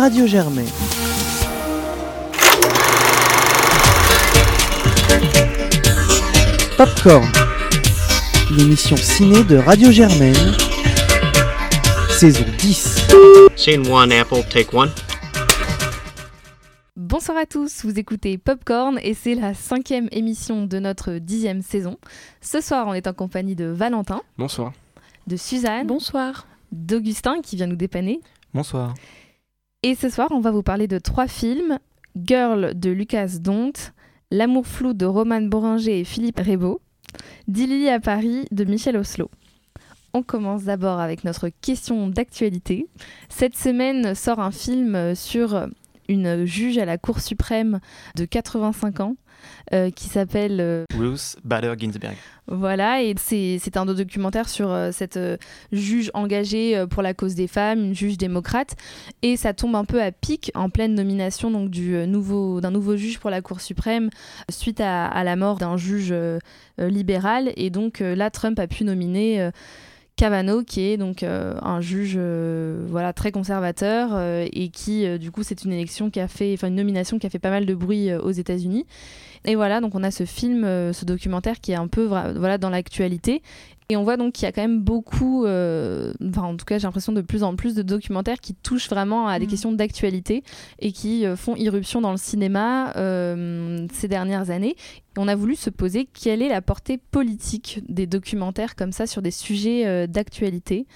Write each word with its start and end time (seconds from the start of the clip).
Radio 0.00 0.26
Germain. 0.26 0.64
Popcorn, 6.76 7.26
l'émission 8.56 8.96
ciné 8.96 9.42
de 9.44 9.56
Radio 9.56 9.90
Germaine, 9.90 10.54
saison 12.08 12.44
10. 12.58 13.08
Scene 13.56 13.86
one, 13.88 14.12
Apple, 14.12 14.42
take 14.48 14.74
one. 14.74 14.90
Bonsoir 16.96 17.36
à 17.38 17.46
tous, 17.46 17.84
vous 17.84 17.98
écoutez 17.98 18.38
Popcorn 18.38 18.98
et 19.02 19.12
c'est 19.14 19.34
la 19.34 19.52
cinquième 19.52 20.08
émission 20.12 20.64
de 20.64 20.78
notre 20.78 21.14
dixième 21.14 21.60
saison. 21.60 21.98
Ce 22.40 22.60
soir, 22.60 22.86
on 22.86 22.94
est 22.94 23.06
en 23.06 23.12
compagnie 23.12 23.56
de 23.56 23.66
Valentin, 23.66 24.22
Bonsoir. 24.38 24.72
de 25.26 25.36
Suzanne, 25.36 25.86
Bonsoir. 25.86 26.46
d'Augustin 26.72 27.40
qui 27.42 27.56
vient 27.56 27.66
nous 27.66 27.76
dépanner. 27.76 28.20
Bonsoir. 28.54 28.94
Et 29.82 29.94
ce 29.94 30.10
soir, 30.10 30.28
on 30.30 30.40
va 30.40 30.50
vous 30.50 30.62
parler 30.62 30.86
de 30.88 30.98
trois 30.98 31.26
films 31.26 31.78
Girl 32.14 32.78
de 32.78 32.90
Lucas 32.90 33.38
Dont, 33.40 33.72
L'amour 34.30 34.66
flou 34.66 34.92
de 34.92 35.06
Roman 35.06 35.40
Boringer 35.40 36.00
et 36.00 36.04
Philippe 36.04 36.38
Rebaud, 36.38 36.82
Dilly 37.48 37.88
à 37.88 37.98
Paris 37.98 38.44
de 38.50 38.64
Michel 38.64 38.98
Oslo. 38.98 39.30
On 40.12 40.22
commence 40.22 40.64
d'abord 40.64 41.00
avec 41.00 41.24
notre 41.24 41.48
question 41.48 42.08
d'actualité. 42.08 42.88
Cette 43.30 43.56
semaine 43.56 44.14
sort 44.14 44.40
un 44.40 44.50
film 44.50 45.14
sur 45.14 45.66
une 46.10 46.44
juge 46.44 46.76
à 46.76 46.84
la 46.84 46.98
Cour 46.98 47.20
suprême 47.20 47.80
de 48.16 48.26
85 48.26 49.00
ans 49.00 49.16
euh, 49.72 49.90
qui 49.90 50.06
s'appelle 50.06 50.58
euh, 50.60 50.84
Ruth 50.98 51.36
Bader 51.44 51.74
Ginsburg. 51.78 52.16
voilà, 52.46 53.02
et 53.02 53.14
c'est 53.18 53.76
un 53.76 53.86
documentaire 53.86 54.48
sur 54.48 54.70
euh, 54.70 54.90
cette 54.92 55.18
juge 55.72 56.10
engagée 56.14 56.84
pour 56.90 57.02
la 57.02 57.14
cause 57.14 57.34
des 57.34 57.46
femmes, 57.46 57.80
une 57.80 57.94
juge 57.94 58.18
démocrate, 58.18 58.76
et 59.22 59.36
ça 59.36 59.54
tombe 59.54 59.76
un 59.76 59.84
peu 59.84 60.02
à 60.02 60.12
pic 60.12 60.50
en 60.54 60.70
pleine 60.70 60.94
nomination 60.94 61.50
donc 61.50 61.70
du 61.70 62.06
nouveau 62.06 62.60
d'un 62.60 62.70
nouveau 62.70 62.96
juge 62.96 63.18
pour 63.18 63.30
la 63.30 63.40
Cour 63.42 63.60
suprême 63.60 64.10
suite 64.50 64.80
à, 64.80 65.06
à 65.06 65.24
la 65.24 65.36
mort 65.36 65.58
d'un 65.58 65.76
juge 65.76 66.14
libéral, 66.78 67.52
et 67.56 67.70
donc 67.70 68.00
là 68.00 68.30
Trump 68.30 68.58
a 68.58 68.66
pu 68.66 68.84
nominer 68.84 69.50
Kavanaugh, 70.20 70.62
qui 70.66 70.82
est 70.82 70.98
donc 70.98 71.22
euh, 71.22 71.54
un 71.62 71.80
juge 71.80 72.16
euh, 72.18 72.84
voilà 72.90 73.14
très 73.14 73.32
conservateur 73.32 74.10
euh, 74.12 74.46
et 74.52 74.68
qui 74.68 75.18
du 75.18 75.30
coup 75.30 75.42
c'est 75.42 75.64
une 75.64 75.72
élection 75.72 76.10
qui 76.10 76.20
a 76.20 76.28
fait, 76.28 76.52
enfin 76.52 76.68
une 76.68 76.74
nomination 76.74 77.18
qui 77.18 77.26
a 77.26 77.30
fait 77.30 77.38
pas 77.38 77.48
mal 77.48 77.64
de 77.64 77.74
bruit 77.74 78.12
aux 78.14 78.30
États-Unis. 78.30 78.84
Et 79.46 79.54
voilà, 79.54 79.80
donc 79.80 79.94
on 79.94 80.02
a 80.02 80.10
ce 80.10 80.26
film, 80.26 80.64
ce 80.92 81.04
documentaire 81.06 81.58
qui 81.58 81.72
est 81.72 81.76
un 81.76 81.88
peu 81.88 82.04
voilà, 82.04 82.58
dans 82.58 82.68
l'actualité. 82.68 83.40
Et 83.88 83.96
on 83.96 84.04
voit 84.04 84.18
donc 84.18 84.34
qu'il 84.34 84.44
y 84.44 84.46
a 84.46 84.52
quand 84.52 84.60
même 84.60 84.82
beaucoup, 84.82 85.46
enfin 85.46 86.42
en 86.42 86.56
tout 86.56 86.66
cas 86.66 86.78
j'ai 86.78 86.86
l'impression 86.86 87.12
de 87.14 87.22
plus 87.22 87.42
en 87.42 87.56
plus 87.56 87.74
de 87.74 87.80
documentaires 87.80 88.40
qui 88.40 88.54
touchent 88.54 88.90
vraiment 88.90 89.26
à 89.26 89.38
des 89.38 89.46
Mhm. 89.46 89.50
questions 89.50 89.72
d'actualité 89.72 90.44
et 90.80 90.92
qui 90.92 91.24
font 91.34 91.56
irruption 91.56 92.02
dans 92.02 92.10
le 92.10 92.18
cinéma 92.18 92.92
ces 93.94 94.06
dernières 94.06 94.50
années. 94.50 94.76
On 95.16 95.26
a 95.26 95.34
voulu 95.34 95.56
se 95.56 95.70
poser 95.70 96.06
quelle 96.06 96.40
est 96.40 96.48
la 96.48 96.62
portée 96.62 96.96
politique 97.10 97.82
des 97.88 98.06
documentaires 98.06 98.76
comme 98.76 98.92
ça 98.92 99.08
sur 99.08 99.22
des 99.22 99.32
sujets 99.32 99.84
euh, 99.86 100.06
d'actualité. 100.06 100.86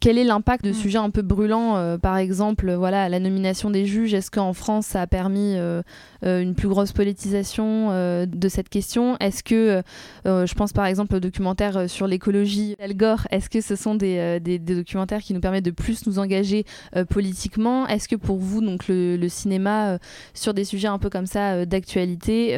Quel 0.00 0.18
est 0.18 0.24
l'impact 0.24 0.64
de 0.64 0.70
Mhm. 0.70 0.74
sujets 0.74 0.98
un 0.98 1.10
peu 1.10 1.22
brûlants, 1.22 1.76
euh, 1.76 1.96
par 1.96 2.16
exemple, 2.16 2.72
voilà, 2.74 3.08
la 3.08 3.20
nomination 3.20 3.70
des 3.70 3.86
juges? 3.86 4.12
Est-ce 4.12 4.30
qu'en 4.30 4.52
France 4.54 4.86
ça 4.86 5.02
a 5.02 5.06
permis 5.06 5.54
euh, 5.56 5.82
une 6.22 6.54
plus 6.56 6.66
grosse 6.68 6.90
politisation 6.92 7.90
de 8.26 8.48
cette 8.48 8.68
question? 8.68 9.16
Est-ce 9.18 9.42
que, 9.44 9.82
je 10.24 10.54
pense 10.54 10.72
par 10.72 10.86
exemple 10.86 11.14
au 11.14 11.20
documentaire 11.20 11.88
sur 11.88 12.06
l'écologie 12.08 12.74
d'Al 12.78 12.94
Gore, 12.96 13.26
est-ce 13.30 13.48
que 13.48 13.60
ce 13.60 13.76
sont 13.76 13.94
des, 13.94 14.40
des- 14.40 14.58
des 14.58 14.74
documentaires 14.74 15.20
qui 15.20 15.32
nous 15.32 15.40
permettent 15.40 15.64
de 15.64 15.70
plus 15.70 16.06
nous 16.06 16.18
engager 16.18 16.64
politiquement? 17.08 17.86
Est-ce 17.86 18.08
que 18.08 18.16
pour 18.16 18.38
vous, 18.38 18.60
donc 18.60 18.88
le, 18.88 19.16
le 19.16 19.28
cinéma 19.28 19.98
sur 20.34 20.54
des 20.54 20.64
sujets 20.64 20.88
un 20.88 20.98
peu 20.98 21.08
comme 21.10 21.26
ça 21.26 21.64
d'actualité 21.66 22.54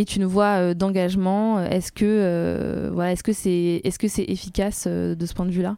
est 0.00 0.16
une 0.16 0.24
voie 0.24 0.58
euh, 0.58 0.74
d'engagement 0.74 1.60
Est-ce 1.60 1.92
que, 1.92 2.04
euh, 2.04 2.90
voilà, 2.92 3.12
est-ce 3.12 3.22
que 3.22 3.32
c'est 3.32 3.80
est 3.84 4.02
-ce 4.02 4.08
c'est 4.08 4.24
efficace 4.24 4.84
euh, 4.86 5.14
de 5.14 5.26
ce 5.26 5.34
point 5.34 5.46
de 5.46 5.50
vue-là? 5.50 5.76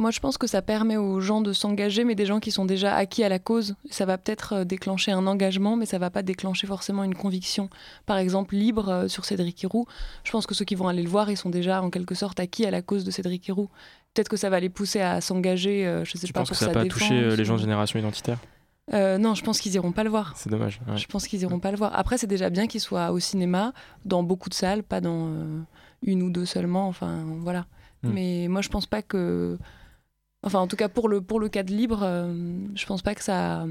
Moi, 0.00 0.10
je 0.10 0.20
pense 0.20 0.38
que 0.38 0.46
ça 0.46 0.62
permet 0.62 0.96
aux 0.96 1.20
gens 1.20 1.42
de 1.42 1.52
s'engager, 1.52 2.04
mais 2.04 2.14
des 2.14 2.24
gens 2.24 2.40
qui 2.40 2.50
sont 2.50 2.64
déjà 2.64 2.94
acquis 2.94 3.22
à 3.22 3.28
la 3.28 3.38
cause. 3.38 3.74
Ça 3.90 4.06
va 4.06 4.16
peut-être 4.16 4.54
euh, 4.54 4.64
déclencher 4.64 5.12
un 5.12 5.26
engagement, 5.26 5.76
mais 5.76 5.84
ça 5.84 5.98
va 5.98 6.08
pas 6.08 6.22
déclencher 6.22 6.66
forcément 6.66 7.04
une 7.04 7.14
conviction. 7.14 7.68
Par 8.06 8.16
exemple, 8.16 8.54
Libre 8.54 8.88
euh, 8.88 9.08
sur 9.08 9.26
Cédric 9.26 9.62
Héroux, 9.62 9.86
je 10.24 10.30
pense 10.30 10.46
que 10.46 10.54
ceux 10.54 10.64
qui 10.64 10.74
vont 10.74 10.88
aller 10.88 11.02
le 11.02 11.10
voir, 11.10 11.30
ils 11.30 11.36
sont 11.36 11.50
déjà 11.50 11.82
en 11.82 11.90
quelque 11.90 12.14
sorte 12.14 12.40
acquis 12.40 12.64
à 12.64 12.70
la 12.70 12.80
cause 12.80 13.04
de 13.04 13.10
Cédric 13.10 13.46
Héroux. 13.46 13.68
Peut-être 14.14 14.30
que 14.30 14.38
ça 14.38 14.48
va 14.48 14.58
les 14.58 14.70
pousser 14.70 15.02
à 15.02 15.20
s'engager, 15.20 15.86
euh, 15.86 16.02
je 16.06 16.16
sais 16.16 16.26
Je 16.26 16.32
pas, 16.32 16.40
pense 16.40 16.48
pour 16.48 16.56
que 16.56 16.64
ça 16.64 16.68
n'a 16.68 16.72
sa 16.72 16.80
pas 16.80 16.86
touché 16.86 17.12
euh, 17.12 17.22
défense 17.22 17.36
les 17.38 17.44
gens 17.44 17.56
de 17.56 17.60
génération 17.60 17.98
identitaire? 17.98 18.38
Euh, 18.92 19.18
non, 19.18 19.34
je 19.34 19.44
pense 19.44 19.60
qu'ils 19.60 19.74
iront 19.74 19.92
pas 19.92 20.04
le 20.04 20.10
voir. 20.10 20.32
C'est 20.36 20.50
dommage. 20.50 20.80
ouais. 20.88 20.96
Je 20.96 21.06
pense 21.06 21.26
qu'ils 21.28 21.40
iront 21.42 21.60
pas 21.60 21.70
le 21.70 21.76
voir. 21.76 21.96
Après, 21.96 22.18
c'est 22.18 22.26
déjà 22.26 22.50
bien 22.50 22.66
qu'il 22.66 22.80
soit 22.80 23.12
au 23.12 23.20
cinéma, 23.20 23.72
dans 24.04 24.22
beaucoup 24.22 24.48
de 24.48 24.54
salles, 24.54 24.82
pas 24.82 25.00
dans 25.00 25.28
euh, 25.28 25.60
une 26.02 26.22
ou 26.22 26.30
deux 26.30 26.46
seulement. 26.46 26.88
Enfin, 26.88 27.24
voilà. 27.38 27.66
Mm. 28.02 28.10
Mais 28.12 28.46
moi, 28.48 28.62
je 28.62 28.68
pense 28.68 28.86
pas 28.86 29.02
que. 29.02 29.58
Enfin, 30.42 30.58
en 30.58 30.66
tout 30.66 30.76
cas, 30.76 30.88
pour 30.88 31.08
le, 31.08 31.20
pour 31.20 31.38
le 31.38 31.48
cas 31.48 31.62
de 31.62 31.72
libre, 31.72 32.00
euh, 32.02 32.32
je 32.74 32.86
pense 32.86 33.02
pas 33.02 33.14
que 33.14 33.22
ça, 33.22 33.66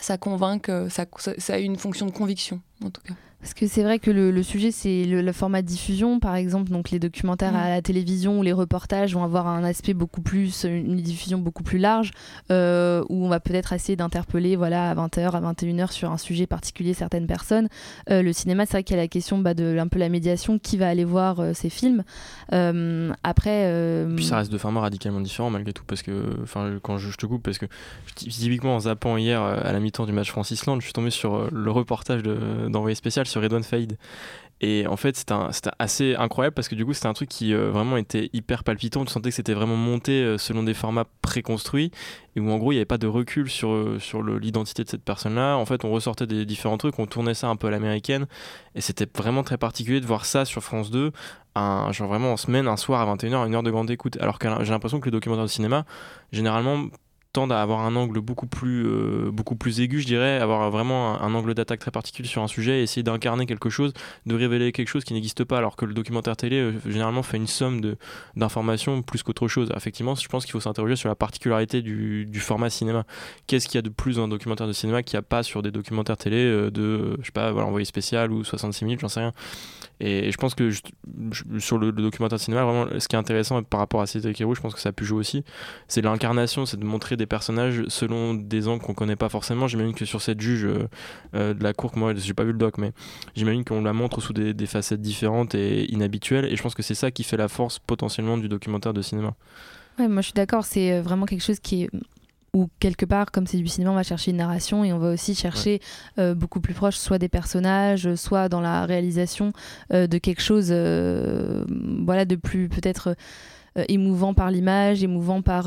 ça 0.00 0.16
convainque. 0.16 0.70
Ça, 0.88 1.04
ça 1.38 1.54
a 1.54 1.58
une 1.58 1.76
fonction 1.76 2.06
de 2.06 2.12
conviction, 2.12 2.60
en 2.84 2.90
tout 2.90 3.02
cas. 3.02 3.14
Parce 3.44 3.52
que 3.52 3.66
c'est 3.66 3.82
vrai 3.82 3.98
que 3.98 4.10
le, 4.10 4.30
le 4.30 4.42
sujet, 4.42 4.70
c'est 4.70 5.04
le, 5.04 5.20
le 5.20 5.32
format 5.32 5.60
de 5.60 5.66
diffusion, 5.66 6.18
par 6.18 6.34
exemple. 6.34 6.70
Donc 6.70 6.90
les 6.90 6.98
documentaires 6.98 7.52
Mm. 7.52 7.56
à 7.56 7.68
la 7.68 7.82
télévision 7.82 8.38
ou 8.38 8.42
les 8.42 8.54
reportages 8.54 9.12
vont 9.12 9.22
avoir 9.22 9.46
un 9.48 9.62
aspect 9.64 9.92
beaucoup 9.92 10.22
plus, 10.22 10.64
une 10.64 10.96
diffusion 10.96 11.36
beaucoup 11.36 11.62
plus 11.62 11.76
large, 11.78 12.12
euh, 12.50 13.04
où 13.10 13.22
on 13.22 13.28
va 13.28 13.40
peut-être 13.40 13.74
essayer 13.74 13.96
d'interpeller 13.96 14.56
voilà, 14.56 14.88
à 14.90 14.94
20h, 14.94 15.32
à 15.32 15.40
21h 15.52 15.92
sur 15.92 16.10
un 16.10 16.16
sujet 16.16 16.46
particulier 16.46 16.94
certaines 16.94 17.26
personnes. 17.26 17.68
Euh, 18.10 18.22
le 18.22 18.32
cinéma, 18.32 18.64
c'est 18.64 18.72
vrai 18.72 18.82
qu'il 18.82 18.96
y 18.96 18.98
a 18.98 19.02
la 19.02 19.08
question 19.08 19.36
bah, 19.36 19.52
de 19.52 19.76
un 19.78 19.88
peu 19.88 19.98
la 19.98 20.08
médiation, 20.08 20.58
qui 20.58 20.78
va 20.78 20.88
aller 20.88 21.04
voir 21.04 21.40
euh, 21.40 21.52
ces 21.52 21.68
films. 21.68 22.02
Euh, 22.54 23.12
après... 23.24 23.64
euh, 23.66 24.16
Puis 24.16 24.24
ça 24.24 24.38
reste 24.38 24.50
deux 24.50 24.56
formats 24.56 24.80
radicalement 24.80 25.20
différents 25.20 25.50
malgré 25.50 25.74
tout 25.74 25.84
parce 25.86 26.00
que, 26.00 26.12
enfin, 26.42 26.78
quand 26.82 26.96
je, 26.96 27.10
je 27.10 27.16
te 27.18 27.26
coupe 27.26 27.42
parce 27.42 27.58
que 27.58 27.66
typiquement 28.14 28.76
en 28.76 28.80
zappant 28.80 29.18
hier 29.18 29.42
à 29.42 29.70
la 29.70 29.80
mi-temps 29.80 30.06
du 30.06 30.12
match 30.12 30.30
France-Islande, 30.30 30.80
je 30.80 30.86
suis 30.86 30.94
tombé 30.94 31.10
sur 31.10 31.50
le 31.52 31.70
reportage 31.70 32.22
de- 32.22 32.68
d'envoyé 32.70 32.94
spécial 32.94 33.26
sur 33.40 33.64
Faïd. 33.64 33.96
Et 34.60 34.86
en 34.86 34.96
fait, 34.96 35.16
c'était 35.16 35.34
assez 35.78 36.14
incroyable 36.14 36.54
parce 36.54 36.68
que 36.68 36.74
du 36.74 36.86
coup, 36.86 36.94
c'était 36.94 37.08
un 37.08 37.12
truc 37.12 37.28
qui 37.28 37.52
euh, 37.52 37.70
vraiment 37.70 37.96
était 37.96 38.30
hyper 38.32 38.64
palpitant. 38.64 39.04
Tu 39.04 39.12
sentais 39.12 39.30
que 39.30 39.34
c'était 39.34 39.52
vraiment 39.52 39.76
monté 39.76 40.22
euh, 40.22 40.38
selon 40.38 40.62
des 40.62 40.74
formats 40.74 41.04
préconstruits 41.22 41.90
et 42.36 42.40
où 42.40 42.50
en 42.50 42.56
gros, 42.56 42.72
il 42.72 42.76
n'y 42.76 42.78
avait 42.78 42.86
pas 42.86 42.96
de 42.96 43.08
recul 43.08 43.50
sur, 43.50 43.72
euh, 43.72 43.98
sur 43.98 44.22
l'identité 44.22 44.84
de 44.84 44.88
cette 44.88 45.04
personne-là. 45.04 45.56
En 45.56 45.66
fait, 45.66 45.84
on 45.84 45.90
ressortait 45.90 46.26
des 46.26 46.46
différents 46.46 46.78
trucs, 46.78 46.98
on 46.98 47.06
tournait 47.06 47.34
ça 47.34 47.48
un 47.48 47.56
peu 47.56 47.66
à 47.66 47.70
l'américaine 47.70 48.26
et 48.74 48.80
c'était 48.80 49.08
vraiment 49.14 49.42
très 49.42 49.58
particulier 49.58 50.00
de 50.00 50.06
voir 50.06 50.24
ça 50.24 50.44
sur 50.44 50.62
France 50.62 50.90
2 50.90 51.10
un, 51.56 51.92
genre 51.92 52.08
vraiment 52.08 52.32
en 52.32 52.36
semaine, 52.36 52.66
un 52.66 52.76
soir 52.76 53.06
à 53.06 53.14
21h, 53.14 53.46
une 53.46 53.54
heure 53.54 53.62
de 53.62 53.70
grande 53.70 53.90
écoute. 53.90 54.16
Alors 54.20 54.38
que 54.38 54.48
j'ai 54.64 54.70
l'impression 54.70 54.98
que 55.00 55.04
les 55.04 55.10
documentaires 55.10 55.44
de 55.44 55.50
cinéma, 55.50 55.84
généralement, 56.32 56.86
tendent 57.34 57.52
à 57.52 57.60
avoir 57.60 57.80
un 57.80 57.96
angle 57.96 58.20
beaucoup 58.20 58.46
plus, 58.46 58.86
euh, 58.86 59.30
beaucoup 59.32 59.56
plus 59.56 59.80
aigu, 59.80 60.00
je 60.00 60.06
dirais, 60.06 60.38
avoir 60.38 60.70
vraiment 60.70 61.20
un, 61.20 61.34
angle 61.34 61.52
d'attaque 61.52 61.80
très 61.80 61.90
particulier 61.90 62.28
sur 62.28 62.42
un 62.42 62.46
sujet, 62.46 62.82
essayer 62.82 63.02
d'incarner 63.02 63.44
quelque 63.44 63.70
chose, 63.70 63.92
de 64.24 64.34
révéler 64.36 64.70
quelque 64.70 64.88
chose 64.88 65.04
qui 65.04 65.14
n'existe 65.14 65.42
pas, 65.42 65.58
alors 65.58 65.74
que 65.74 65.84
le 65.84 65.94
documentaire 65.94 66.36
télé, 66.36 66.56
euh, 66.60 66.72
généralement, 66.86 67.24
fait 67.24 67.36
une 67.36 67.48
somme 67.48 67.96
d'informations 68.36 69.02
plus 69.02 69.24
qu'autre 69.24 69.48
chose. 69.48 69.70
Effectivement, 69.76 70.14
je 70.14 70.28
pense 70.28 70.44
qu'il 70.44 70.52
faut 70.52 70.60
s'interroger 70.60 70.94
sur 70.94 71.08
la 71.08 71.16
particularité 71.16 71.82
du, 71.82 72.24
du 72.24 72.38
format 72.38 72.70
cinéma. 72.70 73.04
Qu'est-ce 73.48 73.66
qu'il 73.66 73.74
y 73.74 73.80
a 73.80 73.82
de 73.82 73.88
plus 73.88 74.16
dans 74.16 74.24
un 74.24 74.28
documentaire 74.28 74.68
de 74.68 74.72
cinéma 74.72 75.02
qu'il 75.02 75.16
n'y 75.16 75.20
a 75.20 75.22
pas 75.22 75.42
sur 75.42 75.60
des 75.60 75.72
documentaires 75.72 76.16
télé 76.16 76.36
euh, 76.36 76.70
de, 76.70 77.16
je 77.18 77.26
sais 77.26 77.32
pas, 77.32 77.50
voilà, 77.50 77.66
envoyé 77.66 77.84
spécial 77.84 78.30
ou 78.30 78.44
66 78.44 78.84
minutes, 78.84 79.00
j'en 79.00 79.08
sais 79.08 79.20
rien. 79.20 79.32
Et 80.00 80.30
je 80.30 80.36
pense 80.36 80.54
que 80.54 80.70
sur 81.58 81.78
le, 81.78 81.92
documentaire 81.92 82.38
cinéma, 82.40 82.64
vraiment, 82.64 82.86
ce 82.98 83.08
qui 83.08 83.16
est 83.16 83.18
intéressant 83.18 83.62
par 83.62 83.80
rapport 83.80 84.00
à 84.00 84.06
Cédric 84.06 84.40
Héroux, 84.40 84.54
je 84.54 84.60
pense 84.60 84.74
que 84.74 84.80
ça 84.80 84.88
a 84.90 84.92
pu 84.92 85.04
jouer 85.04 85.18
aussi, 85.18 85.44
c'est 85.88 86.02
l'incarnation, 86.02 86.66
c'est 86.66 86.78
de 86.78 86.84
montrer 86.84 87.16
des 87.16 87.23
personnages 87.26 87.84
selon 87.88 88.34
des 88.34 88.68
angles 88.68 88.82
qu'on 88.82 88.94
connaît 88.94 89.16
pas 89.16 89.28
forcément. 89.28 89.66
J'imagine 89.66 89.94
que 89.94 90.04
sur 90.04 90.22
cette 90.22 90.40
juge 90.40 90.64
euh, 90.64 90.88
euh, 91.34 91.54
de 91.54 91.62
la 91.62 91.72
cour, 91.72 91.92
que 91.92 91.98
moi, 91.98 92.14
j'ai 92.14 92.34
pas 92.34 92.44
vu 92.44 92.52
le 92.52 92.58
doc, 92.58 92.78
mais 92.78 92.92
j'imagine 93.34 93.64
qu'on 93.64 93.82
la 93.82 93.92
montre 93.92 94.20
sous 94.20 94.32
des, 94.32 94.54
des 94.54 94.66
facettes 94.66 95.00
différentes 95.00 95.54
et 95.54 95.90
inhabituelles. 95.92 96.46
Et 96.46 96.56
je 96.56 96.62
pense 96.62 96.74
que 96.74 96.82
c'est 96.82 96.94
ça 96.94 97.10
qui 97.10 97.24
fait 97.24 97.36
la 97.36 97.48
force 97.48 97.78
potentiellement 97.78 98.38
du 98.38 98.48
documentaire 98.48 98.92
de 98.92 99.02
cinéma. 99.02 99.34
Ouais, 99.98 100.08
moi 100.08 100.22
je 100.22 100.26
suis 100.26 100.34
d'accord, 100.34 100.64
c'est 100.64 100.92
euh, 100.92 101.02
vraiment 101.02 101.26
quelque 101.26 101.44
chose 101.44 101.60
qui 101.60 101.84
est 101.84 101.90
où 102.54 102.70
quelque 102.78 103.04
part, 103.04 103.30
comme 103.32 103.46
c'est 103.46 103.58
du 103.58 103.66
cinéma, 103.66 103.90
on 103.90 103.94
va 103.94 104.02
chercher 104.02 104.30
une 104.30 104.38
narration 104.38 104.84
et 104.84 104.92
on 104.92 104.98
va 104.98 105.10
aussi 105.10 105.34
chercher 105.34 105.80
euh, 106.18 106.34
beaucoup 106.34 106.60
plus 106.60 106.72
proche, 106.72 106.96
soit 106.96 107.18
des 107.18 107.28
personnages, 107.28 108.14
soit 108.14 108.48
dans 108.48 108.60
la 108.60 108.86
réalisation 108.86 109.52
euh, 109.92 110.06
de 110.06 110.18
quelque 110.18 110.40
chose, 110.40 110.68
euh, 110.70 111.64
voilà, 112.04 112.24
de 112.24 112.36
plus 112.36 112.68
peut-être 112.68 113.16
émouvant 113.88 114.34
par 114.34 114.50
l'image, 114.50 115.02
émouvant 115.02 115.42
par, 115.42 115.64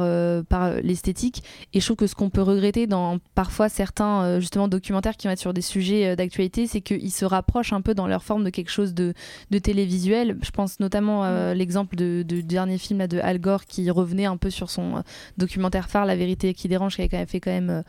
par 0.48 0.74
l'esthétique. 0.81 1.44
Et 1.74 1.80
je 1.80 1.86
trouve 1.86 1.98
que 1.98 2.07
ce 2.07 2.15
qu'on 2.15 2.30
peut 2.30 2.42
regretter 2.42 2.88
dans 2.88 3.19
parfois 3.36 3.69
certains 3.69 4.39
justement 4.39 4.68
documentaires 4.68 5.18
qui 5.18 5.27
vont 5.27 5.33
être 5.33 5.39
sur 5.39 5.54
des 5.54 5.62
sujets 5.62 6.15
d'actualité, 6.15 6.68
c'est 6.68 6.81
qu'ils 6.81 7.12
se 7.12 7.25
rapprochent 7.25 7.74
un 7.74 7.81
peu 7.81 7.94
dans 7.94 8.07
leur 8.07 8.24
forme 8.24 8.44
de 8.44 8.50
quelque 8.50 8.71
chose 8.71 8.94
de, 8.94 9.13
de 9.51 9.59
télévisuel. 9.59 10.38
Je 10.42 10.51
pense 10.51 10.80
notamment 10.80 11.24
à 11.24 11.54
l'exemple 11.54 11.95
de, 11.95 12.24
du 12.24 12.44
dernier 12.44 12.77
film 12.77 13.00
là, 13.00 13.07
de 13.07 13.19
Al 13.19 13.39
Gore 13.39 13.65
qui 13.65 13.89
revenait 13.92 14.25
un 14.25 14.38
peu 14.38 14.50
sur 14.50 14.69
son 14.69 15.03
documentaire 15.38 15.89
phare 15.89 16.06
La 16.06 16.15
vérité 16.15 16.53
qui 16.53 16.68
dérange, 16.68 16.95
qui 16.95 17.01
avait 17.01 17.25
fait 17.25 17.39
quand 17.39 17.51
même 17.51 17.83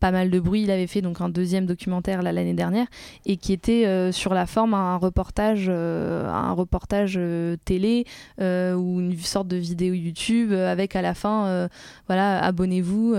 pas 0.00 0.10
mal 0.10 0.30
de 0.30 0.40
bruit. 0.40 0.62
Il 0.62 0.70
avait 0.70 0.86
fait 0.86 1.02
donc 1.02 1.20
un 1.20 1.28
deuxième 1.28 1.66
documentaire 1.66 2.22
l'année 2.22 2.54
dernière 2.54 2.86
et 3.26 3.36
qui 3.36 3.52
était 3.52 3.86
euh, 3.86 4.12
sur 4.12 4.34
la 4.34 4.46
forme 4.46 4.74
un 4.74 4.96
reportage, 4.96 5.66
euh, 5.68 6.28
un 6.28 6.52
reportage 6.52 7.14
euh, 7.16 7.56
télé 7.64 8.04
ou 8.38 9.00
une 9.00 9.16
sorte 9.18 9.48
de 9.48 9.56
vidéo 9.56 9.94
YouTube 9.94 10.52
avec 10.52 10.96
à 10.96 11.02
la 11.02 11.14
fin, 11.14 11.68
voilà, 12.06 12.42
abonnez-vous, 12.42 13.14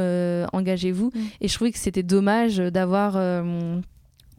engagez-vous. 0.54 1.12
Mm. 1.14 1.20
Et 1.42 1.48
je 1.48 1.54
trouvais 1.54 1.72
que 1.72 1.80
c'était 1.80 2.04
dommage 2.04 2.58
d'avoir 2.58 3.14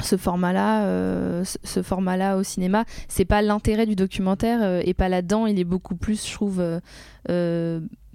ce 0.02 0.16
format-là, 0.16 1.42
ce 1.44 1.82
format-là 1.82 2.36
au 2.36 2.42
cinéma, 2.42 2.84
c'est 3.08 3.24
pas 3.24 3.42
l'intérêt 3.42 3.86
du 3.86 3.96
documentaire 3.96 4.80
et 4.86 4.94
pas 4.94 5.08
là-dedans. 5.08 5.46
Il 5.46 5.58
est 5.58 5.64
beaucoup 5.64 5.96
plus, 5.96 6.26
je 6.26 6.32
trouve, 6.32 6.62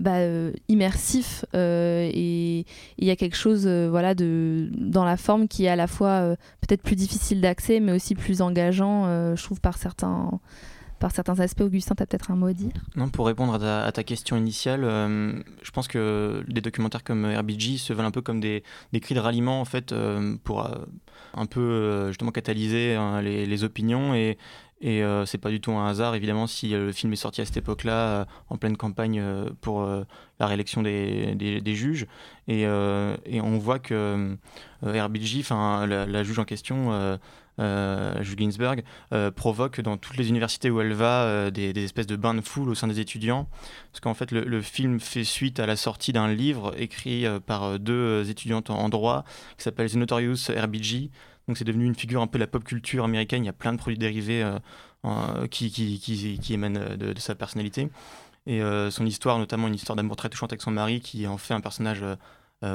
bah, 0.01 0.15
euh, 0.15 0.51
immersif 0.67 1.45
euh, 1.53 2.09
et 2.11 2.65
il 2.97 3.07
y 3.07 3.11
a 3.11 3.15
quelque 3.15 3.37
chose 3.37 3.67
euh, 3.67 3.87
voilà 3.87 4.15
de 4.15 4.67
dans 4.73 5.05
la 5.05 5.15
forme 5.15 5.47
qui 5.47 5.65
est 5.65 5.69
à 5.69 5.75
la 5.75 5.85
fois 5.85 6.35
peut-être 6.61 6.81
plus 6.81 6.95
difficile 6.95 7.39
d'accès 7.39 7.79
mais 7.79 7.91
aussi 7.91 8.15
plus 8.15 8.41
engageant 8.41 9.05
je 9.35 9.43
trouve 9.43 9.61
par 9.61 9.77
certains 9.77 10.39
par 10.99 11.11
certains 11.11 11.39
aspects. 11.39 11.61
Augustin, 11.61 11.95
tu 11.95 12.03
as 12.03 12.05
peut-être 12.05 12.29
un 12.29 12.35
mot 12.35 12.45
à 12.45 12.53
dire? 12.53 12.73
Non, 12.95 13.09
pour 13.09 13.25
répondre 13.25 13.55
à 13.55 13.91
ta, 13.91 14.03
question 14.03 14.37
initiale, 14.37 14.81
je 14.83 15.71
pense 15.71 15.87
que 15.87 16.43
des 16.47 16.61
documentaires 16.61 17.03
comme 17.03 17.25
RBG 17.25 17.79
se 17.79 17.91
veulent 17.91 18.05
un 18.05 18.11
peu 18.11 18.21
comme 18.21 18.39
des, 18.39 18.63
des 18.93 18.99
cris 18.99 19.15
de 19.15 19.19
ralliement 19.19 19.61
en 19.61 19.65
fait 19.65 19.95
pour 20.43 20.69
un 21.33 21.45
peu 21.47 22.09
justement 22.09 22.29
catalyser 22.29 22.93
hein, 22.93 23.19
les, 23.19 23.47
les, 23.47 23.63
opinions 23.63 24.13
et, 24.13 24.37
et 24.81 25.03
euh, 25.03 25.25
c'est 25.25 25.37
pas 25.37 25.51
du 25.51 25.61
tout 25.61 25.71
un 25.71 25.87
hasard, 25.87 26.15
évidemment, 26.15 26.47
si 26.47 26.73
euh, 26.73 26.87
le 26.87 26.91
film 26.91 27.13
est 27.13 27.17
sorti 27.17 27.41
à 27.41 27.45
cette 27.45 27.57
époque-là, 27.57 27.93
euh, 27.93 28.25
en 28.49 28.57
pleine 28.57 28.77
campagne 28.77 29.23
pour 29.61 29.85
la 30.39 30.47
réélection 30.47 30.81
des, 30.81 31.35
des, 31.35 31.75
juges. 31.75 32.07
Et, 32.47 32.61
et, 32.61 33.41
on 33.41 33.57
voit 33.59 33.79
que 33.79 34.35
RBG, 34.81 35.43
la, 35.51 36.05
la, 36.05 36.23
juge 36.23 36.39
en 36.39 36.45
question, 36.45 37.19
euh, 37.59 38.23
Jules 38.23 38.39
Ginsberg, 38.39 38.83
provoque 39.35 39.81
dans 39.81 39.97
toutes 39.97 40.17
les 40.17 40.29
universités 40.29 40.69
où 40.69 40.81
elle 40.81 40.93
va 40.93 41.51
des, 41.51 41.73
des, 41.73 41.83
espèces 41.83 42.07
de 42.07 42.15
bains 42.15 42.33
de 42.33 42.41
foule 42.41 42.69
au 42.69 42.75
sein 42.75 42.87
des 42.87 42.99
étudiants. 42.99 43.47
Parce 43.91 44.01
qu'en 44.01 44.13
fait, 44.13 44.31
le, 44.31 44.43
le, 44.43 44.61
film 44.61 44.99
fait 44.99 45.23
suite 45.23 45.59
à 45.59 45.65
la 45.65 45.75
sortie 45.75 46.11
d'un 46.11 46.33
livre 46.33 46.73
écrit 46.77 47.25
par 47.45 47.79
deux 47.79 48.29
étudiantes 48.29 48.69
en 48.69 48.89
droit 48.89 49.23
qui 49.57 49.63
s'appelle 49.63 49.89
The 49.89 49.95
Notorious 49.95 50.49
RBG 50.49 51.11
donc 51.51 51.57
c'est 51.57 51.65
devenu 51.65 51.85
une 51.85 51.95
figure 51.95 52.21
un 52.21 52.27
peu 52.27 52.37
de 52.37 52.43
la 52.43 52.47
pop 52.47 52.63
culture 52.63 53.03
américaine. 53.03 53.43
Il 53.43 53.47
y 53.47 53.49
a 53.49 53.53
plein 53.53 53.73
de 53.73 53.77
produits 53.77 53.97
dérivés 53.97 54.41
euh, 54.41 55.47
qui, 55.47 55.69
qui, 55.69 55.99
qui, 55.99 56.53
émanent 56.53 56.95
de, 56.97 57.13
sa 57.19 57.35
personnalité. 57.35 57.89
Et 58.47 58.61
euh, 58.61 58.89
son 58.89 59.05
histoire, 59.05 59.37
notamment 59.37 59.67
une 59.67 59.75
histoire 59.75 59.97
d'amour 59.97 60.15
très 60.15 60.29
touchante 60.29 60.53
avec 60.53 60.61
son 60.61 60.71
mari, 60.71 61.01
qui 61.01 61.27
en 61.27 61.35
fait 61.35 61.53
un 61.53 61.59
personnage 61.59 62.03
euh, 62.03 62.15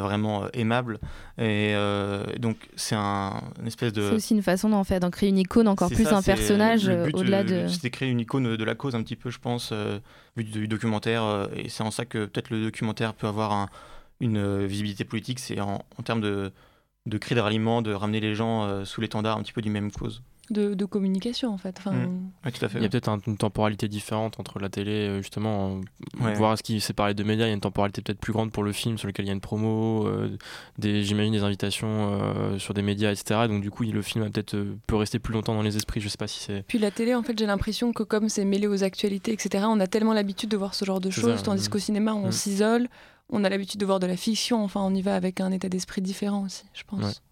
vraiment 0.02 0.46
aimable. 0.52 0.98
Et 1.38 1.74
donc, 2.38 2.68
c'est 2.76 2.96
un, 2.96 3.42
une 3.58 3.66
espèce 3.66 3.94
de. 3.94 4.10
C'est 4.10 4.14
aussi 4.14 4.34
une 4.34 4.42
façon 4.42 4.68
d'en 4.68 4.84
faire, 4.84 5.00
d'en 5.00 5.10
créer 5.10 5.30
une 5.30 5.38
icône 5.38 5.68
encore 5.68 5.88
plus, 5.88 6.06
un 6.08 6.20
personnage 6.20 6.86
au-delà 7.14 7.44
de. 7.44 7.66
C'était 7.68 7.88
créer 7.88 8.10
une 8.10 8.20
icône 8.20 8.58
de 8.58 8.64
la 8.64 8.74
cause, 8.74 8.94
un 8.94 9.02
petit 9.02 9.16
peu, 9.16 9.30
je 9.30 9.38
pense, 9.38 9.72
vu 10.36 10.44
du, 10.44 10.68
documentaire. 10.68 11.48
et 11.56 11.70
c'est 11.70 11.82
en 11.82 11.90
ça 11.90 12.04
que 12.04 12.26
peut-être 12.26 12.50
le 12.50 12.62
documentaire 12.62 13.14
peut 13.14 13.26
avoir 13.26 13.70
une 14.20 14.66
visibilité 14.66 15.06
politique. 15.06 15.38
C'est 15.38 15.60
en, 15.60 15.82
en, 15.98 16.02
termes 16.02 16.20
de, 16.20 16.52
de 17.06 17.18
cris 17.18 17.34
de 17.34 17.40
ralliement, 17.40 17.82
de 17.82 17.92
ramener 17.92 18.20
les 18.20 18.34
gens 18.34 18.64
euh, 18.64 18.84
sous 18.84 19.00
l'étendard 19.00 19.38
un 19.38 19.42
petit 19.42 19.52
peu 19.52 19.62
du 19.62 19.70
même 19.70 19.90
cause. 19.90 20.22
De, 20.50 20.84
communication 20.84 21.52
en 21.52 21.58
fait. 21.58 21.76
Enfin, 21.78 21.92
mmh. 21.92 22.30
tout 22.44 22.64
à 22.64 22.68
fait. 22.68 22.78
Il 22.78 22.82
y 22.82 22.86
a 22.86 22.88
peut-être 22.88 23.10
une 23.26 23.36
temporalité 23.36 23.88
différente 23.88 24.38
entre 24.38 24.60
la 24.60 24.68
télé, 24.68 25.08
euh, 25.08 25.18
justement, 25.18 25.80
voir 26.14 26.56
ce 26.56 26.62
qui 26.62 26.80
séparé 26.80 27.14
de 27.14 27.24
médias, 27.24 27.46
il 27.46 27.48
y 27.48 27.50
a 27.50 27.54
une 27.54 27.60
temporalité 27.60 28.02
peut-être 28.02 28.20
plus 28.20 28.32
grande 28.32 28.52
pour 28.52 28.62
le 28.62 28.72
film 28.72 28.96
sur 28.96 29.08
lequel 29.08 29.24
il 29.24 29.28
y 29.28 29.30
a 29.30 29.34
une 29.34 29.40
promo, 29.40 30.06
euh, 30.06 30.36
des, 30.78 31.02
j'imagine 31.02 31.32
des 31.32 31.42
invitations 31.42 32.58
sur 32.58 32.74
des 32.74 32.82
médias, 32.82 33.10
etc. 33.10 33.46
Donc 33.48 33.62
du 33.62 33.70
coup, 33.70 33.82
le 33.82 34.02
film 34.02 34.30
peut-être 34.30 34.56
peut 34.86 34.96
rester 34.96 35.18
plus 35.18 35.34
longtemps 35.34 35.54
dans 35.54 35.62
les 35.62 35.76
esprits, 35.76 36.00
je 36.00 36.08
sais 36.08 36.18
pas 36.18 36.28
si 36.28 36.40
c'est... 36.40 36.64
Puis 36.66 36.78
la 36.78 36.90
télé, 36.90 37.14
en 37.14 37.22
fait, 37.22 37.38
j'ai 37.38 37.46
l'impression 37.46 37.92
que 37.92 38.02
comme 38.02 38.28
c'est 38.28 38.44
mêlé 38.44 38.66
aux 38.66 38.84
actualités, 38.84 39.32
etc., 39.32 39.64
on 39.68 39.80
a 39.80 39.86
tellement 39.86 40.12
l'habitude 40.12 40.50
de 40.50 40.56
voir 40.56 40.74
ce 40.74 40.84
genre 40.84 41.00
de 41.00 41.10
choses, 41.10 41.42
tandis 41.42 41.68
qu'au 41.68 41.78
cinéma, 41.78 42.14
on 42.14 42.28
mmh. 42.28 42.32
s'isole, 42.32 42.88
on 43.30 43.44
a 43.44 43.48
l'habitude 43.48 43.80
de 43.80 43.86
voir 43.86 44.00
de 44.00 44.06
la 44.06 44.16
fiction, 44.16 44.62
enfin, 44.62 44.80
on 44.82 44.94
y 44.94 45.02
va 45.02 45.16
avec 45.16 45.40
un 45.40 45.50
état 45.50 45.68
d'esprit 45.68 46.00
différent 46.00 46.44
aussi, 46.44 46.64
je 46.72 46.84
pense. 46.84 47.22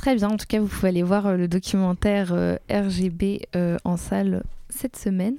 Très 0.00 0.14
bien, 0.14 0.30
en 0.30 0.38
tout 0.38 0.46
cas, 0.48 0.58
vous 0.58 0.66
pouvez 0.66 0.88
aller 0.88 1.02
voir 1.02 1.26
euh, 1.26 1.36
le 1.36 1.46
documentaire 1.46 2.32
euh, 2.32 2.56
RGB 2.70 3.46
euh, 3.54 3.76
en 3.84 3.98
salle 3.98 4.44
cette 4.70 4.96
semaine. 4.96 5.36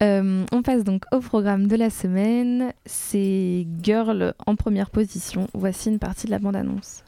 on 0.00 0.62
passe 0.62 0.84
donc 0.84 1.02
au 1.10 1.18
programme 1.18 1.66
de 1.66 1.74
la 1.74 1.90
semaine. 1.90 2.72
C'est 2.86 3.66
Girl 3.82 4.34
en 4.46 4.54
première 4.54 4.90
position. 4.90 5.48
Voici 5.52 5.88
une 5.88 5.98
partie 5.98 6.26
de 6.26 6.30
la 6.30 6.38
bande-annonce. 6.38 7.02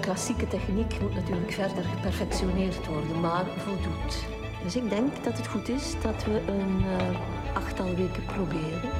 klassieke 0.00 0.48
techniek 0.48 1.00
moet 1.00 1.14
natuurlijk 1.14 1.52
verder 1.52 1.84
geperfectioneerd 1.84 2.86
worden, 2.86 3.20
maar 3.20 3.46
voldoet. 3.56 4.35
Dus 4.66 4.76
ik 4.76 4.90
denk 4.90 5.24
dat 5.24 5.36
het 5.36 5.46
goed 5.46 5.68
is 5.68 5.94
dat 6.02 6.24
we 6.24 6.42
een 6.46 6.80
uh, 6.80 7.56
achttal 7.56 7.94
weken 7.94 8.24
proberen. 8.24 8.90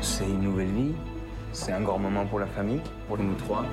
C'est 0.00 0.28
une 0.28 0.42
nouvelle 0.42 0.72
vie. 0.74 0.94
C'est 1.52 1.72
un 1.72 1.84
grand 1.84 2.02
moment 2.02 2.28
pour 2.28 2.40
la 2.40 2.46
famille, 2.46 2.80
pour 3.06 3.18
nous 3.18 3.36
trois. 3.36 3.64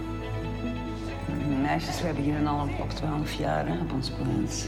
Meisjes, 1.61 1.99
we 2.01 2.05
hebben 2.05 2.23
hier 2.23 2.47
al 2.47 2.61
een 2.61 2.87
12 2.87 3.33
jaar 3.33 3.67
hè, 3.67 3.79
op 3.81 3.91
ons 3.93 4.09
plaats. 4.09 4.67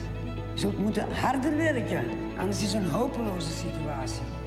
Ze 0.54 0.70
moeten 0.78 1.08
harder 1.14 1.58
werken, 1.58 2.04
anders 2.38 2.64
is 2.64 2.74
het 2.74 2.84
een 2.84 2.90
hopeloze 2.90 3.52
situatie. 3.52 4.45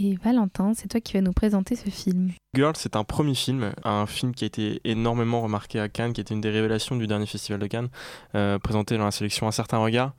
Et 0.00 0.16
Valentin, 0.22 0.74
c'est 0.74 0.86
toi 0.86 1.00
qui 1.00 1.14
vas 1.14 1.22
nous 1.22 1.32
présenter 1.32 1.74
ce 1.74 1.90
film. 1.90 2.30
Girl, 2.54 2.72
c'est 2.76 2.94
un 2.94 3.02
premier 3.02 3.34
film, 3.34 3.72
un 3.82 4.06
film 4.06 4.32
qui 4.32 4.44
a 4.44 4.46
été 4.46 4.80
énormément 4.84 5.40
remarqué 5.40 5.80
à 5.80 5.88
Cannes, 5.88 6.12
qui 6.12 6.20
était 6.20 6.34
une 6.34 6.40
des 6.40 6.50
révélations 6.50 6.94
du 6.94 7.08
dernier 7.08 7.26
festival 7.26 7.58
de 7.58 7.66
Cannes, 7.66 7.88
euh, 8.36 8.60
présenté 8.60 8.96
dans 8.96 9.06
la 9.06 9.10
sélection 9.10 9.48
Un 9.48 9.50
certain 9.50 9.78
regard, 9.78 10.12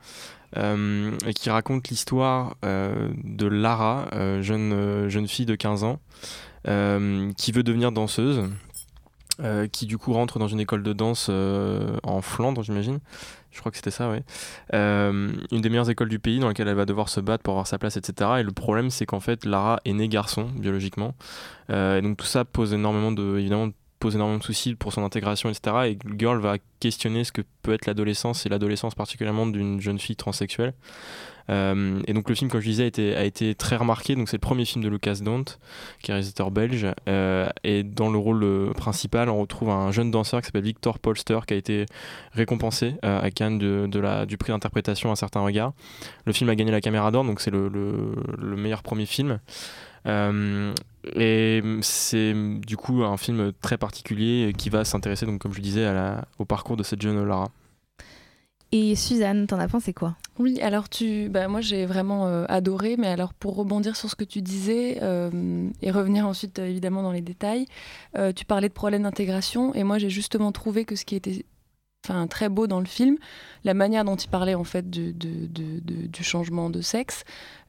euh, 0.58 1.12
et 1.26 1.34
qui 1.34 1.50
raconte 1.50 1.88
l'histoire 1.88 2.58
euh, 2.66 3.10
de 3.24 3.48
Lara, 3.48 4.10
jeune, 4.42 5.08
jeune 5.08 5.28
fille 5.30 5.46
de 5.46 5.56
15 5.56 5.84
ans, 5.86 6.00
qui 6.66 7.52
veut 7.54 7.64
devenir 7.64 7.94
danseuse. 7.94 8.50
qui 9.72 9.86
du 9.86 9.98
coup 9.98 10.12
rentre 10.12 10.40
dans 10.40 10.50
une 10.50 10.60
école 10.60 10.84
de 10.84 10.92
danse 10.92 11.30
en 11.30 12.22
Flandre, 12.22 12.64
j'imagine, 12.64 13.00
je 13.52 13.60
crois 13.60 13.72
que 13.72 13.78
c'était 13.78 13.92
ça, 13.92 14.10
oui. 14.10 14.20
Euh, 14.74 15.32
une 15.52 15.62
des 15.62 15.70
meilleures 15.70 15.90
écoles 15.90 16.10
du 16.10 16.20
pays 16.20 16.40
dans 16.40 16.48
laquelle 16.48 16.68
elle 16.68 16.76
va 16.76 16.86
devoir 16.86 17.10
se 17.10 17.20
battre 17.20 17.44
pour 17.44 17.54
avoir 17.54 17.68
sa 17.68 17.80
place, 17.80 17.98
etc. 17.98 18.32
Et 18.40 18.44
le 18.44 18.52
problème, 18.52 18.90
c'est 18.90 19.06
qu'en 19.06 19.20
fait, 19.20 19.46
Lara 19.46 19.80
est 19.86 19.94
née 19.94 20.08
garçon, 20.08 20.50
biologiquement. 20.56 21.16
Euh, 21.70 21.98
et 21.98 22.02
donc 22.02 22.18
tout 22.18 22.26
ça 22.26 22.46
pose 22.46 22.74
énormément 22.74 23.12
de, 23.12 23.38
évidemment, 23.40 23.70
pose 24.00 24.16
énormément 24.16 24.40
de 24.40 24.44
soucis 24.44 24.76
pour 24.76 24.94
son 24.94 25.04
intégration, 25.04 25.50
etc. 25.50 25.76
Et 25.86 25.98
Girl 26.18 26.40
va 26.40 26.58
questionner 26.80 27.24
ce 27.24 27.32
que 27.32 27.42
peut 27.62 27.74
être 27.74 27.86
l'adolescence, 27.86 28.46
et 28.46 28.50
l'adolescence 28.50 28.96
particulièrement 28.96 29.46
d'une 29.46 29.82
jeune 29.82 30.00
fille 30.00 30.16
transsexuelle. 30.16 30.74
Euh, 31.50 32.00
et 32.06 32.14
donc 32.14 32.30
le 32.30 32.36
film, 32.36 32.50
comme 32.50 32.62
je 32.62 32.70
disais, 32.70 32.84
a 32.84 32.88
été, 32.88 33.16
a 33.16 33.24
été 33.24 33.56
très 33.56 33.76
remarqué. 33.76 34.16
Donc 34.16 34.30
c'est 34.30 34.38
le 34.38 34.42
premier 34.42 34.66
film 34.66 34.84
de 34.84 34.90
Lucas 34.90 35.18
Dont, 35.22 35.46
qui 36.02 36.12
est 36.12 36.14
réalisateur 36.14 36.52
belge. 36.52 36.88
Euh, 37.08 37.50
et 37.64 37.84
dans 37.84 38.10
le 38.10 38.18
rôle 38.18 38.44
euh, 38.44 38.72
principal, 38.74 39.30
on 39.30 39.40
retrouve 39.40 39.70
un 39.70 39.92
jeune 39.92 40.12
danseur 40.12 40.42
qui 40.42 40.48
s'appelle 40.48 40.64
Victor 40.64 41.00
Polster, 41.00 41.40
qui 41.48 41.54
a 41.54 41.58
été 41.58 41.86
récompensé 42.34 42.96
à 43.02 43.30
Cannes 43.32 43.58
de, 43.58 44.00
la, 44.00 44.26
du 44.26 44.38
prix 44.38 44.52
d'interprétation 44.52 45.12
à 45.12 45.16
certains 45.16 45.42
regards. 45.42 45.74
Le 46.26 46.34
film 46.34 46.50
a 46.50 46.56
gagné 46.56 46.72
la 46.72 46.82
Caméra 46.82 47.12
d'Or, 47.12 47.24
donc 47.24 47.42
c'est 47.42 47.52
le, 47.52 47.68
le, 47.70 48.56
meilleur 48.56 48.84
premier 48.84 49.06
film. 49.06 49.40
Et 50.06 51.62
c'est 51.82 52.34
du 52.34 52.78
coup 52.78 53.04
un 53.04 53.18
film 53.18 53.52
très 53.62 53.78
particulier 53.78 54.54
qui 54.58 54.70
va 54.70 54.86
s'intéresser, 54.86 55.26
donc 55.26 55.40
comme 55.40 55.54
je 55.54 55.62
disais, 55.62 55.86
à 55.86 55.94
la, 55.94 56.26
au 56.38 56.46
parcours 56.46 56.78
de 56.78 56.84
cette 56.84 57.02
jeune 57.02 57.24
Lara. 57.24 57.50
Et 58.72 58.96
Suzanne, 58.96 59.48
t'en 59.48 59.58
as 59.60 59.68
pensé 59.68 59.94
quoi? 59.94 60.16
Oui, 60.38 60.62
alors 60.62 60.90
tu, 60.90 61.28
bah, 61.28 61.48
moi 61.48 61.60
j'ai 61.60 61.88
vraiment 61.88 62.28
euh, 62.28 62.46
adoré, 62.50 62.98
mais 62.98 63.08
alors 63.08 63.34
pour 63.34 63.56
rebondir 63.56 63.96
sur 63.96 64.12
ce 64.12 64.16
que 64.16 64.24
tu 64.24 64.44
disais 64.44 65.00
euh, 65.02 65.68
et 65.82 65.90
revenir 65.90 66.28
ensuite 66.28 66.60
euh, 66.60 66.68
évidemment 66.68 67.02
dans 67.02 67.12
les 67.12 67.22
détails, 67.22 67.66
tu 68.36 68.46
parlais 68.46 68.70
de 68.70 68.74
problèmes 68.74 69.04
d'intégration 69.04 69.74
et 69.74 69.84
moi 69.84 69.98
j'ai 69.98 70.10
justement 70.10 70.52
trouvé 70.52 70.86
que 70.86 70.96
ce 70.96 71.06
qui 71.06 71.16
était 71.16 71.46
enfin 72.06 72.28
très 72.28 72.50
beau 72.50 72.68
dans 72.68 72.80
le 72.80 72.86
film, 72.86 73.18
la 73.64 73.74
manière 73.74 74.06
dont 74.06 74.16
il 74.16 74.30
parlait 74.30 74.56
en 74.56 74.64
fait 74.64 74.90
du, 74.90 75.14
changement 76.22 76.70
de 76.70 76.82
sexe, 76.82 77.24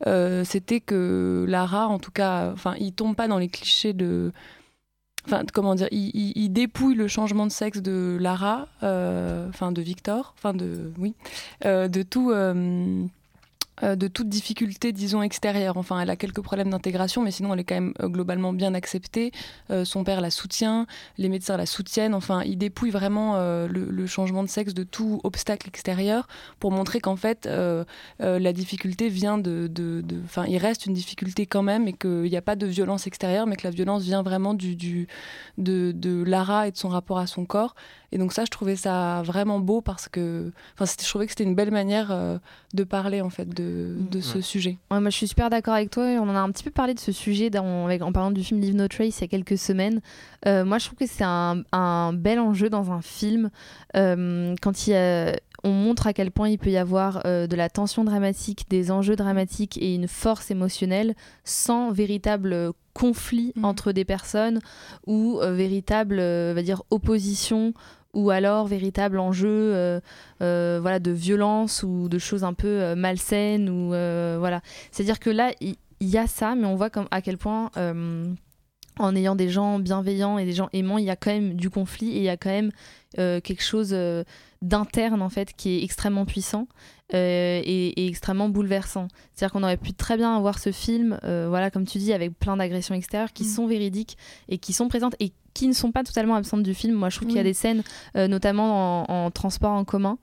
euh, 0.07 0.45
c'était 0.45 0.81
que 0.81 1.45
Lara, 1.49 1.89
en 1.89 1.99
tout 1.99 2.11
cas, 2.11 2.51
enfin, 2.53 2.75
il 2.79 2.93
tombe 2.93 3.17
pas 3.17 3.29
dans 3.29 3.39
les 3.39 3.49
clichés 3.49 3.93
de, 3.93 4.33
enfin, 5.27 5.43
comment 5.53 5.75
dire, 5.75 5.89
il, 5.91 6.49
dépouille 6.51 6.95
le 6.95 7.09
changement 7.09 7.47
de 7.47 7.53
sexe 7.53 7.81
de 7.81 8.19
Lara, 8.21 8.69
euh, 8.83 9.49
enfin 9.49 9.73
de 9.73 9.83
Victor, 9.83 10.35
enfin 10.37 10.55
de, 10.55 10.93
oui, 10.99 11.15
euh, 11.65 11.89
de 11.89 12.03
tout 12.03 12.33
de 13.83 14.09
toute 14.09 14.29
difficulté, 14.29 14.93
disons, 14.93 15.23
extérieure. 15.23 15.77
Enfin, 15.77 16.01
elle 16.01 16.11
a 16.11 16.17
quelques 16.17 16.43
problèmes 16.43 16.71
d'intégration, 16.71 17.23
mais 17.23 17.31
sinon, 17.31 17.55
elle 17.55 17.61
est 17.61 17.65
quand 17.65 17.75
même 17.75 17.95
euh, 18.01 18.09
globalement 18.09 18.53
bien 18.53 18.75
acceptée. 18.75 19.33
Euh, 19.71 19.85
son 19.85 20.05
père 20.05 20.21
la 20.21 20.31
soutient, 20.31 20.87
les 21.19 21.29
médecins 21.29 21.57
la 21.57 21.67
soutiennent. 21.67 22.15
Enfin, 22.15 22.43
il 22.45 22.59
dépouille 22.59 22.91
vraiment 22.91 23.39
le, 23.39 24.07
changement 24.07 24.43
de 24.43 24.49
sexe 24.49 24.75
de 24.75 24.83
tout 24.83 25.21
obstacle 25.25 25.69
extérieur 25.69 26.27
pour 26.59 26.73
montrer 26.73 27.01
qu'en 27.01 27.17
fait, 27.17 27.49
la 28.19 28.53
difficulté 28.53 29.09
vient 29.09 29.39
de. 29.39 29.71
Enfin, 30.25 30.45
il 30.47 30.59
reste 30.59 30.87
une 30.87 30.95
difficulté 30.95 31.47
quand 31.47 31.63
même 31.63 31.89
et 31.89 31.93
qu'il 31.93 32.23
n'y 32.23 32.37
a 32.37 32.43
pas 32.43 32.57
de 32.57 32.67
violence 32.67 33.07
extérieure, 33.07 33.47
mais 33.47 33.57
que 33.57 33.65
la 33.65 33.71
violence 33.71 34.03
vient 34.03 34.23
vraiment 34.23 34.55
de 34.55 36.25
Lara 36.25 36.69
et 36.69 36.73
de 36.73 36.77
son 36.77 36.89
rapport 36.89 37.19
à 37.19 37.27
son 37.27 37.45
corps. 37.45 37.75
Et 38.13 38.19
donc 38.19 38.33
ça, 38.33 38.45
je 38.45 38.51
trouvais 38.51 38.77
ça 38.77 39.23
vraiment 39.25 39.61
beau 39.61 39.81
parce 39.81 40.09
que, 40.09 40.51
enfin, 40.75 40.91
je 41.01 41.09
trouvais 41.09 41.27
que 41.27 41.33
c'était 41.33 41.45
une 41.45 41.55
belle 41.55 41.71
manière 41.71 42.11
euh, 42.11 42.39
de 42.75 42.85
parler 42.85 43.21
en 43.21 43.31
fait 43.31 43.49
de, 43.49 43.97
de 44.11 44.21
ce 44.21 44.41
sujet. 44.41 44.79
moi, 44.91 45.01
je 45.05 45.17
suis 45.17 45.29
super 45.29 45.51
d'accord 45.51 45.75
avec 45.75 45.91
toi. 45.91 46.05
On 46.05 46.29
en 46.29 46.35
a 46.35 46.41
un 46.41 46.51
petit 46.51 46.65
peu 46.65 46.71
parlé 46.71 46.95
de 46.95 47.01
ce 47.01 47.13
sujet 47.13 47.51
dans, 47.51 47.89
en 47.89 48.13
parlant 48.13 48.31
du 48.31 48.43
film 48.43 48.61
Leave 48.61 48.75
No 48.75 48.89
Trace 48.89 49.19
il 49.19 49.21
y 49.21 49.25
a 49.25 49.29
quelques 49.29 49.59
semaines. 49.59 50.01
Euh, 50.47 50.65
moi, 50.65 50.79
je 50.79 50.87
trouve 50.87 50.99
que 50.99 51.07
c'est 51.07 51.25
un, 51.25 51.63
un, 51.73 52.13
bel 52.13 52.41
enjeu 52.41 52.69
dans 52.69 52.91
un 52.91 53.03
film 53.03 53.51
euh, 53.97 54.55
quand 54.61 54.87
il 54.87 55.37
on 55.63 55.73
montre 55.73 56.07
à 56.07 56.15
quel 56.15 56.31
point 56.31 56.49
il 56.49 56.57
peut 56.57 56.71
y 56.71 56.79
avoir 56.79 57.23
de 57.23 57.55
la 57.55 57.69
tension 57.69 58.03
dramatique, 58.03 58.65
des 58.71 58.91
enjeux 58.91 59.15
dramatiques 59.15 59.77
et 59.77 59.95
une 59.95 60.09
force 60.09 60.51
émotionnelle 60.51 61.15
sans 61.45 61.93
véritable 61.93 62.73
conflit 62.95 63.53
mm. 63.57 63.65
entre 63.67 63.93
des 63.93 64.07
personnes 64.07 64.61
ou 65.07 65.39
véritable 65.43 66.17
va 66.17 66.63
dire 66.63 66.83
opposition 66.89 67.75
ou 68.13 68.31
alors 68.31 68.67
véritable 68.67 69.19
enjeu 69.19 69.49
euh, 69.49 70.01
euh, 70.43 70.79
voilà, 70.81 70.99
de 70.99 71.11
violence 71.11 71.83
ou 71.83 72.09
de 72.09 72.19
choses 72.19 72.45
un 72.45 72.55
peu 72.55 72.67
euh, 72.67 72.95
malsaines. 72.95 73.69
Ou, 73.69 73.89
voilà. 73.89 74.61
C'est-à-dire 74.91 75.21
que 75.21 75.31
là, 75.31 75.53
il 75.61 75.77
y, 76.01 76.19
a 76.19 76.27
ça, 76.27 76.55
mais 76.55 76.67
on 76.67 76.77
voit 76.77 76.91
comme, 76.91 77.09
à 77.11 77.23
quel 77.23 77.39
point, 77.39 77.71
en 78.99 79.17
ayant 79.17 79.37
des 79.37 79.49
gens 79.49 79.79
bienveillants 79.79 80.39
et 80.39 80.45
des 80.45 80.53
gens 80.53 80.69
aimants, 80.73 80.99
il 80.99 81.05
y 81.05 81.11
a 81.11 81.17
quand 81.17 81.31
même 81.31 81.55
du 81.55 81.71
conflit 81.71 82.11
et 82.11 82.19
il 82.19 82.25
y 82.25 82.29
a 82.29 82.37
quand 82.37 82.51
même 82.51 82.71
quelque 83.15 83.63
chose 83.63 83.97
d'interne, 84.63 85.23
en 85.23 85.29
fait, 85.29 85.55
qui 85.57 85.79
est 85.79 85.85
extrêmement 85.85 86.27
puissant. 86.27 86.67
et, 87.13 88.07
extrêmement 88.09 88.49
bouleversant. 88.49 89.09
C'est-à-dire 89.35 89.53
qu'on 89.53 89.63
aurait 89.63 89.77
pu 89.77 89.93
très 89.93 90.17
bien 90.17 90.37
avoir 90.37 90.59
ce 90.59 90.73
film, 90.73 91.19
voilà, 91.23 91.71
comme 91.71 91.87
tu 91.87 91.99
dis, 91.99 92.13
avec 92.13 92.37
plein 92.39 92.57
d'agressions 92.57 92.95
extérieures 92.95 93.33
qui 93.33 93.45
mm. 93.45 93.49
sont 93.49 93.67
véridiques 93.67 94.17
et 94.49 94.59
qui 94.59 94.73
sont 94.73 94.89
présentes 94.89 95.15
et 95.21 95.33
qui 95.61 95.69
ne 95.69 95.75
sont 95.75 95.93
pas 95.93 96.05
totalement 96.05 96.37
absentes 96.37 96.63
du 96.63 96.73
film. 96.73 96.95
Moi, 96.95 97.11
je 97.11 97.17
trouve 97.17 97.29
qu'il 97.29 97.37
y 97.37 97.41
a 97.41 97.45
des 97.45 97.53
scènes, 97.53 97.83
euh, 98.17 98.29
notamment 98.29 99.05
en, 99.11 99.27
en, 99.27 99.31
transport 99.31 99.73
en 99.73 99.85
commun, 99.85 100.17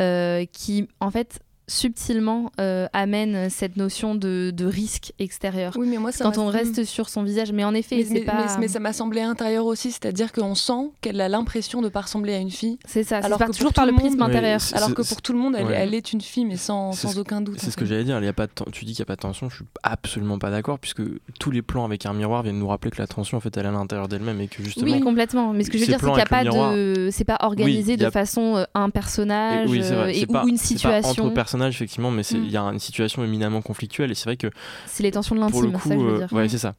euh, 0.00 0.44
qui, 0.52 0.88
en 0.98 1.12
fait, 1.12 1.38
subtilement 1.70 2.50
euh, 2.60 2.88
amène 2.92 3.48
cette 3.48 3.76
notion 3.76 4.14
de, 4.14 4.52
de, 4.54 4.64
risque 4.64 5.12
extérieur. 5.18 5.72
Oui, 5.76 5.88
mais 5.88 5.98
moi, 5.98 6.10
quand 6.18 6.38
on 6.38 6.46
reste 6.46 6.84
sur 6.84 7.08
son 7.08 7.22
visage. 7.22 7.52
Mais 7.52 7.64
en 7.64 7.74
effet, 7.74 8.04
mais, 8.10 8.20
pas... 8.22 8.56
mais, 8.58 8.68
ça 8.68 8.80
m'a 8.80 8.92
semblé 8.92 9.20
intérieur 9.20 9.66
aussi, 9.66 9.90
c'est-à-dire 9.90 10.32
qu'on 10.32 10.54
sent 10.54 10.90
qu'elle 11.00 11.20
a 11.20 11.28
l'impression 11.28 11.80
de 11.80 11.88
pas 11.88 12.02
ressembler 12.02 12.34
à 12.34 12.38
une 12.38 12.50
fille. 12.50 12.78
C'est 12.86 13.04
ça. 13.04 13.18
Alors 13.18 13.38
que 13.38 13.52
toujours 13.52 13.72
par 13.72 13.86
le 13.86 13.92
prisme 13.92 14.20
intérieur. 14.22 14.60
Alors 14.74 14.94
que 14.94 15.02
pour 15.02 15.22
tout 15.22 15.32
le 15.32 15.38
monde, 15.38 15.56
elle, 15.58 15.70
elle 15.72 15.94
est 15.94 16.12
une 16.12 16.20
fille, 16.20 16.44
mais 16.44 16.56
sans, 16.56 16.92
sans 16.92 17.18
aucun 17.18 17.40
doute. 17.40 17.58
C'est 17.60 17.70
ce 17.70 17.76
que 17.76 17.84
j'allais 17.84 18.04
dire. 18.04 18.18
Il 18.18 18.24
y 18.24 18.28
a 18.28 18.32
pas 18.32 18.46
tu 18.72 18.84
dis 18.84 18.92
qu'il 18.92 19.02
n'y 19.02 19.06
a 19.06 19.06
pas 19.06 19.16
de 19.16 19.20
tension. 19.20 19.48
Je 19.48 19.56
suis 19.56 19.64
absolument 19.82 20.38
pas 20.38 20.50
d'accord, 20.50 20.78
puisque 20.78 21.02
tous 21.38 21.50
les 21.50 21.62
plans 21.62 21.84
avec 21.84 22.06
un 22.06 22.12
miroir 22.12 22.42
viennent 22.42 22.58
nous 22.58 22.68
rappeler 22.68 22.90
que 22.90 23.00
la 23.00 23.06
tension, 23.06 23.38
en 23.38 23.40
fait, 23.40 23.56
elle 23.56 23.64
est 23.64 23.68
à 23.68 23.72
l'intérieur 23.72 24.08
d'elle-même 24.08 24.40
et 24.40 24.48
que 24.48 24.62
justement. 24.62 24.90
Oui, 24.90 25.00
complètement. 25.00 25.52
Mais 25.52 25.64
ce 25.64 25.70
que 25.70 25.78
je 25.78 25.84
veux 25.84 25.88
dire, 25.88 26.00
c'est 26.00 26.06
qu'il 26.06 26.14
n'y 26.14 26.20
a 26.20 26.26
pas 26.26 26.44
de, 26.44 27.08
c'est 27.12 27.24
pas 27.24 27.38
organisé 27.40 27.96
de 27.96 28.10
façon 28.10 28.56
euh, 28.56 28.64
un 28.74 28.90
personnage 28.90 29.68
euh, 29.70 30.12
ou 30.28 30.48
une 30.48 30.56
situation. 30.56 31.30
Effectivement, 31.68 32.10
mais 32.10 32.22
c'est 32.22 32.36
il 32.36 32.50
y 32.50 32.56
a 32.56 32.62
une 32.62 32.78
situation 32.78 33.24
éminemment 33.24 33.62
conflictuelle 33.62 34.10
et 34.10 34.14
c'est 34.14 34.24
vrai 34.24 34.36
que 34.36 34.48
c'est 34.86 35.02
les 35.02 35.10
tensions 35.10 35.34
de 35.34 35.40
l'intime 35.40 35.78
ça 35.78 35.94
je 35.94 36.00
veux 36.00 36.18
dire. 36.18 36.28
Euh, 36.32 36.36
ouais 36.36 36.48
c'est 36.48 36.58
ça. 36.58 36.74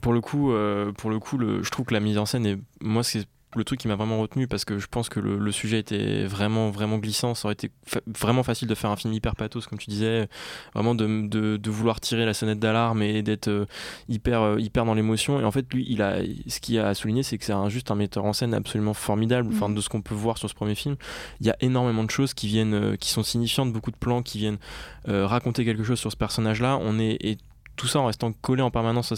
Pour 0.00 0.12
le 0.12 0.20
coup 0.20 0.52
euh, 0.52 0.92
pour 0.92 1.10
le 1.10 1.18
coup 1.18 1.38
le, 1.38 1.62
je 1.62 1.70
trouve 1.70 1.86
que 1.86 1.94
la 1.94 2.00
mise 2.00 2.18
en 2.18 2.26
scène 2.26 2.46
est 2.46 2.58
moi 2.80 3.02
c'est 3.02 3.24
le 3.56 3.64
truc 3.64 3.80
qui 3.80 3.88
m'a 3.88 3.96
vraiment 3.96 4.20
retenu 4.20 4.46
parce 4.46 4.64
que 4.64 4.78
je 4.78 4.86
pense 4.86 5.08
que 5.08 5.20
le, 5.20 5.52
sujet 5.52 5.78
était 5.78 6.24
vraiment 6.24 6.70
vraiment 6.70 6.98
glissant. 6.98 7.34
Ça 7.34 7.46
aurait 7.46 7.54
été 7.54 7.70
vraiment 8.06 8.42
facile 8.42 8.68
de 8.68 8.74
faire 8.74 8.90
un 8.90 8.96
film 8.96 9.12
hyper 9.14 9.36
pathos 9.36 9.66
comme 9.66 9.78
tu 9.78 9.88
disais. 9.88 10.28
Vraiment 10.74 10.94
de, 10.94 11.56
de, 11.56 11.70
vouloir 11.70 12.00
tirer 12.00 12.26
la 12.26 12.34
sonnette 12.34 12.58
d'alarme 12.58 13.02
et 13.02 13.22
d'être 13.22 13.48
euh, 13.48 13.66
hyper 14.08 14.42
euh, 14.42 14.60
hyper 14.60 14.84
dans 14.84 14.94
l'émotion. 14.94 15.40
Et 15.40 15.44
en 15.44 15.50
fait 15.50 15.72
lui 15.72 15.86
il 15.88 16.02
a 16.02 16.18
ce 16.46 16.60
qu'il 16.60 16.78
a 16.78 16.94
souligné 16.94 17.22
c'est 17.22 17.38
que 17.38 17.44
c'est 17.44 17.52
un, 17.52 17.68
juste 17.68 17.90
un 17.90 17.94
metteur 17.94 18.24
en 18.24 18.32
scène 18.32 18.52
absolument 18.52 18.94
formidable. 18.94 19.48
Enfin 19.52 19.68
mm. 19.68 19.74
de 19.74 19.80
ce 19.80 19.88
qu'on 19.88 20.02
peut 20.02 20.14
voir 20.14 20.36
sur 20.36 20.50
ce 20.50 20.54
premier 20.54 20.74
film 20.74 20.96
il 21.40 21.46
y 21.46 21.50
a 21.50 21.56
énormément 21.60 22.04
de 22.04 22.10
choses 22.10 22.34
qui 22.34 22.48
viennent 22.48 22.74
euh, 22.74 22.96
qui 22.96 23.10
sont 23.10 23.22
signifiantes 23.22 23.72
beaucoup 23.72 23.90
de 23.90 23.96
plans 23.96 24.22
qui 24.22 24.38
viennent 24.38 24.58
raconter 25.06 25.64
quelque 25.64 25.84
chose 25.84 25.98
sur 25.98 26.12
ce 26.12 26.18
personnage 26.18 26.60
là 26.60 26.78
on 26.82 26.98
est 26.98 27.38
tout 27.78 27.86
ça 27.86 28.00
en 28.00 28.06
restant 28.06 28.32
collé 28.32 28.60
en 28.60 28.70
permanence 28.70 29.14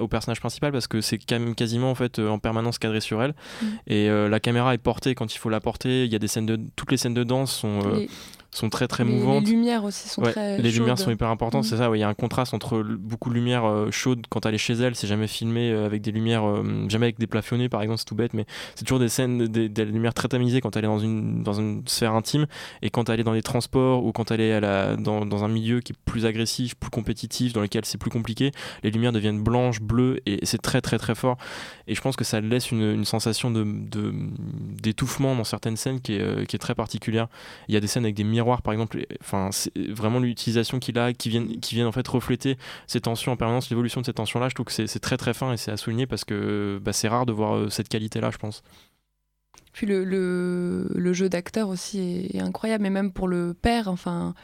au 0.00 0.08
personnage 0.08 0.40
principal 0.40 0.72
parce 0.72 0.88
que 0.88 1.00
c'est 1.00 1.18
quand 1.18 1.38
même 1.38 1.54
quasiment 1.54 1.90
en 1.90 1.94
fait 1.94 2.18
euh, 2.18 2.28
en 2.28 2.40
permanence 2.40 2.78
cadré 2.78 3.00
sur 3.00 3.22
elle. 3.22 3.34
Mm. 3.62 3.66
et 3.86 4.08
euh, 4.08 4.28
la 4.28 4.40
caméra 4.40 4.74
est 4.74 4.78
portée. 4.78 5.14
Quand 5.14 5.32
il 5.32 5.38
faut 5.38 5.50
la 5.50 5.60
porter 5.60 6.04
il 6.06 6.12
y 6.12 6.16
a 6.16 6.18
des 6.18 6.26
scènes 6.26 6.46
de 6.46 6.58
toutes 6.74 6.90
les 6.90 6.96
scènes 6.96 7.14
de 7.14 7.22
danse 7.22 7.54
sont 7.54 7.80
euh, 7.86 8.06
sont 8.52 8.68
très 8.68 8.88
très 8.88 9.04
mouvantes. 9.04 9.44
Les 9.44 9.52
lumières 9.52 9.84
aussi 9.84 10.08
sont 10.08 10.22
très 10.22 10.58
Les 10.58 10.70
lumières 10.70 10.98
sont 10.98 11.10
hyper 11.10 11.28
importantes, 11.28 11.64
c'est 11.64 11.76
ça. 11.76 11.90
Il 11.94 11.98
y 11.98 12.02
a 12.02 12.08
un 12.08 12.14
contraste 12.14 12.52
entre 12.52 12.82
beaucoup 12.82 13.30
de 13.30 13.34
lumière 13.34 13.64
euh, 13.64 13.90
chaude 13.90 14.26
quand 14.28 14.44
elle 14.46 14.54
est 14.54 14.58
chez 14.58 14.74
elle. 14.74 14.96
C'est 14.96 15.06
jamais 15.06 15.28
filmé 15.28 15.70
euh, 15.70 15.86
avec 15.86 16.02
des 16.02 16.10
lumières, 16.10 16.44
euh, 16.44 16.88
jamais 16.88 17.06
avec 17.06 17.18
des 17.18 17.26
plafonnés 17.26 17.68
par 17.68 17.82
exemple, 17.82 18.00
c'est 18.00 18.06
tout 18.06 18.14
bête, 18.14 18.34
mais 18.34 18.46
c'est 18.74 18.84
toujours 18.84 18.98
des 18.98 19.08
scènes, 19.08 19.46
des, 19.46 19.68
des, 19.68 19.84
lumières 19.84 20.14
très 20.14 20.28
tamisées 20.28 20.60
quand 20.60 20.76
elle 20.76 20.84
est 20.84 20.88
dans 20.88 20.98
une, 20.98 21.42
dans 21.42 21.52
une 21.52 21.82
sphère 21.86 22.14
intime 22.14 22.46
et 22.82 22.90
quand 22.90 23.08
elle 23.08 23.20
est 23.20 23.24
dans 23.24 23.32
les 23.32 23.42
transports 23.42 24.04
ou 24.04 24.12
quand 24.12 24.30
elle 24.30 24.40
est 24.40 24.52
à 24.52 24.60
la, 24.60 24.96
dans, 24.96 25.24
dans, 25.24 25.44
un 25.44 25.48
milieu 25.48 25.80
qui 25.80 25.92
est 25.92 25.98
plus 26.04 26.26
agressif, 26.26 26.74
plus 26.74 26.90
compétitif, 26.90 27.52
dans 27.52 27.60
lequel 27.60 27.84
c'est 27.84 27.98
plus 27.98 28.10
compliqué, 28.10 28.50
les 28.82 28.90
lumières 28.90 29.12
deviennent 29.12 29.42
blanches, 29.42 29.80
bleues 29.80 30.20
et 30.26 30.44
c'est 30.44 30.60
très 30.60 30.80
très 30.80 30.98
très 30.98 31.14
fort. 31.14 31.36
Et 31.86 31.94
je 31.94 32.00
pense 32.00 32.16
que 32.16 32.24
ça 32.24 32.40
laisse 32.40 32.72
une, 32.72 32.82
une 32.82 33.04
sensation 33.04 33.50
de, 33.50 33.64
d'étouffement 34.82 35.36
dans 35.36 35.44
certaines 35.44 35.76
scènes 35.76 36.00
qui 36.00 36.14
est, 36.14 36.46
qui 36.46 36.56
est 36.56 36.58
très 36.58 36.74
particulière. 36.74 37.28
Il 37.68 37.74
y 37.74 37.76
a 37.76 37.80
des 37.80 37.86
scènes 37.86 38.04
avec 38.04 38.16
des 38.16 38.24
miroir 38.40 38.62
par 38.62 38.72
exemple 38.72 39.04
enfin 39.20 39.50
c'est 39.52 39.72
vraiment 39.90 40.18
l'utilisation 40.18 40.78
qu'il 40.78 40.98
a 40.98 41.12
qui 41.12 41.28
viennent 41.28 41.60
qui 41.60 41.74
viennent 41.74 41.86
en 41.86 41.92
fait 41.92 42.06
refléter 42.08 42.56
ces 42.86 43.00
tensions 43.00 43.32
en 43.32 43.36
permanence 43.36 43.70
l'évolution 43.70 44.00
de 44.00 44.06
ces 44.06 44.12
tensions 44.12 44.40
là 44.40 44.48
je 44.48 44.54
trouve 44.54 44.66
que 44.66 44.72
c'est 44.72 45.00
très 45.00 45.16
très 45.16 45.34
fin 45.34 45.52
et 45.52 45.56
c'est 45.56 45.70
à 45.70 45.76
souligner 45.76 46.06
parce 46.06 46.24
que 46.24 46.80
bah, 46.82 46.92
c'est 46.92 47.08
rare 47.08 47.26
de 47.26 47.32
voir 47.32 47.56
euh, 47.56 47.70
cette 47.70 47.88
qualité 47.88 48.20
là 48.20 48.30
je 48.30 48.38
pense 48.38 48.62
puis 49.72 49.86
le, 49.86 50.04
le, 50.04 51.12
jeu 51.12 51.28
d'acteur 51.28 51.68
aussi 51.68 52.28
est, 52.32 52.40
incroyable 52.40 52.82
mais 52.82 52.90
même 52.90 53.12
pour 53.12 53.28
le 53.28 53.54
père 53.54 53.88
enfin 53.88 54.34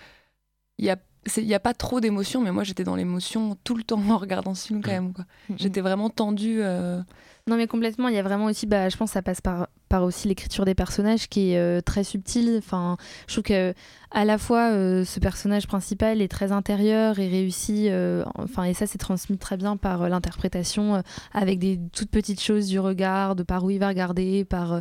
il 0.78 0.84
y 0.84 0.90
a 0.90 0.96
il 1.36 1.46
n'y 1.46 1.54
a 1.54 1.60
pas 1.60 1.74
trop 1.74 2.00
d'émotions, 2.00 2.40
mais 2.40 2.52
moi 2.52 2.62
j'étais 2.62 2.84
dans 2.84 2.96
l'émotion 2.96 3.56
tout 3.64 3.74
le 3.74 3.82
temps 3.82 4.00
en 4.08 4.16
regardant 4.16 4.54
ce 4.54 4.68
film 4.68 4.80
quand 4.80 4.92
même. 4.92 5.12
J'étais 5.56 5.80
vraiment 5.80 6.08
tendue. 6.08 6.62
Euh, 6.62 7.02
non, 7.48 7.56
mais 7.56 7.68
complètement. 7.68 8.08
Il 8.08 8.14
y 8.16 8.18
a 8.18 8.24
vraiment 8.24 8.46
aussi, 8.46 8.66
bah, 8.66 8.88
je 8.88 8.96
pense, 8.96 9.10
que 9.10 9.14
ça 9.14 9.22
passe 9.22 9.40
par, 9.40 9.68
par 9.88 10.02
aussi 10.02 10.26
l'écriture 10.26 10.64
des 10.64 10.74
personnages 10.74 11.28
qui 11.28 11.52
est 11.52 11.58
euh, 11.58 11.80
très 11.80 12.02
subtile. 12.02 12.56
Enfin, 12.58 12.96
je 13.28 13.34
trouve 13.34 13.44
que 13.44 13.72
à 14.10 14.24
la 14.24 14.36
fois 14.36 14.72
euh, 14.72 15.04
ce 15.04 15.20
personnage 15.20 15.68
principal 15.68 16.20
est 16.20 16.26
très 16.26 16.50
intérieur 16.50 17.20
et 17.20 17.28
réussi. 17.28 17.86
Euh, 17.88 18.24
enfin, 18.34 18.64
et 18.64 18.74
ça, 18.74 18.88
c'est 18.88 18.98
transmis 18.98 19.38
très 19.38 19.56
bien 19.56 19.76
par 19.76 20.08
l'interprétation 20.08 21.04
avec 21.32 21.60
des 21.60 21.78
toutes 21.92 22.10
petites 22.10 22.42
choses 22.42 22.66
du 22.66 22.80
regard, 22.80 23.36
de 23.36 23.44
par 23.44 23.62
où 23.62 23.70
il 23.70 23.78
va 23.78 23.88
regarder, 23.88 24.44
par. 24.44 24.80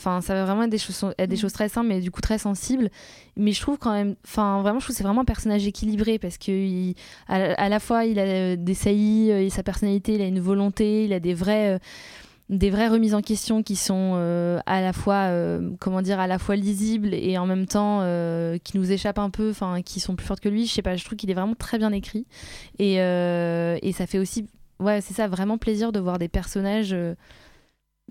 Enfin, 0.00 0.20
ça 0.20 0.34
va 0.34 0.44
vraiment 0.44 0.62
être 0.62 0.70
des 0.70 0.78
choses, 0.78 1.04
des 1.18 1.26
mm. 1.26 1.36
choses 1.36 1.52
très 1.52 1.68
simples, 1.68 1.88
mais 1.88 2.00
du 2.00 2.10
coup 2.10 2.20
très 2.20 2.38
sensibles. 2.38 2.90
Mais 3.36 3.52
je 3.52 3.60
trouve 3.60 3.78
quand 3.78 3.92
même, 3.92 4.16
enfin, 4.24 4.62
vraiment, 4.62 4.80
je 4.80 4.86
trouve 4.86 4.94
que 4.94 4.98
c'est 4.98 5.04
vraiment 5.04 5.22
un 5.22 5.26
personnage 5.26 5.66
équilibré 5.66 6.18
parce 6.18 6.38
que 6.38 6.92
à, 7.28 7.68
la 7.68 7.80
fois, 7.80 8.04
il 8.04 8.18
a 8.18 8.56
des 8.56 8.74
saillies, 8.74 9.30
et 9.30 9.50
sa 9.50 9.62
personnalité, 9.62 10.14
il 10.14 10.22
a 10.22 10.26
une 10.26 10.40
volonté, 10.40 11.04
il 11.04 11.12
a 11.12 11.20
des 11.20 11.34
vrais 11.34 11.78
des 12.50 12.68
vraies 12.68 12.88
remises 12.88 13.14
en 13.14 13.22
question 13.22 13.62
qui 13.62 13.76
sont 13.76 14.14
euh, 14.16 14.58
à 14.66 14.80
la 14.80 14.92
fois 14.92 15.28
euh, 15.28 15.70
comment 15.78 16.02
dire 16.02 16.18
à 16.18 16.26
la 16.26 16.38
fois 16.38 16.56
lisibles 16.56 17.14
et 17.14 17.38
en 17.38 17.46
même 17.46 17.66
temps 17.66 18.00
euh, 18.02 18.58
qui 18.58 18.76
nous 18.76 18.90
échappent 18.90 19.20
un 19.20 19.30
peu 19.30 19.50
enfin 19.50 19.82
qui 19.82 20.00
sont 20.00 20.16
plus 20.16 20.26
fortes 20.26 20.40
que 20.40 20.48
lui 20.48 20.66
je 20.66 20.72
sais 20.72 20.82
pas 20.82 20.96
je 20.96 21.04
trouve 21.04 21.16
qu'il 21.16 21.30
est 21.30 21.34
vraiment 21.34 21.54
très 21.54 21.78
bien 21.78 21.92
écrit 21.92 22.26
et, 22.80 22.96
et 22.96 23.92
ça 23.92 24.06
fait 24.08 24.18
aussi 24.18 24.48
ouais 24.80 25.00
c'est 25.00 25.14
ça 25.14 25.28
vraiment 25.28 25.58
plaisir 25.58 25.92
de 25.92 26.00
voir 26.00 26.18
des 26.18 26.28
personnages 26.28 26.94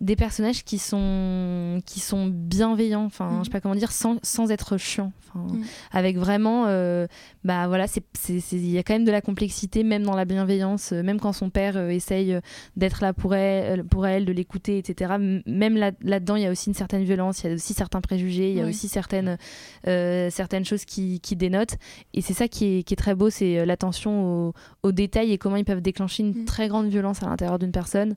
des 0.01 0.15
personnages 0.15 0.63
qui 0.63 0.77
sont 0.77 1.81
qui 1.85 1.99
sont 1.99 2.27
bienveillants 2.27 3.03
enfin 3.05 3.29
Mhm. 3.29 3.39
je 3.39 3.43
sais 3.45 3.49
pas 3.51 3.59
comment 3.61 3.75
dire 3.75 3.91
sans, 3.91 4.17
sans 4.23 4.49
être 4.51 4.77
chiants 4.77 5.11
Mhm. 5.35 5.61
avec 5.91 6.17
vraiment 6.17 6.65
euh, 6.67 7.05
bah 7.43 7.67
voilà 7.67 7.85
il 8.29 8.71
y 8.71 8.77
a 8.79 8.83
quand 8.83 8.93
même 8.93 9.05
de 9.05 9.11
la 9.11 9.21
complexité 9.21 9.83
même 9.83 10.01
dans 10.03 10.15
la 10.15 10.25
bienveillance 10.25 10.91
euh, 10.91 11.03
même 11.03 11.19
quand 11.19 11.33
son 11.33 11.49
père 11.51 11.77
euh, 11.77 11.89
essaye 11.89 12.39
d'être 12.77 13.01
là 13.03 13.13
pour 13.13 13.35
elle 13.35 13.83
pour 13.83 14.07
elle 14.07 14.25
de 14.25 14.31
l'écouter 14.31 14.77
etc 14.79 15.13
même 15.45 15.75
là 15.77 15.91
là 16.01 16.19
dedans 16.19 16.35
il 16.35 16.43
y 16.43 16.47
a 16.47 16.51
aussi 16.51 16.69
une 16.69 16.73
certaine 16.75 17.03
violence 17.03 17.43
il 17.43 17.47
y 17.47 17.51
a 17.51 17.55
aussi 17.55 17.73
certains 17.73 18.01
préjugés 18.01 18.49
il 18.51 18.57
y 18.57 18.61
a 18.61 18.63
Oui. 18.63 18.69
aussi 18.69 18.87
certaines 18.87 19.37
certaines 19.83 20.65
choses 20.65 20.85
qui, 20.85 21.19
qui 21.19 21.35
dénotent 21.35 21.75
et 22.13 22.21
c'est 22.21 22.33
ça 22.33 22.47
qui 22.47 22.79
est, 22.79 22.83
qui 22.83 22.93
est 22.93 22.97
très 22.97 23.15
beau 23.15 23.29
c'est 23.29 23.65
l'attention 23.65 24.47
aux, 24.47 24.53
aux 24.83 24.91
détails 24.91 25.31
et 25.31 25.37
comment 25.37 25.55
ils 25.57 25.65
peuvent 25.65 25.81
déclencher 25.81 26.23
une 26.23 26.29
Mhm. 26.39 26.45
très 26.45 26.67
grande 26.69 26.87
violence 26.89 27.21
à 27.23 27.27
l'intérieur 27.27 27.59
d'une 27.59 27.71
personne 27.71 28.15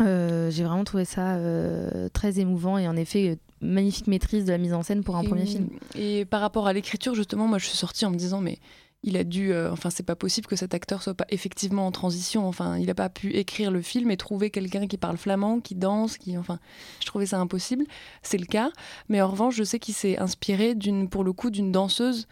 euh, 0.00 0.50
j'ai 0.50 0.64
vraiment 0.64 0.84
trouvé 0.84 1.04
ça 1.04 1.36
euh, 1.36 2.08
très 2.12 2.40
émouvant 2.40 2.78
et 2.78 2.88
en 2.88 2.96
effet 2.96 3.30
euh, 3.30 3.36
magnifique 3.60 4.06
maîtrise 4.08 4.44
de 4.44 4.50
la 4.52 4.58
mise 4.58 4.74
en 4.74 4.82
scène 4.82 5.02
pour 5.04 5.16
un 5.16 5.22
Et- 5.22 5.28
premier 5.28 5.46
film. 5.46 5.68
Et 5.94 6.24
par 6.24 6.40
rapport 6.40 6.66
à 6.66 6.72
l'écriture, 6.72 7.14
justement, 7.14 7.46
moi 7.46 7.58
je 7.58 7.66
suis 7.66 7.76
sortie 7.76 8.04
en 8.04 8.10
me 8.10 8.16
disant, 8.16 8.40
mais 8.40 8.58
il 9.06 9.16
a 9.18 9.24
dû. 9.24 9.52
euh, 9.52 9.70
enfin, 9.70 9.90
c'est 9.90 10.02
pas 10.02 10.16
possible 10.16 10.46
que 10.46 10.56
cet 10.56 10.72
acteur 10.74 11.02
soit 11.02 11.14
pas 11.14 11.26
effectivement 11.28 11.86
en 11.86 11.92
transition. 11.92 12.48
Enfin, 12.48 12.78
il 12.78 12.88
a 12.90 12.94
pas 12.94 13.10
pu 13.10 13.34
écrire 13.34 13.70
le 13.70 13.82
film 13.82 14.10
et 14.10 14.16
trouver 14.16 14.48
quelqu'un 14.50 14.86
qui 14.86 14.96
parle 14.96 15.18
flamand, 15.18 15.60
qui 15.60 15.74
danse, 15.74 16.16
qui. 16.16 16.36
Enfin, 16.38 16.58
je 17.00 17.06
trouvais 17.06 17.26
ça 17.26 17.38
impossible. 17.38 17.84
C'est 18.22 18.38
le 18.38 18.46
cas. 18.46 18.70
Mais 19.10 19.20
en 19.20 19.28
revanche, 19.28 19.56
je 19.56 19.62
sais 19.64 19.78
qu'il 19.78 19.94
s'est 19.94 20.18
inspiré, 20.18 20.74
d'une, 20.74 21.08
pour 21.10 21.22
le 21.22 21.32
coup, 21.34 21.50
d'une 21.50 21.70
danseuse. 21.70 22.26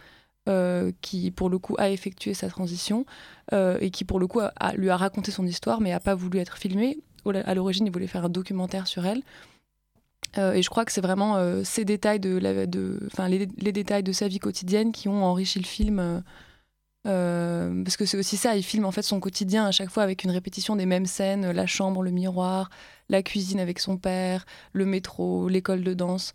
euh, 0.48 0.90
qui 1.02 1.30
pour 1.30 1.48
le 1.50 1.58
coup 1.58 1.76
a 1.78 1.88
effectué 1.90 2.34
sa 2.34 2.48
transition 2.48 3.06
euh, 3.52 3.78
et 3.80 3.90
qui 3.90 4.04
pour 4.04 4.18
le 4.18 4.26
coup 4.26 4.40
a- 4.40 4.50
a- 4.56 4.74
lui 4.74 4.90
a 4.90 4.96
raconté 4.96 5.30
son 5.30 5.46
histoire 5.46 5.80
mais 5.80 5.92
a 5.92 6.00
pas 6.00 6.16
voulu 6.16 6.40
être 6.40 6.56
filmé. 6.58 6.98
À 7.26 7.54
l'origine, 7.54 7.86
il 7.86 7.92
voulait 7.92 8.06
faire 8.06 8.24
un 8.24 8.28
documentaire 8.28 8.86
sur 8.86 9.06
elle. 9.06 9.22
Euh, 10.38 10.52
et 10.54 10.62
je 10.62 10.70
crois 10.70 10.84
que 10.84 10.92
c'est 10.92 11.00
vraiment 11.00 11.36
euh, 11.36 11.62
ces 11.64 11.84
détails 11.84 12.20
de, 12.20 12.38
les, 12.38 13.72
détails 13.72 14.02
de 14.02 14.12
sa 14.12 14.28
vie 14.28 14.38
quotidienne 14.38 14.92
qui 14.92 15.08
ont 15.08 15.24
enrichi 15.24 15.58
le 15.58 15.66
film. 15.66 16.22
euh, 17.06 17.84
parce 17.84 17.96
que 17.96 18.06
c'est 18.06 18.16
aussi 18.16 18.36
ça, 18.36 18.56
il 18.56 18.62
filme 18.62 18.84
en 18.84 18.92
fait 18.92 19.02
son 19.02 19.20
quotidien 19.20 19.66
à 19.66 19.72
chaque 19.72 19.90
fois 19.90 20.02
avec 20.04 20.24
une 20.24 20.30
répétition 20.30 20.76
des 20.76 20.86
mêmes 20.86 21.06
scènes, 21.06 21.50
la 21.50 21.66
chambre, 21.66 22.02
le 22.02 22.10
miroir, 22.10 22.70
la 23.08 23.22
cuisine 23.22 23.60
avec 23.60 23.78
son 23.78 23.98
père, 23.98 24.46
le 24.72 24.86
métro, 24.86 25.48
l'école 25.48 25.82
de 25.82 25.94
danse. 25.94 26.34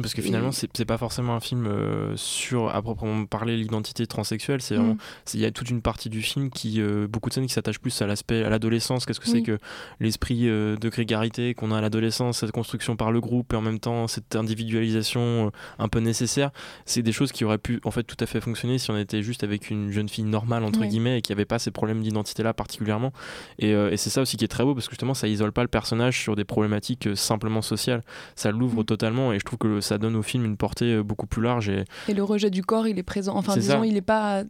Parce 0.00 0.14
que 0.14 0.22
finalement, 0.22 0.50
c'est 0.52 0.84
pas 0.86 0.96
forcément 0.98 1.34
un 1.34 1.40
film 1.40 1.66
euh, 1.66 2.16
sur, 2.16 2.74
à 2.74 2.80
proprement 2.80 3.26
parler, 3.26 3.56
l'identité 3.56 4.06
transsexuelle. 4.06 4.62
C'est 4.62 4.76
vraiment, 4.76 4.94
Mm. 4.94 4.98
il 5.34 5.40
y 5.40 5.44
a 5.44 5.50
toute 5.50 5.68
une 5.70 5.82
partie 5.82 6.08
du 6.08 6.22
film 6.22 6.50
qui, 6.50 6.80
euh, 6.80 7.06
beaucoup 7.06 7.28
de 7.28 7.34
scènes 7.34 7.46
qui 7.46 7.52
s'attachent 7.52 7.78
plus 7.80 8.00
à 8.02 8.06
l'aspect, 8.06 8.42
à 8.44 8.48
l'adolescence. 8.50 9.04
Qu'est-ce 9.06 9.20
que 9.20 9.26
c'est 9.26 9.34
Oui. 9.34 9.42
que 9.42 9.58
l'esprit 10.00 10.48
euh, 10.48 10.76
de 10.76 10.88
grégarité 10.88 11.54
qu'on 11.54 11.72
a 11.72 11.78
à 11.78 11.80
l'adolescence, 11.80 12.38
cette 12.38 12.52
construction 12.52 12.96
par 12.96 13.12
le 13.12 13.20
groupe 13.20 13.52
et 13.52 13.56
en 13.56 13.60
même 13.60 13.78
temps 13.80 14.06
cette 14.08 14.34
individualisation 14.36 15.52
un 15.78 15.88
peu 15.88 16.00
nécessaire? 16.00 16.50
C'est 16.86 17.02
des 17.02 17.12
choses 17.12 17.32
qui 17.32 17.44
auraient 17.44 17.58
pu, 17.58 17.80
en 17.84 17.90
fait, 17.90 18.02
tout 18.04 18.16
à 18.20 18.26
fait 18.26 18.40
fonctionner 18.40 18.78
si 18.78 18.90
on 18.90 18.96
était 18.98 19.22
juste 19.22 19.44
avec 19.44 19.70
une 19.70 19.90
jeune 19.90 20.08
fille 20.08 20.24
normale 20.24 20.64
entre 20.64 20.84
guillemets 20.84 21.18
et 21.18 21.22
qui 21.22 21.32
avait 21.32 21.44
pas 21.44 21.58
ces 21.58 21.70
problèmes 21.70 22.02
d'identité-là 22.02 22.54
particulièrement. 22.54 23.12
Et, 23.58 23.70
et 23.70 23.96
c'est 23.96 24.10
ça 24.10 24.22
aussi 24.22 24.36
qui 24.36 24.44
est 24.44 24.48
très 24.48 24.64
beau 24.64 24.74
parce 24.74 24.86
que 24.86 24.92
justement, 24.92 25.14
ça 25.14 25.28
isole 25.28 25.52
pas 25.52 25.62
le 25.62 25.68
personnage 25.68 26.18
sur 26.20 26.36
des 26.36 26.44
problématiques 26.44 27.08
simplement 27.14 27.62
sociales. 27.62 28.02
Ça 28.36 28.50
l'ouvre 28.50 28.82
Mm. 28.82 28.84
totalement 28.84 29.32
et 29.32 29.38
je 29.38 29.44
trouve 29.44 29.58
que 29.58 29.80
ça 29.82 29.98
donne 29.98 30.16
au 30.16 30.22
film 30.22 30.44
une 30.44 30.56
portée 30.56 30.94
euh, 30.94 31.02
beaucoup 31.02 31.26
plus 31.26 31.42
large. 31.42 31.68
Et, 31.68 31.84
et 32.08 32.14
le 32.14 32.22
rejet 32.22 32.50
du 32.50 32.62
corps, 32.62 32.86
il 32.86 32.98
est 32.98 33.02
présent. 33.02 33.36
Enfin, 33.36 33.54
disons, 33.54 33.80
ça. 33.80 33.86
il 33.86 33.94
n'est 33.94 34.00
pas 34.00 34.44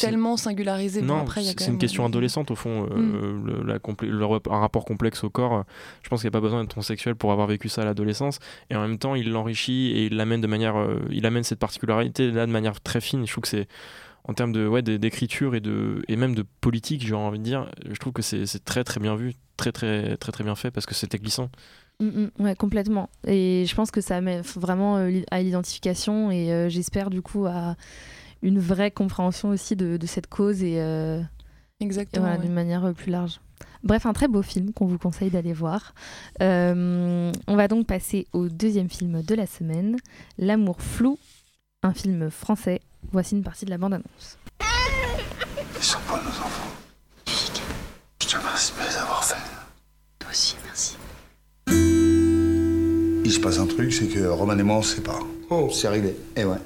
tellement 0.00 0.36
singularisé. 0.36 1.02
Non, 1.02 1.24
c'est 1.28 1.66
une 1.68 1.78
question 1.78 2.04
adolescente 2.04 2.50
au 2.50 2.56
fond, 2.56 2.88
euh, 2.90 2.96
Mm. 2.96 3.46
le, 3.46 3.62
la 3.64 3.78
un 4.54 4.58
rapport 4.60 4.84
complexe 4.84 5.24
au 5.24 5.30
corps. 5.30 5.64
Je 6.02 6.08
pense 6.08 6.20
qu'il 6.20 6.28
n'y 6.28 6.32
a 6.34 6.38
pas 6.38 6.40
besoin 6.40 6.60
d'être 6.62 6.70
transsexuel 6.70 7.14
pour 7.14 7.32
avoir 7.32 7.46
vécu 7.46 7.68
ça 7.68 7.82
à 7.82 7.84
l'adolescence. 7.84 8.38
Et 8.70 8.76
en 8.76 8.80
même 8.80 8.98
temps, 8.98 9.14
il 9.14 9.30
l'enrichit 9.30 9.92
et 9.92 10.06
il 10.06 10.16
l'amène 10.16 10.40
de 10.40 10.46
manière, 10.46 10.76
euh, 10.76 11.00
il 11.10 11.26
amène 11.26 11.42
cette 11.42 11.58
particularité 11.58 12.30
là 12.30 12.46
de 12.46 12.52
manière 12.52 12.80
très 12.80 13.00
fine. 13.00 13.26
Je 13.26 13.32
trouve 13.32 13.42
que 13.42 13.48
c'est 13.48 13.68
en 14.28 14.34
termes 14.34 14.52
de 14.52 14.66
ouais 14.66 14.82
d'écriture 14.82 15.54
et 15.54 15.60
de 15.60 16.02
et 16.08 16.16
même 16.16 16.34
de 16.34 16.44
politique, 16.60 17.06
j'ai 17.06 17.14
envie 17.14 17.38
de 17.38 17.44
dire, 17.44 17.70
je 17.88 17.98
trouve 17.98 18.12
que 18.12 18.22
c'est 18.22 18.64
très 18.64 18.84
très 18.84 19.00
bien 19.00 19.16
vu, 19.16 19.34
très 19.56 19.72
très 19.72 20.16
très 20.16 20.32
très 20.32 20.44
bien 20.44 20.54
fait 20.54 20.70
parce 20.70 20.86
que 20.86 20.94
c'était 20.94 21.18
glissant. 21.18 21.48
Mm, 22.00 22.06
mm, 22.06 22.30
ouais, 22.40 22.54
complètement. 22.54 23.08
Et 23.26 23.64
je 23.66 23.74
pense 23.74 23.90
que 23.90 24.00
ça 24.00 24.20
met 24.20 24.42
vraiment 24.42 24.98
euh, 24.98 25.22
à 25.30 25.40
l'identification 25.40 26.30
et 26.30 26.52
euh, 26.52 26.68
j'espère 26.68 27.08
du 27.08 27.22
coup 27.22 27.46
à 27.46 27.76
une 28.42 28.58
vraie 28.58 28.90
compréhension 28.90 29.48
aussi 29.48 29.76
de, 29.76 29.96
de 29.96 30.06
cette 30.06 30.26
cause 30.26 30.62
et, 30.62 30.80
euh, 30.80 31.20
Exactement. 31.80 32.26
voilà, 32.26 32.38
ouais. 32.38 32.46
d'une 32.46 32.54
manière 32.54 32.84
euh, 32.84 32.92
plus 32.92 33.10
large. 33.10 33.40
Bref, 33.82 34.06
un 34.06 34.12
très 34.12 34.28
beau 34.28 34.42
film 34.42 34.72
qu'on 34.72 34.86
vous 34.86 34.98
conseille 34.98 35.30
d'aller 35.30 35.52
voir. 35.52 35.94
Euh, 36.42 37.30
on 37.46 37.56
va 37.56 37.68
donc 37.68 37.86
passer 37.86 38.26
au 38.32 38.48
deuxième 38.48 38.88
film 38.88 39.22
de 39.22 39.34
la 39.34 39.46
semaine, 39.46 39.96
L'amour 40.38 40.80
flou, 40.80 41.18
un 41.82 41.92
film 41.92 42.30
français. 42.30 42.80
Voici 43.12 43.34
une 43.34 43.42
partie 43.42 43.64
de 43.64 43.70
la 43.70 43.78
bande-annonce. 43.78 44.38
Ils 45.76 45.82
sont 45.82 45.98
pas 46.08 46.20
nos 46.22 46.28
enfants? 46.28 46.70
Je 47.26 48.26
te 48.26 48.36
remercie 48.36 48.72
de 48.72 48.88
les 48.88 48.96
avoir 48.96 49.24
faits. 49.24 49.38
Toi 50.18 50.30
aussi, 50.30 50.56
merci. 50.64 50.96
Il 53.24 53.32
se 53.32 53.40
passe 53.40 53.58
un 53.58 53.66
truc, 53.66 53.92
c'est 53.92 54.06
que 54.06 54.26
Roman 54.26 54.58
et 54.58 54.62
moi, 54.62 54.76
on 54.76 54.82
se 54.82 54.96
sépare. 54.96 55.22
Oh, 55.50 55.70
c'est 55.72 55.88
réglé. 55.88 56.16
Eh 56.36 56.44
ouais. 56.44 56.58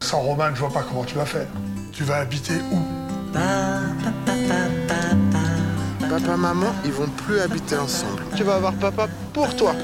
Sans 0.00 0.20
Roman, 0.20 0.54
je 0.54 0.60
vois 0.60 0.72
pas 0.72 0.82
comment 0.82 1.04
tu 1.04 1.14
vas 1.14 1.26
faire. 1.26 1.48
Tu 1.92 2.04
vas 2.04 2.18
habiter 2.18 2.54
où? 2.72 2.78
Papa, 6.08 6.36
maman, 6.36 6.72
ils 6.84 6.92
vont 6.92 7.08
plus 7.26 7.40
habiter 7.40 7.76
ensemble. 7.76 8.22
Tu 8.36 8.42
vas 8.42 8.56
avoir 8.56 8.74
papa 8.74 9.08
pour 9.32 9.54
toi. 9.56 9.74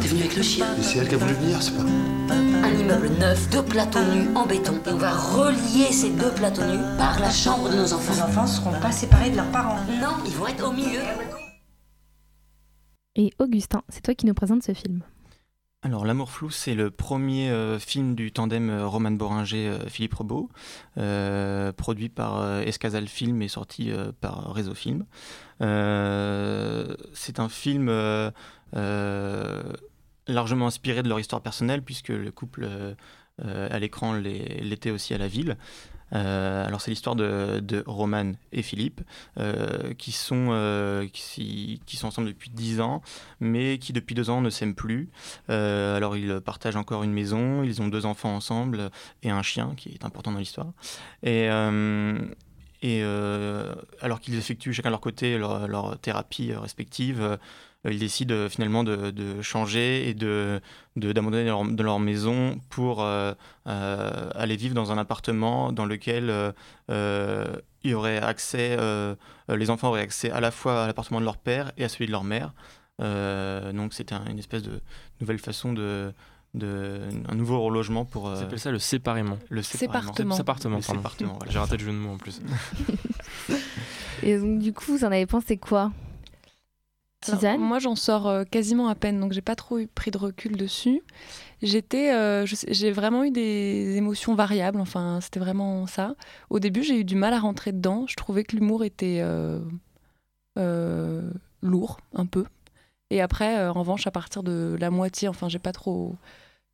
T'es 0.00 0.08
venu 0.08 0.22
avec 0.22 0.36
le 0.36 0.42
chien 0.42 0.66
Et 0.78 0.82
c'est 0.82 0.98
elle 0.98 1.08
qui 1.08 1.14
a 1.14 1.18
voulu 1.18 1.34
venir, 1.34 1.62
c'est 1.62 1.76
pas. 1.76 1.84
Un 2.30 2.72
immeuble 2.78 3.08
neuf, 3.18 3.50
deux 3.50 3.62
plateaux 3.62 4.02
nus 4.14 4.28
en 4.34 4.46
béton. 4.46 4.80
Et 4.86 4.90
on 4.92 4.96
va 4.96 5.12
relier 5.12 5.92
ces 5.92 6.10
deux 6.10 6.32
plateaux 6.32 6.64
nus 6.64 6.82
par 6.96 7.18
la 7.20 7.30
chambre 7.30 7.70
de 7.70 7.76
nos 7.76 7.92
enfants. 7.92 8.14
Les 8.14 8.22
enfants 8.22 8.46
seront 8.46 8.80
pas 8.80 8.92
séparés 8.92 9.30
de 9.30 9.36
leurs 9.36 9.50
parents. 9.50 9.78
Non, 10.00 10.16
ils 10.24 10.32
vont 10.32 10.46
être 10.46 10.66
au 10.66 10.72
milieu. 10.72 11.00
Et 13.16 13.30
Augustin, 13.38 13.82
c'est 13.88 14.02
toi 14.02 14.14
qui 14.14 14.26
nous 14.26 14.34
présente 14.34 14.62
ce 14.62 14.72
film. 14.72 15.02
Alors, 15.82 16.06
L'amour 16.06 16.30
flou, 16.30 16.48
c'est 16.48 16.74
le 16.74 16.90
premier 16.90 17.50
euh, 17.50 17.78
film 17.78 18.14
du 18.14 18.32
tandem 18.32 18.70
euh, 18.70 18.86
Roman 18.86 19.10
Boringer-Philippe 19.10 20.14
Rebaud, 20.14 20.48
euh, 20.96 21.72
produit 21.72 22.08
par 22.08 22.40
euh, 22.40 22.62
Escazal 22.62 23.06
Film 23.06 23.42
et 23.42 23.48
sorti 23.48 23.90
euh, 23.90 24.10
par 24.18 24.54
Réseau 24.54 24.72
Film. 24.72 25.04
Euh, 25.60 26.96
c'est 27.12 27.38
un 27.38 27.50
film 27.50 27.90
euh, 27.90 28.30
euh, 28.74 29.62
largement 30.26 30.66
inspiré 30.66 31.02
de 31.02 31.08
leur 31.08 31.20
histoire 31.20 31.42
personnelle, 31.42 31.82
puisque 31.82 32.08
le 32.08 32.30
couple 32.30 32.64
euh, 32.64 32.94
euh, 33.44 33.68
à 33.70 33.78
l'écran 33.78 34.14
l'était 34.14 34.90
aussi 34.90 35.14
à 35.14 35.18
la 35.18 35.28
ville. 35.28 35.56
Euh, 36.12 36.64
alors 36.66 36.80
c'est 36.80 36.90
l'histoire 36.90 37.16
de, 37.16 37.82
Roman 37.86 38.32
et 38.52 38.62
Philippe 38.62 39.00
qui, 39.98 40.12
sont, 40.12 41.08
qui, 41.12 41.80
sont 41.96 42.06
ensemble 42.06 42.28
depuis 42.28 42.50
10 42.50 42.80
ans 42.80 43.02
mais 43.40 43.78
qui 43.78 43.92
depuis 43.92 44.14
deux 44.14 44.30
ans 44.30 44.40
ne 44.40 44.50
s'aiment 44.50 44.76
plus. 44.76 45.08
Alors 45.48 46.16
ils 46.16 46.40
partagent 46.40 46.76
encore 46.76 47.02
une 47.02 47.12
maison, 47.12 47.64
ils 47.64 47.82
ont 47.82 47.88
deux 47.88 48.06
enfants 48.06 48.36
ensemble 48.36 48.90
et 49.22 49.30
un 49.30 49.42
chien 49.42 49.72
qui 49.76 49.88
est 49.88 50.04
important 50.04 50.30
dans 50.30 50.38
l'histoire. 50.38 50.72
Et, 51.24 51.48
alors 54.00 54.20
qu'ils 54.20 54.36
effectuent 54.36 54.72
chacun 54.72 54.90
de 54.90 54.92
leur 54.92 55.00
côté 55.00 55.36
leur, 55.38 55.98
thérapie 55.98 56.52
respective, 56.52 57.38
ils 57.92 57.98
décident 57.98 58.34
euh, 58.34 58.48
finalement 58.48 58.84
de, 58.84 59.10
de 59.10 59.42
changer 59.42 60.08
et 60.08 60.14
de 60.14 60.60
de- 60.96 61.12
d'abandonner 61.12 61.44
leur, 61.44 61.64
de 61.64 61.82
leur 61.82 61.98
maison 62.00 62.58
pour 62.70 63.02
euh, 63.02 63.32
euh, 63.66 64.30
aller 64.34 64.56
vivre 64.56 64.74
dans 64.74 64.92
un 64.92 64.98
appartement 64.98 65.72
dans 65.72 65.84
lequel 65.86 66.30
euh, 66.30 66.52
euh, 66.90 67.56
il 67.82 67.90
y 67.90 67.94
aurait 67.94 68.18
accès, 68.18 68.76
euh, 68.78 69.14
euh, 69.50 69.56
les 69.56 69.68
enfants 69.70 69.88
auraient 69.88 70.00
accès 70.02 70.30
à 70.30 70.40
la 70.40 70.50
fois 70.50 70.84
à 70.84 70.86
l'appartement 70.86 71.20
de 71.20 71.24
leur 71.26 71.36
père 71.36 71.72
et 71.76 71.84
à 71.84 71.88
celui 71.88 72.06
de 72.06 72.12
leur 72.12 72.24
mère. 72.24 72.54
Euh, 73.02 73.72
donc 73.72 73.92
c'était 73.92 74.14
un- 74.14 74.24
une 74.26 74.38
espèce 74.38 74.62
de 74.62 74.80
nouvelle 75.20 75.38
façon 75.40 75.72
de, 75.72 76.12
de 76.54 77.00
un 77.28 77.34
nouveau 77.34 77.60
relogement 77.60 78.04
pour. 78.04 78.24
On 78.24 78.30
euh, 78.30 78.42
appelle 78.44 78.60
ça 78.60 78.70
le 78.70 78.78
séparément. 78.78 79.38
le 79.50 79.62
séparément. 79.62 80.12
Sépartement. 80.80 81.38
J'ai 81.50 81.58
raté 81.58 81.76
le 81.76 81.84
jeu 81.84 81.90
de 81.92 81.96
mots 81.96 82.12
en 82.14 82.16
plus. 82.18 82.40
Et 84.22 84.38
donc, 84.38 84.60
du 84.60 84.72
coup, 84.72 84.84
vous 84.96 85.04
en 85.04 85.08
avez 85.08 85.26
pensé 85.26 85.56
quoi? 85.56 85.90
Moi, 87.58 87.78
j'en 87.78 87.96
sors 87.96 88.26
euh, 88.26 88.44
quasiment 88.44 88.88
à 88.88 88.94
peine, 88.94 89.20
donc 89.20 89.32
j'ai 89.32 89.42
pas 89.42 89.56
trop 89.56 89.78
eu 89.78 89.86
pris 89.86 90.10
de 90.10 90.18
recul 90.18 90.56
dessus. 90.56 91.02
J'étais, 91.62 92.12
euh, 92.12 92.44
j'ai 92.46 92.92
vraiment 92.92 93.24
eu 93.24 93.30
des 93.30 93.96
émotions 93.96 94.34
variables. 94.34 94.80
Enfin, 94.80 95.20
c'était 95.22 95.40
vraiment 95.40 95.86
ça. 95.86 96.14
Au 96.50 96.58
début, 96.58 96.82
j'ai 96.82 97.00
eu 97.00 97.04
du 97.04 97.16
mal 97.16 97.32
à 97.32 97.38
rentrer 97.38 97.72
dedans. 97.72 98.04
Je 98.06 98.16
trouvais 98.16 98.44
que 98.44 98.54
l'humour 98.54 98.84
était 98.84 99.20
euh, 99.22 99.60
euh, 100.58 101.22
lourd, 101.62 101.98
un 102.14 102.26
peu. 102.26 102.44
Et 103.08 103.22
après, 103.22 103.66
en 103.68 103.72
revanche, 103.72 104.06
à 104.06 104.10
partir 104.10 104.42
de 104.42 104.76
la 104.78 104.90
moitié, 104.90 105.28
enfin, 105.28 105.48
j'ai 105.48 105.58
pas 105.58 105.72
trop 105.72 106.16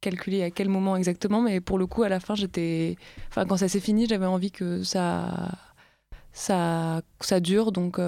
calculé 0.01 0.43
à 0.43 0.51
quel 0.51 0.69
moment 0.69 0.97
exactement, 0.97 1.43
mais 1.43 1.61
pour 1.61 1.79
le 1.79 1.87
coup, 1.87 2.03
à 2.03 2.09
la 2.09 2.19
fin, 2.19 2.35
j'étais, 2.35 2.97
enfin, 3.29 3.45
quand 3.45 3.59
ça 3.59 3.69
s'est 3.69 3.81
fini, 3.81 4.07
j'avais 4.09 4.27
envie 4.27 4.51
que 4.51 4.83
ça 4.83 5.51
ça, 6.33 7.03
ça 7.21 7.41
dure. 7.41 7.71
Donc, 7.71 8.01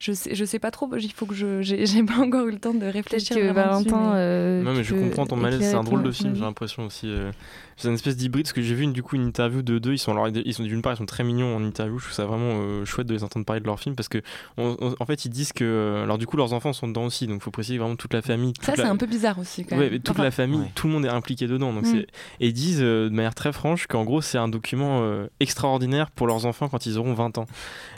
je 0.00 0.12
sais, 0.12 0.34
je 0.34 0.44
sais 0.44 0.58
pas 0.58 0.70
trop. 0.70 0.90
Il 0.96 1.12
faut 1.12 1.24
que 1.26 1.34
je. 1.34 1.62
J'ai 1.62 1.86
j'ai 1.86 2.02
pas 2.02 2.18
encore 2.18 2.46
eu 2.46 2.50
le 2.52 2.58
temps 2.58 2.74
de 2.74 2.84
réfléchir. 2.86 3.36
que 3.36 3.52
Valentin, 3.52 3.96
mais- 4.12 4.18
euh, 4.18 4.62
Non 4.62 4.72
mais 4.74 4.84
je 4.84 4.94
comprends 4.94 5.26
ton 5.26 5.36
malaise, 5.36 5.60
c'est 5.60 5.74
un 5.74 5.84
drôle 5.84 6.02
de 6.02 6.10
film, 6.12 6.34
j'ai 6.34 6.40
l'impression 6.42 6.84
aussi. 6.86 7.06
euh, 7.08 7.30
C'est 7.76 7.88
une 7.88 7.94
espèce 7.94 8.16
d'hybride, 8.16 8.44
parce 8.44 8.52
que 8.52 8.62
j'ai 8.62 8.74
vu 8.74 8.84
une, 8.84 8.92
du 8.92 9.02
coup 9.02 9.16
une 9.16 9.26
interview 9.26 9.60
de 9.62 9.78
deux, 9.80 9.92
ils 9.94 9.98
sont, 9.98 10.12
alors, 10.12 10.28
ils 10.28 10.54
sont 10.54 10.62
d'une 10.62 10.80
part 10.80 10.92
ils 10.92 10.96
sont 10.96 11.06
très 11.06 11.24
mignons 11.24 11.56
en 11.56 11.64
interview, 11.64 11.98
je 11.98 12.04
trouve 12.04 12.14
ça 12.14 12.24
vraiment 12.24 12.52
euh, 12.60 12.84
chouette 12.84 13.08
de 13.08 13.14
les 13.14 13.24
entendre 13.24 13.44
parler 13.44 13.60
de 13.60 13.66
leur 13.66 13.80
film, 13.80 13.96
parce 13.96 14.08
que 14.08 14.18
on- 14.58 14.76
on- 14.80 14.94
en 15.00 15.06
fait 15.06 15.24
ils 15.24 15.28
disent 15.30 15.52
que, 15.52 16.00
alors 16.04 16.16
du 16.18 16.26
coup 16.26 16.36
leurs 16.36 16.52
enfants 16.52 16.72
sont 16.72 16.86
dedans 16.86 17.04
aussi, 17.06 17.26
donc 17.26 17.42
faut 17.42 17.50
préciser 17.50 17.78
vraiment 17.78 17.96
toute 17.96 18.12
la 18.14 18.22
famille. 18.22 18.52
toute 18.52 18.64
Ça, 18.64 18.74
c'est 18.76 18.82
un 18.82 18.96
peu 18.96 19.06
bizarre 19.06 19.38
aussi. 19.40 19.64
Quand 19.64 19.74
Ouais, 19.76 19.84
même. 19.84 19.92
mais 19.94 19.98
toute 19.98 20.10
Enfin, 20.10 20.22
la 20.22 20.30
famille, 20.30 20.60
Ouais. 20.60 20.70
tout 20.76 20.86
le 20.86 20.92
monde 20.92 21.04
est 21.04 21.08
impliqué 21.08 21.48
dedans. 21.48 21.72
Donc 21.72 21.82
Mm. 21.84 21.86
c'est- 21.92 22.06
Et 22.40 22.46
ils 22.48 22.52
disent 22.52 22.80
euh, 22.80 23.08
de 23.08 23.14
manière 23.14 23.34
très 23.34 23.52
franche 23.52 23.88
qu'en 23.88 24.04
gros, 24.04 24.20
c'est 24.20 24.38
un 24.38 24.46
document 24.48 25.00
euh, 25.02 25.26
extraordinaire 25.40 26.10
pour 26.12 26.26
leurs 26.28 26.46
enfants 26.46 26.68
quand 26.68 26.86
ils 26.86 26.96
auront 26.98 27.14
20 27.14 27.38
ans. 27.38 27.46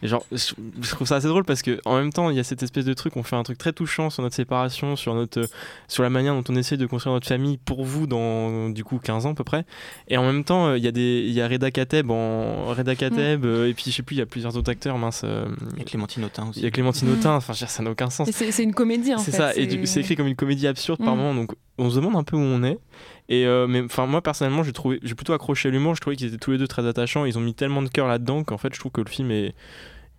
Et 0.03 0.09
genre, 0.09 0.25
je 0.33 0.55
je 0.81 0.91
trouve 0.91 1.07
ça 1.07 1.17
assez 1.17 1.29
drôle 1.29 1.45
parce 1.45 1.61
que 1.63 1.81
en 1.87 1.97
même 1.97 2.13
temps, 2.13 2.31
il 2.31 2.37
y 2.37 2.41
a 2.41 2.45
cette 2.45 2.63
espèce 2.63 2.85
de 2.85 2.93
truc, 2.95 3.17
on 3.17 3.23
fait 3.23 3.37
un 3.37 3.43
truc 3.43 3.59
très 3.59 3.73
touchant 3.73 4.11
sur 4.11 4.23
notre 4.23 4.35
séparation, 4.35 4.97
sur, 4.97 5.15
notre, 5.15 5.41
euh, 5.41 5.47
sur 5.89 6.03
la 6.03 6.11
manière 6.11 6.35
dont 6.35 6.45
on 6.49 6.57
essaie 6.57 6.77
de 6.77 6.85
construire 6.87 7.15
notre 7.15 7.27
famille 7.27 7.57
pour 7.57 7.85
vous 7.85 8.07
dans 8.07 8.69
du 8.71 8.85
coup 8.85 8.99
15 8.99 9.27
ans 9.27 9.31
à 9.31 9.35
peu 9.35 9.45
près. 9.45 9.65
Et 10.09 10.17
en 10.17 10.25
même 10.25 10.45
temps, 10.45 10.67
euh, 10.67 10.79
il 10.79 10.85
y 10.85 10.89
a 10.89 10.93
des 10.93 11.25
il 11.27 11.33
y 11.33 11.41
a 11.41 11.49
Reda 11.49 11.71
Kateb 11.71 12.11
en 12.11 12.67
Reda 12.75 12.95
Kateb 12.97 13.45
euh, 13.45 13.69
et 13.69 13.75
puis 13.75 13.85
je 13.87 13.91
sais 13.97 14.03
plus, 14.03 14.17
il 14.17 14.19
y 14.19 14.23
a 14.23 14.27
plusieurs 14.27 14.57
autres 14.57 14.71
acteurs 14.71 14.99
mince. 14.99 15.23
euh, 15.25 15.47
Il 15.75 15.79
y 15.79 15.83
a 15.83 15.85
Clémentine 15.85 16.25
Autain 16.25 16.45
il 16.45 16.51
aussi. 16.51 16.61
y 16.61 16.67
a 16.67 16.71
Clémentine 16.71 17.09
Mm. 17.09 17.13
Autain, 17.13 17.35
enfin 17.37 17.53
je 17.53 17.59
veux 17.61 17.67
dire, 17.67 17.71
ça 17.71 17.83
n'a 17.83 17.91
aucun 17.91 18.11
sens. 18.11 18.29
C'est 18.33 18.51
c'est 18.53 18.65
une 18.65 18.75
comédie 18.75 19.15
en 19.15 19.19
fait. 19.19 19.31
C'est 19.31 19.37
ça, 19.37 19.55
et 19.57 19.87
c'est 19.87 20.01
écrit 20.01 20.17
comme 20.17 20.27
une 20.27 20.37
comédie 20.37 20.67
absurde 20.67 20.99
par 21.05 21.15
Mm. 21.15 21.19
moment, 21.19 21.35
donc 21.35 21.53
on 21.79 21.91
se 21.91 21.97
demande 21.97 22.17
un 22.17 22.25
peu 22.25 22.37
où 22.37 22.41
on 22.41 22.63
est. 22.63 22.79
Et 23.29 23.45
euh, 23.47 23.67
mais 23.67 23.83
enfin 23.83 24.07
moi 24.07 24.23
personnellement 24.23 24.63
j'ai 24.63 24.73
trouvé, 24.73 24.99
j'ai 25.03 25.15
plutôt 25.15 25.33
accroché 25.33 25.69
à 25.69 25.73
l'humour. 25.73 25.95
Je 25.95 26.01
trouvais 26.01 26.17
qu'ils 26.17 26.29
étaient 26.29 26.37
tous 26.39 26.53
les 26.53 26.59
deux 26.59 26.69
très 26.69 26.87
attachants. 26.87 27.25
Ils 27.25 27.37
ont 27.39 27.41
mis 27.41 27.55
tellement 27.55 27.83
de 27.83 27.89
cœur 27.89 28.07
là-dedans 28.07 28.45
qu'en 28.45 28.57
fait 28.59 28.73
je 28.75 28.79
trouve 28.81 28.93
que 28.93 29.01
le 29.01 29.09
film 29.11 29.31
est 29.31 29.55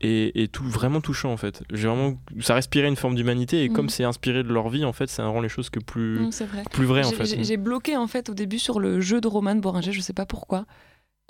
est 0.01 0.51
tout 0.51 0.63
vraiment 0.65 1.01
touchant 1.01 1.31
en 1.33 1.37
fait. 1.37 1.63
J'ai 1.73 1.87
vraiment, 1.87 2.17
ça 2.41 2.53
respirait 2.55 2.87
une 2.87 2.95
forme 2.95 3.15
d'humanité 3.15 3.63
et 3.63 3.69
Mm. 3.69 3.73
comme 3.73 3.89
c'est 3.89 4.03
inspiré 4.03 4.43
de 4.43 4.53
leur 4.53 4.69
vie 4.69 4.85
en 4.85 4.93
fait, 4.93 5.09
ça 5.09 5.25
rend 5.27 5.41
les 5.41 5.49
choses 5.49 5.69
que 5.69 5.79
plus 5.79 6.19
Mm, 6.19 6.29
vrai. 6.45 6.63
plus 6.71 6.85
vraies 6.85 7.05
en 7.05 7.11
fait. 7.11 7.43
J'ai 7.43 7.57
bloqué 7.57 7.97
en 7.97 8.07
fait 8.07 8.29
au 8.29 8.33
début 8.33 8.59
sur 8.59 8.79
le 8.79 9.01
jeu 9.01 9.21
de 9.21 9.27
Roman 9.27 9.55
Boringer, 9.55 9.91
je 9.91 10.01
sais 10.01 10.13
pas 10.13 10.25
pourquoi. 10.25 10.65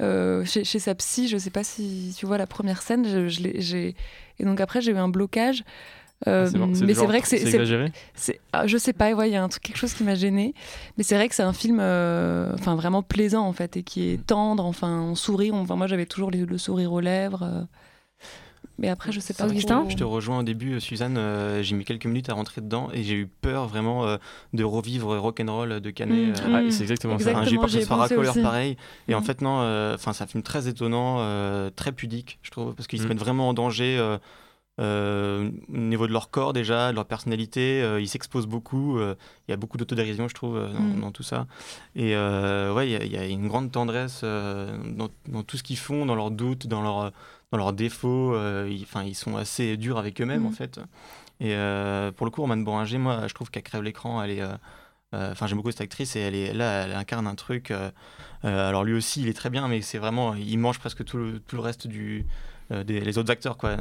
Euh, 0.02 0.46
chez, 0.46 0.64
chez 0.64 0.80
sa 0.80 0.94
psy, 0.96 1.28
je 1.28 1.38
sais 1.38 1.50
pas 1.50 1.64
si 1.64 2.14
tu 2.16 2.26
vois 2.28 2.38
la 2.38 2.46
première 2.46 2.82
scène, 2.84 3.08
je, 3.08 3.28
je 3.30 3.42
l'ai- 3.42 3.62
j'ai- 3.62 3.96
et 4.38 4.46
donc 4.46 4.60
après 4.62 4.80
j'ai 4.82 4.92
eu 4.92 4.98
un 4.98 5.10
blocage. 5.10 5.64
Euh, 6.26 6.46
Ah, 6.48 6.50
c'est 6.74 6.84
mais 6.86 6.94
c'est 6.96 7.06
vrai 7.06 7.22
que 7.22 7.28
c'est 7.28 7.40
exagéré. 7.42 7.92
ah, 8.52 8.66
je 8.66 8.78
sais 8.78 8.92
pas, 8.94 9.12
ouais, 9.14 9.30
il 9.30 9.34
y 9.34 9.36
a 9.36 9.44
un 9.44 9.50
truc, 9.50 9.62
quelque 9.62 9.78
chose 9.78 9.94
qui 9.94 10.04
m'a 10.04 10.16
gêné. 10.16 10.56
Mais 10.98 11.04
c'est 11.04 11.14
vrai 11.16 11.30
que 11.30 11.36
c'est 11.36 11.44
un 11.44 11.54
film, 11.54 11.78
euh, 11.80 12.52
enfin 12.56 12.76
vraiment 12.76 13.04
plaisant 13.04 13.46
en 13.46 13.54
fait, 13.54 13.78
et 13.78 13.84
qui 13.84 14.10
est 14.10 14.26
tendre. 14.26 14.66
Enfin, 14.66 15.00
on 15.02 15.14
sourit. 15.16 15.52
on- 15.52 15.62
Enfin, 15.62 15.76
moi, 15.76 15.86
j'avais 15.86 16.08
toujours 16.08 16.32
les- 16.32 16.46
le 16.48 16.58
sourire 16.58 16.92
aux 16.92 17.02
lèvres. 17.02 17.68
Mais 18.80 18.90
après, 18.90 19.12
je 19.12 19.20
sais 19.20 19.34
pas. 19.34 19.46
Augustin. 19.48 19.86
Je 19.90 19.96
te 19.96 20.04
rejoins 20.04 20.40
au 20.40 20.44
début, 20.44 20.74
euh, 20.76 20.80
Suzanne. 20.80 21.18
euh, 21.18 21.64
j'ai 21.64 21.76
mis 21.76 21.84
quelques 21.84 22.06
minutes 22.06 22.30
à 22.30 22.34
rentrer 22.34 22.62
dedans 22.62 22.90
et 22.94 23.02
j'ai 23.04 23.16
eu 23.16 23.28
peur 23.28 23.68
vraiment 23.68 24.06
euh, 24.06 24.18
de 24.54 24.64
revivre 24.64 25.18
Rock'n'Roll 25.18 25.80
de 25.82 25.90
Canet. 25.90 26.28
Mm, 26.28 26.34
euh, 26.54 26.62
Ah, 26.68 26.72
c'est 26.72 26.84
exactement 26.84 27.18
ça. 27.18 27.32
Exactement. 27.32 27.46
J'ai 27.46 27.56
eu 27.56 27.60
peur 27.60 27.66
que 27.66 27.72
ce 27.72 27.82
soit 27.82 27.96
racoleur 27.98 28.36
pareil. 28.44 28.78
Et 29.08 29.16
en 29.16 29.22
Mm. 29.22 29.24
fait, 29.24 29.42
non, 29.42 29.62
euh, 29.62 29.96
enfin, 29.96 30.14
c'est 30.14 30.24
un 30.24 30.28
film 30.28 30.44
très 30.44 30.68
étonnant, 30.68 31.18
euh, 31.22 31.70
très 31.76 31.92
pudique, 31.92 32.38
je 32.44 32.52
trouve, 32.52 32.76
parce 32.76 32.88
qu'ils 32.88 33.00
se 33.00 33.06
Mm. 33.06 33.10
mettent 33.10 33.20
vraiment 33.20 33.50
en 33.50 33.54
danger 33.54 33.98
euh, 33.98 34.18
euh, 34.80 35.50
au 35.74 35.78
niveau 35.78 36.06
de 36.06 36.14
leur 36.14 36.30
corps 36.30 36.54
déjà, 36.54 36.92
de 36.92 36.96
leur 36.96 37.06
personnalité. 37.06 37.82
euh, 37.82 38.00
ils 38.00 38.08
s'exposent 38.08 38.46
beaucoup. 38.46 39.00
euh, 39.00 39.16
Il 39.48 39.52
y 39.52 39.54
a 39.54 39.58
beaucoup 39.58 39.78
d'autodérision, 39.78 40.28
je 40.28 40.36
trouve, 40.36 40.56
euh, 40.58 40.72
dans, 40.72 40.80
Mm. 40.82 41.02
dans 41.02 41.12
tout 41.12 41.24
ça. 41.24 41.48
Et 41.96 42.16
euh, 42.16 42.72
ouais, 42.74 42.88
il 42.88 42.92
y 42.92 42.96
a- 42.96 43.04
il 43.04 43.12
y, 43.12 43.18
a 43.18 43.26
une 43.26 43.48
grande 43.48 43.72
tendresse 43.72 44.22
euh, 44.24 44.78
dans, 44.96 45.08
dans 45.28 45.42
tout 45.42 45.58
ce 45.58 45.64
qu'ils 45.64 45.78
font, 45.78 46.06
dans 46.06 46.14
leurs 46.16 46.30
doutes, 46.32 46.68
dans 46.68 46.82
leurs 46.84 47.12
dans 47.52 47.58
leurs 47.58 47.74
défauts. 47.74 48.34
euh, 48.36 48.68
ils, 48.70 48.84
enfin, 48.84 49.04
ils 49.04 49.16
sont 49.16 49.38
assez 49.38 49.78
durs 49.78 49.98
avec 49.98 50.20
eux-mêmes, 50.22 50.44
Mm. 50.44 50.48
en 50.48 50.52
fait. 50.52 50.80
Et 51.40 51.54
euh, 51.56 52.12
pour 52.12 52.26
le 52.26 52.32
coup, 52.32 52.42
Romane 52.42 52.64
Boringer, 52.64 52.98
moi, 52.98 53.28
je 53.28 53.34
trouve 53.34 53.50
qu'elle 53.52 53.64
crève 53.64 53.84
l'écran. 53.84 54.22
Elle 54.24 54.32
est. 54.32 54.42
euh, 54.42 54.54
euh, 55.14 55.32
Enfin, 55.32 55.48
j'aime 55.48 55.58
beaucoup 55.58 55.72
cette 55.72 55.82
actrice 55.82 56.16
et 56.18 56.20
elle 56.20 56.36
est 56.36 56.52
là, 56.54 56.84
elle 56.86 56.94
incarne 56.94 57.28
un 57.28 57.36
truc. 57.36 57.72
euh, 57.72 57.90
euh, 58.44 58.68
alors 58.70 58.84
lui 58.84 58.94
aussi, 58.94 59.22
il 59.22 59.28
est 59.30 59.34
très 59.34 59.50
bien, 59.50 59.68
mais 59.68 59.82
c'est 59.82 60.00
vraiment, 60.00 60.34
il 60.36 60.58
mange 60.58 60.80
presque 60.80 61.06
tout 61.06 61.18
le, 61.18 61.40
tout 61.40 61.56
le 61.56 61.62
reste 61.62 61.88
du, 61.88 62.26
des 62.70 63.00
les 63.00 63.18
autres 63.18 63.32
acteurs, 63.32 63.56
quoi. 63.56 63.78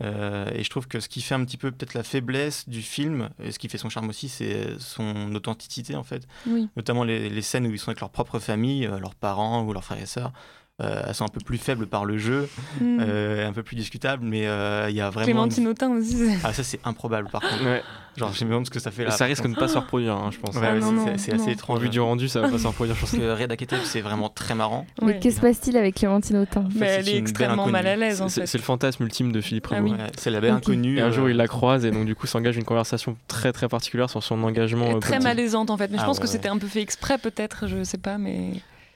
Et 0.00 0.64
je 0.64 0.70
trouve 0.70 0.88
que 0.88 0.98
ce 1.00 1.08
qui 1.08 1.20
fait 1.22 1.34
un 1.36 1.44
petit 1.44 1.56
peu 1.56 1.70
peut-être 1.70 1.94
la 1.94 2.02
faiblesse 2.02 2.68
du 2.68 2.82
film, 2.82 3.30
et 3.42 3.52
ce 3.52 3.58
qui 3.60 3.68
fait 3.68 3.78
son 3.78 3.88
charme 3.88 4.08
aussi, 4.08 4.28
c'est 4.28 4.78
son 4.80 5.32
authenticité 5.34 5.94
en 5.94 6.02
fait. 6.02 6.26
Oui. 6.46 6.68
Notamment 6.76 7.04
les, 7.04 7.28
les 7.28 7.42
scènes 7.42 7.66
où 7.66 7.70
ils 7.70 7.78
sont 7.78 7.90
avec 7.90 8.00
leur 8.00 8.10
propre 8.10 8.38
famille, 8.40 8.86
leurs 8.86 9.14
parents 9.14 9.62
ou 9.64 9.72
leurs 9.72 9.84
frères 9.84 10.02
et 10.02 10.06
sœurs. 10.06 10.32
Euh, 10.82 11.04
elles 11.08 11.14
sont 11.14 11.24
un 11.24 11.28
peu 11.28 11.40
plus 11.40 11.56
faibles 11.56 11.86
par 11.86 12.04
le 12.04 12.18
jeu, 12.18 12.50
Mm. 12.82 12.98
euh, 13.00 13.48
un 13.48 13.52
peu 13.54 13.62
plus 13.62 13.76
discutables, 13.76 14.22
mais 14.22 14.46
euh, 14.46 14.88
il 14.90 14.94
y 14.96 15.00
a 15.00 15.08
vraiment. 15.08 15.24
Clémentine 15.24 15.66
Autain 15.68 15.90
aussi. 15.96 16.18
Ah, 16.44 16.52
ça 16.52 16.62
c'est 16.62 16.78
improbable 16.84 17.28
par 17.32 17.40
contre. 17.40 17.64
Ouais. 17.64 17.82
Genre, 18.18 18.30
je 18.34 18.44
me 18.44 18.50
demande 18.50 18.66
ce 18.66 18.70
que 18.70 18.78
ça 18.78 18.90
fait 18.90 19.02
Et 19.02 19.06
là. 19.06 19.10
ça 19.10 19.24
risque 19.24 19.42
de 19.42 19.48
ne 19.48 19.54
pas 19.54 19.68
se 19.68 19.78
reproduire, 19.78 20.14
hein, 20.14 20.28
je 20.32 20.38
pense. 20.38 20.54
Ouais, 20.54 20.62
Ah, 20.70 20.74
ouais, 20.74 21.14
c'est- 21.16 21.32
assez 21.34 21.50
étrange. 21.52 21.80
vu 21.80 21.88
du 21.88 21.98
rendu, 22.00 22.28
ça 22.28 22.40
va 22.42 22.48
pas 22.50 22.58
se 22.58 22.66
reproduire, 22.66 22.94
je 22.94 23.00
pense. 23.00 23.10
Que 23.12 23.16
Reda 23.42 23.56
Keteb, 23.56 23.78
c'est 23.84 24.02
vraiment 24.02 24.28
très 24.28 24.54
marrant. 24.54 24.86
Mais 25.00 25.06
Ouais. 25.14 25.18
que 25.18 25.30
se 25.30 25.40
passe-t-il 25.40 25.78
avec 25.78 25.94
Clémentine 25.94 26.36
Autain 26.38 26.64
Mais 26.74 26.86
elle 26.86 27.08
est 27.08 27.16
extrêmement 27.16 27.66
mal 27.68 27.86
à 27.86 27.96
l'aise 27.96 28.20
en 28.20 28.28
C'est 28.28 28.42
fait. 28.42 28.46
c'est 28.46 28.58
le 28.58 28.64
fantasme 28.64 29.02
ultime 29.02 29.32
de 29.32 29.40
Philippe 29.40 29.68
Ah 29.70 29.80
oui. 29.82 29.92
Ouais, 29.92 29.96
c'est 30.18 30.30
la 30.30 30.40
belle 30.42 30.50
inconnue. 30.52 30.98
Et 30.98 31.00
un 31.00 31.10
jour, 31.10 31.30
il 31.30 31.36
la 31.38 31.46
croise 31.48 31.86
et 31.86 31.90
donc 31.90 32.04
du 32.04 32.14
coup 32.14 32.26
s'engage 32.26 32.56
une 32.58 32.64
conversation 32.64 33.16
très 33.28 33.52
très 33.52 33.68
particulière 33.68 34.10
sur 34.10 34.22
son 34.22 34.42
engagement. 34.44 34.96
Euh, 34.96 34.98
très 34.98 35.20
malaisante 35.20 35.70
en 35.70 35.78
fait. 35.78 35.88
Mais 35.90 35.96
je 35.96 36.02
Ah 36.02 36.06
pense 36.06 36.18
que 36.20 36.26
c'était 36.26 36.48
un 36.50 36.58
peu 36.58 36.66
fait 36.66 36.82
exprès 36.82 37.16
peut-être, 37.16 37.66
je 37.66 37.82
sais 37.82 37.96
pas, 37.98 38.18
mais. 38.18 38.50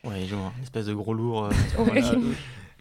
Ouais, 0.05 0.25
genre, 0.27 0.53
une 0.57 0.63
espèce 0.63 0.87
de 0.87 0.95
gros 0.95 1.15
lourd. 1.15 1.45
euh, 1.45 1.49
Ouais. 1.79 2.01
voilà. 2.01 2.13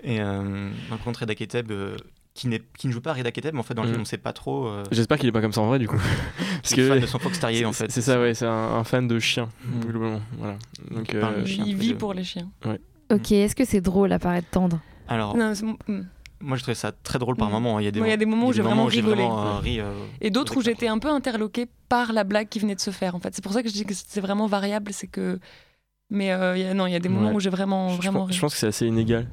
Et 0.04 0.22
euh, 0.22 0.70
par 0.90 1.00
contre, 1.00 1.20
Reda 1.22 1.36
Keteb, 1.36 1.72
euh, 1.72 1.98
qui, 2.34 2.48
n'est- 2.48 2.62
qui 2.78 2.88
ne 2.88 2.94
joue 2.94 3.02
pas 3.02 3.12
Reda 3.14 3.32
Keteb, 3.32 3.54
mais 3.54 3.60
en 3.60 3.64
fait, 3.64 3.74
dans 3.74 3.82
le 3.84 3.90
Mm. 3.90 3.92
film, 3.92 4.00
on 4.02 4.04
ne 4.04 4.08
sait 4.08 4.18
pas 4.18 4.32
trop. 4.32 4.68
Euh, 4.68 4.84
J'espère 4.92 5.18
qu'il 5.18 5.28
est 5.28 5.32
pas 5.34 5.42
comme 5.42 5.52
ça 5.52 5.60
en 5.62 5.68
vrai 5.68 5.80
du 5.80 5.88
coup. 5.90 5.98
Parce 6.64 6.74
que 6.74 6.88
fan 6.88 7.00
de 7.02 7.06
son 7.06 7.20
fox 7.20 7.40
terrier, 7.40 7.66
en 7.66 7.74
fait. 7.74 7.92
C'est 7.92 8.02
ça, 8.02 8.20
ouais, 8.20 8.34
c'est 8.34 8.46
un, 8.46 8.52
un 8.78 8.84
fan 8.86 9.08
de 9.08 9.20
chien, 9.20 9.50
Mm. 9.66 9.80
globalement. 9.82 10.22
Voilà. 10.38 10.56
Donc, 10.92 11.10
Il 11.12 11.18
euh, 11.18 11.46
chien. 11.46 11.66
Vit 11.66 11.90
de- 11.94 11.98
pour 11.98 12.14
les 12.14 12.24
chiens. 12.24 12.50
Ok, 13.12 13.32
est-ce 13.34 13.56
que 13.56 13.66
c'est 13.66 13.82
drôle 13.82 14.12
à 14.14 14.20
paraître 14.20 14.50
tendre? 14.50 14.80
Alors, 15.10 15.36
Non, 15.36 15.54
c'est- 15.54 15.66
mm. 15.66 16.08
moi, 16.40 16.56
je 16.56 16.62
trouvais 16.62 16.76
ça 16.76 16.94
très 16.94 17.20
drôle 17.20 17.36
par 17.36 17.50
Mm. 17.50 17.52
moments. 17.52 17.80
Il 17.80 17.84
y 17.84 17.88
a 17.90 17.92
des, 17.92 18.00
Ouais, 18.00 18.08
il 18.08 18.12
y 18.12 18.14
a 18.14 18.18
des 18.18 18.26
moments 18.26 18.48
où 18.48 18.54
j'ai 18.54 18.62
vraiment 18.62 18.86
rigolé. 18.86 19.24
euh, 19.24 19.58
ri, 19.60 19.82
euh, 19.82 19.92
Et 20.22 20.30
d'autres 20.30 20.56
où 20.56 20.62
j'étais 20.62 20.88
un 20.88 21.00
peu 21.00 21.10
interloquée 21.10 21.68
par 21.90 22.14
la 22.14 22.24
blague 22.24 22.48
qui 22.48 22.60
venait 22.60 22.76
de 22.76 22.80
se 22.80 22.92
faire. 22.92 23.16
En 23.16 23.20
fait, 23.20 23.36
c'est 23.36 23.44
pour 23.44 23.52
ça 23.52 23.62
que 23.64 23.68
je 23.68 23.74
dis 23.74 23.84
que 23.84 23.94
c'est 23.94 24.22
vraiment 24.22 24.48
variable. 24.48 24.94
C'est 24.94 25.08
que, 25.08 25.40
mais 26.10 26.32
euh, 26.32 26.58
il 26.58 26.64
y 26.64 26.66
a- 26.68 26.74
non, 26.74 26.88
il 26.88 26.92
y 26.94 26.96
a 26.96 27.00
des 27.00 27.10
moments 27.10 27.30
Ouais. 27.30 27.36
où 27.36 27.40
j'ai 27.40 27.50
vraiment, 27.50 27.90
je, 27.90 27.98
vraiment. 27.98 28.26
pense, 28.26 28.36
je 28.36 28.42
pense 28.42 28.54
que 28.54 28.60
c'est 28.60 28.68
assez 28.68 28.86
inégal. 28.88 29.28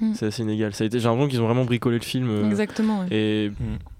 Mm. 0.00 0.14
C'est 0.14 0.26
assez 0.26 0.42
inégal. 0.42 0.74
Ça 0.74 0.84
a 0.84 0.86
été, 0.86 0.98
j'ai 0.98 1.04
l'impression 1.06 1.28
qu'ils 1.28 1.40
ont 1.40 1.46
vraiment 1.46 1.64
bricolé 1.64 1.96
le 1.98 2.02
film. 2.04 2.28
euh, 2.30 2.48
Exactement. 2.48 3.00
ouais. 3.00 3.06
Et 3.10 3.50
Mm. 3.50 3.54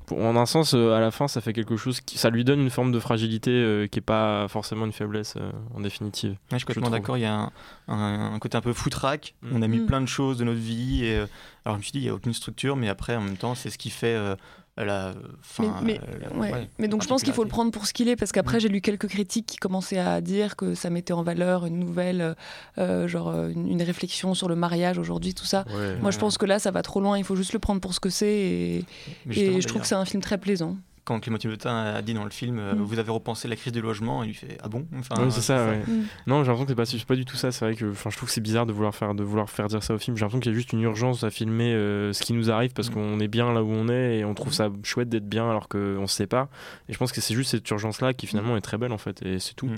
pour- 0.07 0.18
en 0.21 0.35
un 0.37 0.47
sens, 0.47 0.75
euh, 0.75 0.92
à 0.95 1.01
la 1.01 1.11
fin, 1.11 1.29
ça 1.29 1.40
fait 1.40 1.53
quelque 1.53 1.77
chose 1.77 2.01
qui, 2.01 2.18
ça 2.18 2.29
lui 2.31 2.45
donne 2.45 2.61
une 2.61 2.71
forme 2.71 2.90
de 2.92 2.99
fragilité 2.99 3.51
euh, 3.53 3.87
qui 3.87 3.99
est 4.01 4.03
pas 4.03 4.49
forcément 4.49 4.85
une 4.85 4.92
faiblesse 4.92 5.35
euh, 5.37 5.51
en 5.75 5.81
définitive. 5.81 6.33
Ouais, 6.33 6.37
je 6.53 6.57
suis 6.57 6.66
complètement 6.66 6.90
d'accord. 6.90 7.16
Il 7.18 7.21
y 7.21 7.25
a 7.27 7.35
un, 7.35 7.53
un- 7.88 8.35
un 8.35 8.38
côté 8.40 8.57
un 8.57 8.61
peu 8.62 8.73
foutraque. 8.73 9.35
Mm. 9.42 9.49
On 9.55 9.62
a 9.62 9.68
mis 9.68 9.79
plein 9.81 10.01
de 10.01 10.07
choses 10.07 10.38
de 10.38 10.45
notre 10.45 10.59
vie. 10.59 11.05
Et, 11.05 11.16
euh, 11.18 11.27
alors, 11.64 11.77
je 11.77 11.79
me 11.79 11.83
suis 11.83 11.92
dit, 11.92 11.99
il 12.01 12.05
n'y 12.05 12.09
a 12.09 12.14
aucune 12.14 12.33
structure, 12.35 12.75
mais 12.77 12.88
après, 12.88 13.14
en 13.14 13.21
même 13.21 13.37
temps, 13.37 13.55
c'est 13.55 13.71
ce 13.71 13.79
qui 13.79 13.90
fait 13.90 14.14
euh, 14.16 14.35
la. 14.78 15.14
fin, 15.42 15.80
mais, 15.82 16.00
euh, 16.00 16.18
la- 16.20 16.37
ouais. 16.38 16.52
ouais, 16.52 16.68
mais 16.78 16.88
donc 16.88 17.02
je 17.02 17.08
pense 17.08 17.22
qu'il 17.22 17.32
faut 17.35 17.42
le 17.42 17.48
prendre 17.48 17.70
pour 17.70 17.87
ce 17.87 17.92
qu'il 17.92 18.08
est 18.08 18.16
parce 18.16 18.32
qu'après 18.32 18.58
j'ai 18.58 18.68
lu 18.68 18.80
quelques 18.80 19.06
critiques 19.08 19.46
qui 19.46 19.56
commençaient 19.58 19.98
à 19.98 20.20
dire 20.20 20.56
que 20.56 20.74
ça 20.74 20.88
mettait 20.88 21.12
en 21.12 21.22
valeur 21.22 21.66
une 21.66 21.78
nouvelle 21.78 22.35
euh, 22.78 23.06
genre 23.06 23.28
euh, 23.28 23.50
une, 23.50 23.68
une 23.68 23.82
réflexion 23.82 24.35
sur 24.35 24.48
le 24.48 24.56
mariage 24.56 24.98
aujourd'hui 24.98 25.35
tout 25.35 25.44
ça. 25.44 25.64
Moi 26.00 26.11
je 26.11 26.18
pense 26.18 26.38
que 26.38 26.46
là 26.46 26.58
ça 26.58 26.70
va 26.70 26.82
trop 26.82 27.00
loin. 27.00 27.18
Il 27.18 27.24
faut 27.24 27.37
juste 27.37 27.52
le 27.52 27.58
prendre 27.58 27.80
pour 27.80 27.92
ce 27.94 28.00
que 28.00 28.08
c'est 28.11 28.32
et, 28.32 28.85
Mais 29.26 29.61
je 29.61 29.66
trouve 29.68 29.82
que 29.82 29.87
c'est 29.88 29.94
un 29.94 30.04
film 30.06 30.22
très 30.22 30.38
plaisant 30.38 30.76
Quand 31.12 31.20
Clémentine 31.20 31.51
Autain 31.53 31.77
a 31.77 32.01
dit 32.03 32.14
dans 32.14 32.25
le 32.25 32.31
film, 32.31 32.59
euh, 32.59 32.72
Mm. 32.75 32.79
vous 32.83 32.98
avez 32.98 33.11
repensé 33.11 33.48
la 33.48 33.57
crise 33.57 33.72
du 33.72 33.83
logement, 33.83 34.22
il 34.22 34.29
lui 34.29 34.35
fait 34.35 34.57
Ah 34.62 34.68
bon? 34.68 34.87
Enfin, 34.98 35.22
Ouais, 35.22 35.31
c'est 35.31 35.42
ça, 35.42 35.66
ouais. 35.66 35.79
Mm. 35.87 36.05
Non, 36.27 36.42
j'ai 36.42 36.51
l'impression 36.51 36.64
que 36.64 36.70
c'est 36.70 36.75
pas, 36.75 36.85
c'est 36.87 37.05
pas 37.05 37.16
du 37.16 37.25
tout 37.27 37.37
ça. 37.37 37.53
C'est 37.53 37.64
vrai 37.66 37.75
que 37.77 37.92
je 37.92 38.16
trouve 38.16 38.29
que 38.29 38.31
c'est 38.35 38.40
bizarre 38.40 38.64
de 38.64 38.72
vouloir, 38.72 38.94
faire, 38.94 39.14
de 39.14 39.22
vouloir 39.22 39.51
faire 39.51 39.68
dire 39.68 39.83
ça 39.83 39.92
au 39.94 39.98
film. 39.98 40.16
J'ai 40.16 40.22
l'impression 40.22 40.40
qu'il 40.40 40.53
y 40.53 40.55
a 40.55 40.57
juste 40.57 40.72
une 40.72 40.81
urgence 40.83 41.22
à 41.25 41.31
filmer 41.31 41.75
euh, 41.75 42.12
ce 42.14 42.22
qui 42.22 42.33
nous 42.33 42.51
arrive 42.51 42.72
parce 42.72 42.88
Mm. 42.90 42.94
qu'on 42.94 43.20
est 43.20 43.29
bien 43.29 43.53
là 43.53 43.62
où 43.62 43.68
on 43.70 43.88
est 43.88 44.18
et 44.20 44.25
on 44.25 44.33
trouve 44.35 44.53
ça 44.55 44.70
chouette 44.83 45.09
d'être 45.11 45.29
bien 45.29 45.48
alors 45.51 45.68
qu'on 45.68 46.07
se 46.07 46.16
sait 46.16 46.27
pas. 46.27 46.48
Et 46.88 46.92
je 46.94 46.98
pense 46.98 47.12
que 47.12 47.20
c'est 47.20 47.35
juste 47.35 47.51
cette 47.51 47.68
urgence-là 47.70 48.14
qui 48.14 48.27
finalement 48.27 48.57
est 48.57 48.61
très 48.62 48.79
belle 48.79 48.92
en 48.92 48.98
fait. 48.98 49.22
Et 49.27 49.38
c'est 49.38 49.55
tout. 49.55 49.66
Mm. 49.66 49.77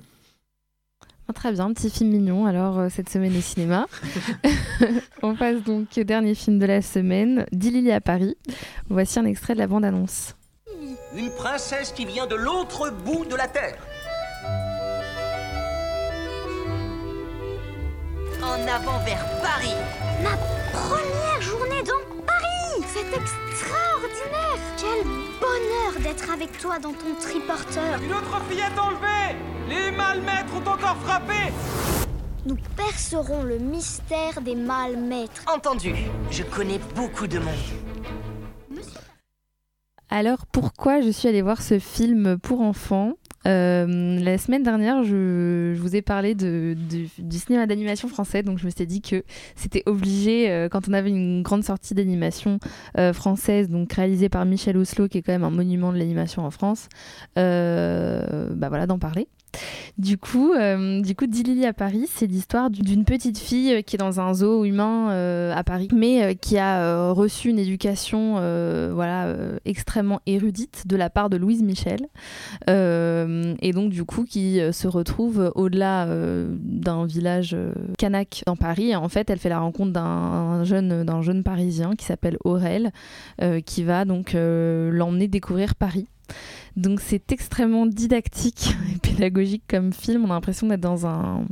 Ah, 1.27 1.33
Très 1.33 1.53
bien, 1.53 1.73
petit 1.73 1.89
film 1.89 2.11
mignon 2.11 2.45
alors 2.45 2.79
euh, 2.79 2.89
cette 2.91 3.09
semaine 3.09 3.35
au 3.35 3.41
cinéma. 3.41 3.87
On 5.23 5.35
passe 5.35 5.63
donc 5.63 5.89
au 5.97 6.05
dernier 6.05 6.35
film 6.35 6.59
de 6.59 6.67
la 6.67 6.83
semaine, 6.83 7.47
Dilili 7.51 7.91
à 7.93 8.01
Paris. 8.03 8.37
Voici 8.91 9.19
un 9.19 9.25
extrait 9.25 9.55
de 9.55 9.59
la 9.59 9.67
bande-annonce. 9.67 10.37
Une 11.17 11.31
princesse 11.31 11.93
qui 11.93 12.05
vient 12.07 12.27
de 12.27 12.35
l'autre 12.35 12.91
bout 12.91 13.25
de 13.25 13.37
la 13.37 13.47
terre. 13.47 13.79
En 18.43 18.61
avant 18.67 18.99
vers 19.05 19.25
Paris. 19.41 19.75
Ma 20.23 20.37
première 20.73 21.41
journée 21.41 21.83
dans 21.85 22.25
Paris 22.27 22.85
C'est 22.93 23.07
extraordinaire 23.07 24.59
Quel 24.77 25.05
bonheur 25.41 26.03
d'être 26.03 26.33
avec 26.33 26.59
toi 26.59 26.81
dans 26.81 26.93
ton 26.93 27.15
triporteur 27.21 28.03
Une 28.03 28.13
autre 28.13 28.41
fillette 28.51 28.79
enlevée 28.79 29.37
Les 29.69 29.93
malmaîtres 29.93 30.53
ont 30.55 30.69
encore 30.69 30.97
frappé 31.05 31.53
nous 32.47 32.59
percerons 32.77 33.43
le 33.43 33.57
mystère 33.57 34.43
des 34.43 34.55
mâles 34.55 34.99
maîtres. 34.99 35.43
Entendu. 35.47 35.95
Je 36.31 36.43
connais 36.43 36.79
beaucoup 36.95 37.27
de 37.27 37.39
monde. 37.39 37.94
Alors 40.17 40.47
pourquoi 40.47 41.01
je 41.01 41.11
suis 41.11 41.27
allée 41.27 41.43
voir 41.43 41.61
ce 41.61 41.81
film 41.81 42.39
pour 42.39 42.61
enfants 42.61 43.15
euh, 43.49 44.21
la 44.21 44.39
semaine 44.39 44.63
dernière, 44.63 45.03
je, 45.03 45.75
vous 45.75 45.97
ai 45.97 46.03
parlé 46.03 46.37
du 46.37 47.09
cinéma 47.31 47.67
d'animation 47.67 48.07
français, 48.07 48.45
donc 48.45 48.59
je 48.59 48.65
me 48.65 48.71
suis 48.71 48.87
dit 48.87 49.03
que 49.03 49.25
c'était 49.57 49.83
obligé, 49.87 50.51
euh, 50.51 50.69
quand 50.71 50.89
on 50.89 50.93
avait 50.93 51.11
une 51.11 51.43
grande 51.43 51.65
sortie 51.65 51.95
d'animation 51.95 52.59
euh, 52.97 53.13
française, 53.13 53.69
donc 53.69 53.93
réalisée 53.93 54.29
par 54.29 54.47
Michel 54.47 54.79
Oslo, 54.79 55.09
qui 55.09 55.19
est 55.19 55.23
quand 55.23 55.33
même 55.33 55.45
un 55.45 55.51
monument 55.51 55.93
de 55.93 55.99
l'animation 55.99 56.47
en 56.47 56.51
France, 56.51 56.89
bah 57.35 58.69
voilà, 58.69 58.87
d'en 58.87 59.01
parler. 59.01 59.27
Du 59.97 60.19
coup, 60.19 60.53
euh, 60.53 61.01
du 61.03 61.15
coup, 61.15 61.27
Dilili 61.27 61.65
à 61.67 61.73
Paris, 61.73 62.07
c'est 62.13 62.27
l'histoire 62.27 62.69
du- 62.71 62.83
d'une 62.83 63.05
petite 63.05 63.39
fille 63.39 63.75
euh, 63.75 63.83
qui 63.83 63.95
est 63.95 63.99
dans 63.99 64.19
un 64.21 64.35
zoo 64.35 64.65
humain 64.65 65.11
euh, 65.13 65.55
à 65.55 65.63
Paris, 65.63 65.89
mais 65.95 66.35
qui 66.35 66.59
a 66.59 67.11
reçu 67.13 67.49
une 67.51 67.59
éducation, 67.59 68.35
voilà, 68.93 69.35
extrêmement 69.65 70.21
érudite 70.27 70.85
de 70.87 70.97
la 70.97 71.11
part 71.11 71.31
de 71.31 71.37
Louise 71.37 71.63
Michel, 71.63 72.07
et 72.69 73.73
donc 73.73 73.91
du 73.91 74.05
coup 74.05 74.25
qui 74.25 74.61
se 74.73 74.89
retrouve 74.89 75.53
au-delà 75.55 76.07
d'un 76.51 77.07
village 77.07 77.57
kanak 77.99 78.43
dans 78.47 78.57
Paris. 78.57 78.95
En 78.97 79.09
fait, 79.09 79.31
elle 79.31 79.39
fait 79.39 79.49
la 79.49 79.61
rencontre 79.61 79.93
d'un 79.93 80.65
jeune, 80.65 81.05
jeune 81.23 81.43
Parisien 81.43 81.95
qui 81.97 82.05
s'appelle 82.05 82.37
Aurel, 82.45 82.91
qui 83.65 83.85
va 83.85 84.05
donc 84.05 84.33
l'emmener 84.35 85.29
découvrir 85.29 85.75
Paris. 85.75 86.09
Donc 86.77 87.01
c'est 87.01 87.31
extrêmement 87.31 87.87
didactique 87.87 88.75
et 88.95 88.99
pédagogique 88.99 89.63
comme 89.69 89.93
film. 89.93 90.25
On 90.25 90.31
a 90.31 90.35
l'impression 90.35 90.67
d'être 90.67 90.81
dans 90.81 91.07
un 91.07 91.45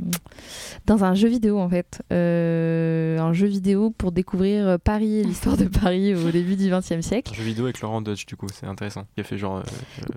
dans 0.85 1.03
un 1.05 1.13
jeu 1.13 1.29
vidéo 1.29 1.59
en 1.59 1.69
fait, 1.69 2.01
Euh, 2.11 3.17
un 3.19 3.31
jeu 3.33 3.47
vidéo 3.47 3.91
pour 3.91 4.11
découvrir 4.11 4.77
Paris, 4.79 5.19
et 5.19 5.23
l'histoire 5.29 5.55
de 5.57 5.65
Paris 5.65 6.13
au 6.13 6.29
début 6.31 6.55
du 6.55 6.69
XXe 6.69 6.99
siècle. 7.05 7.31
Un 7.33 7.37
jeu 7.37 7.43
vidéo 7.43 7.63
avec 7.65 7.79
Laurent 7.81 8.01
Dodge, 8.01 8.25
du 8.25 8.35
coup, 8.35 8.47
c'est 8.53 8.65
intéressant. 8.65 9.03
Il 9.17 9.21
a 9.21 9.23
fait 9.23 9.37
genre. 9.37 9.57
euh, 9.57 9.61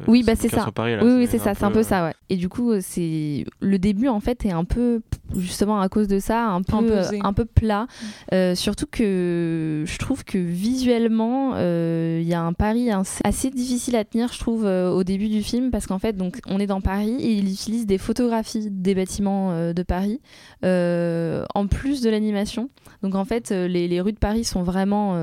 Oui, 0.08 0.22
euh, 0.22 0.26
bah 0.26 0.32
c'est 0.36 0.48
ça. 0.48 0.66
Paris, 0.74 0.96
là, 0.96 1.04
oui, 1.04 1.12
oui, 1.18 1.28
c'est 1.30 1.38
ça, 1.38 1.54
c'est 1.54 1.64
un 1.64 1.70
peu 1.70 1.82
ça, 1.84 2.04
ouais. 2.04 2.14
Et 2.28 2.36
du 2.36 2.48
coup, 2.48 2.72
c'est 2.80 3.44
le 3.60 3.78
début 3.78 4.08
en 4.08 4.20
fait 4.20 4.44
est 4.44 4.50
un 4.52 4.64
peu 4.64 5.02
justement 5.36 5.80
à 5.80 5.88
cause 5.88 6.08
de 6.08 6.18
ça, 6.18 6.46
un 6.46 6.62
peu 6.62 6.72
euh, 6.92 7.02
un 7.22 7.32
peu 7.32 7.44
plat. 7.44 7.86
Euh, 8.32 8.54
surtout 8.54 8.86
que 8.90 9.84
je 9.86 9.98
trouve 9.98 10.24
que 10.24 10.38
visuellement, 10.38 11.52
euh, 11.54 12.20
il 12.22 12.28
y 12.28 12.34
a 12.34 12.42
un 12.42 12.52
pari 12.52 12.90
assez- 12.90 13.50
difficile 13.50 13.96
à 13.96 14.04
tenir, 14.04 14.32
je 14.32 14.38
trouve, 14.38 14.64
euh, 14.66 14.90
au 14.90 15.04
début 15.04 15.28
du 15.28 15.42
film, 15.42 15.70
parce 15.70 15.86
qu'en 15.86 15.98
fait, 15.98 16.16
donc 16.16 16.40
on 16.46 16.58
est 16.60 16.66
dans 16.66 16.80
Paris 16.80 17.16
et 17.20 17.32
il 17.32 17.48
utilise 17.50 17.86
des 17.86 17.98
photographies 17.98 18.68
des 18.70 18.94
bâtiments 18.94 19.72
de 19.72 19.82
Paris 19.82 20.20
en 20.62 21.66
plus 21.68 22.00
de 22.02 22.10
l'animation. 22.10 22.70
Donc 23.02 23.14
en 23.14 23.24
fait, 23.24 23.50
les, 23.50 23.88
les 23.88 24.00
rues 24.00 24.12
de 24.12 24.18
Paris 24.18 24.44
sont 24.44 24.62
vraiment 24.62 25.14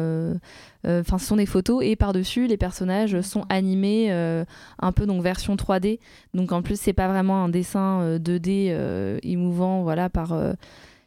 Enfin, 0.85 1.17
ce 1.17 1.25
sont 1.25 1.37
des 1.37 1.45
photos 1.45 1.83
et 1.83 1.95
par-dessus, 1.95 2.47
les 2.47 2.57
personnages 2.57 3.21
sont 3.21 3.45
animés 3.49 4.07
euh, 4.11 4.43
un 4.79 4.91
peu 4.91 5.05
donc 5.05 5.21
version 5.21 5.55
3D. 5.55 5.99
Donc 6.33 6.51
en 6.51 6.61
plus, 6.61 6.79
c'est 6.79 6.93
pas 6.93 7.07
vraiment 7.07 7.43
un 7.43 7.49
dessin 7.49 8.01
euh, 8.01 8.19
2D 8.19 8.67
euh, 8.69 9.19
émouvant, 9.23 9.83
voilà, 9.83 10.09
euh, 10.31 10.53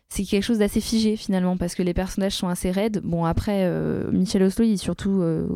c'est 0.09 0.25
quelque 0.25 0.43
chose 0.43 0.59
d'assez 0.59 0.81
figé 0.81 1.17
finalement 1.17 1.57
parce 1.57 1.75
que 1.75 1.83
les 1.83 1.95
personnages 1.95 2.35
sont 2.35 2.49
assez 2.49 2.71
raides. 2.71 3.01
Bon 3.03 3.25
après, 3.25 3.65
euh, 3.65 4.11
Michel 4.13 4.43
Oslo, 4.43 4.65
il 4.65 4.75
est 4.75 4.77
surtout 4.77 5.21
euh, 5.23 5.49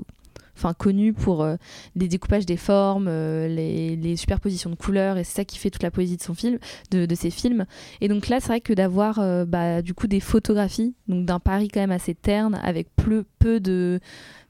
enfin 0.61 0.75
connu 0.75 1.13
pour 1.13 1.43
euh, 1.43 1.57
les 1.97 2.07
découpages 2.07 2.45
des 2.45 2.57
formes, 2.57 3.07
euh, 3.09 3.49
les, 3.49 4.17
superpositions 4.17 4.71
de 4.71 4.75
couleurs, 4.75 5.17
et 5.17 5.25
c'est 5.25 5.37
ça 5.37 5.45
qui 5.45 5.57
fait 5.59 5.71
toute 5.71 5.83
la 5.83 5.91
poésie 5.91 6.17
de 6.17 6.23
son 6.23 6.35
film, 6.35 6.59
de, 6.91 7.15
ses 7.15 7.31
films. 7.31 7.65
Et 8.01 8.09
donc 8.09 8.29
là, 8.29 8.41
c'est 8.41 8.49
vrai 8.49 8.61
que 8.61 8.73
d'avoir 8.73 9.19
euh, 9.19 9.45
bah, 9.47 9.83
du 9.83 9.95
coup 9.95 10.07
des 10.07 10.21
photographies, 10.21 10.95
donc 11.09 11.25
d'un 11.25 11.39
Paris 11.39 11.69
quand 11.69 11.81
même 11.81 11.91
assez 11.91 12.15
terne, 12.15 12.61
avec 12.63 12.89
peu, 12.97 13.25
de, 13.61 14.01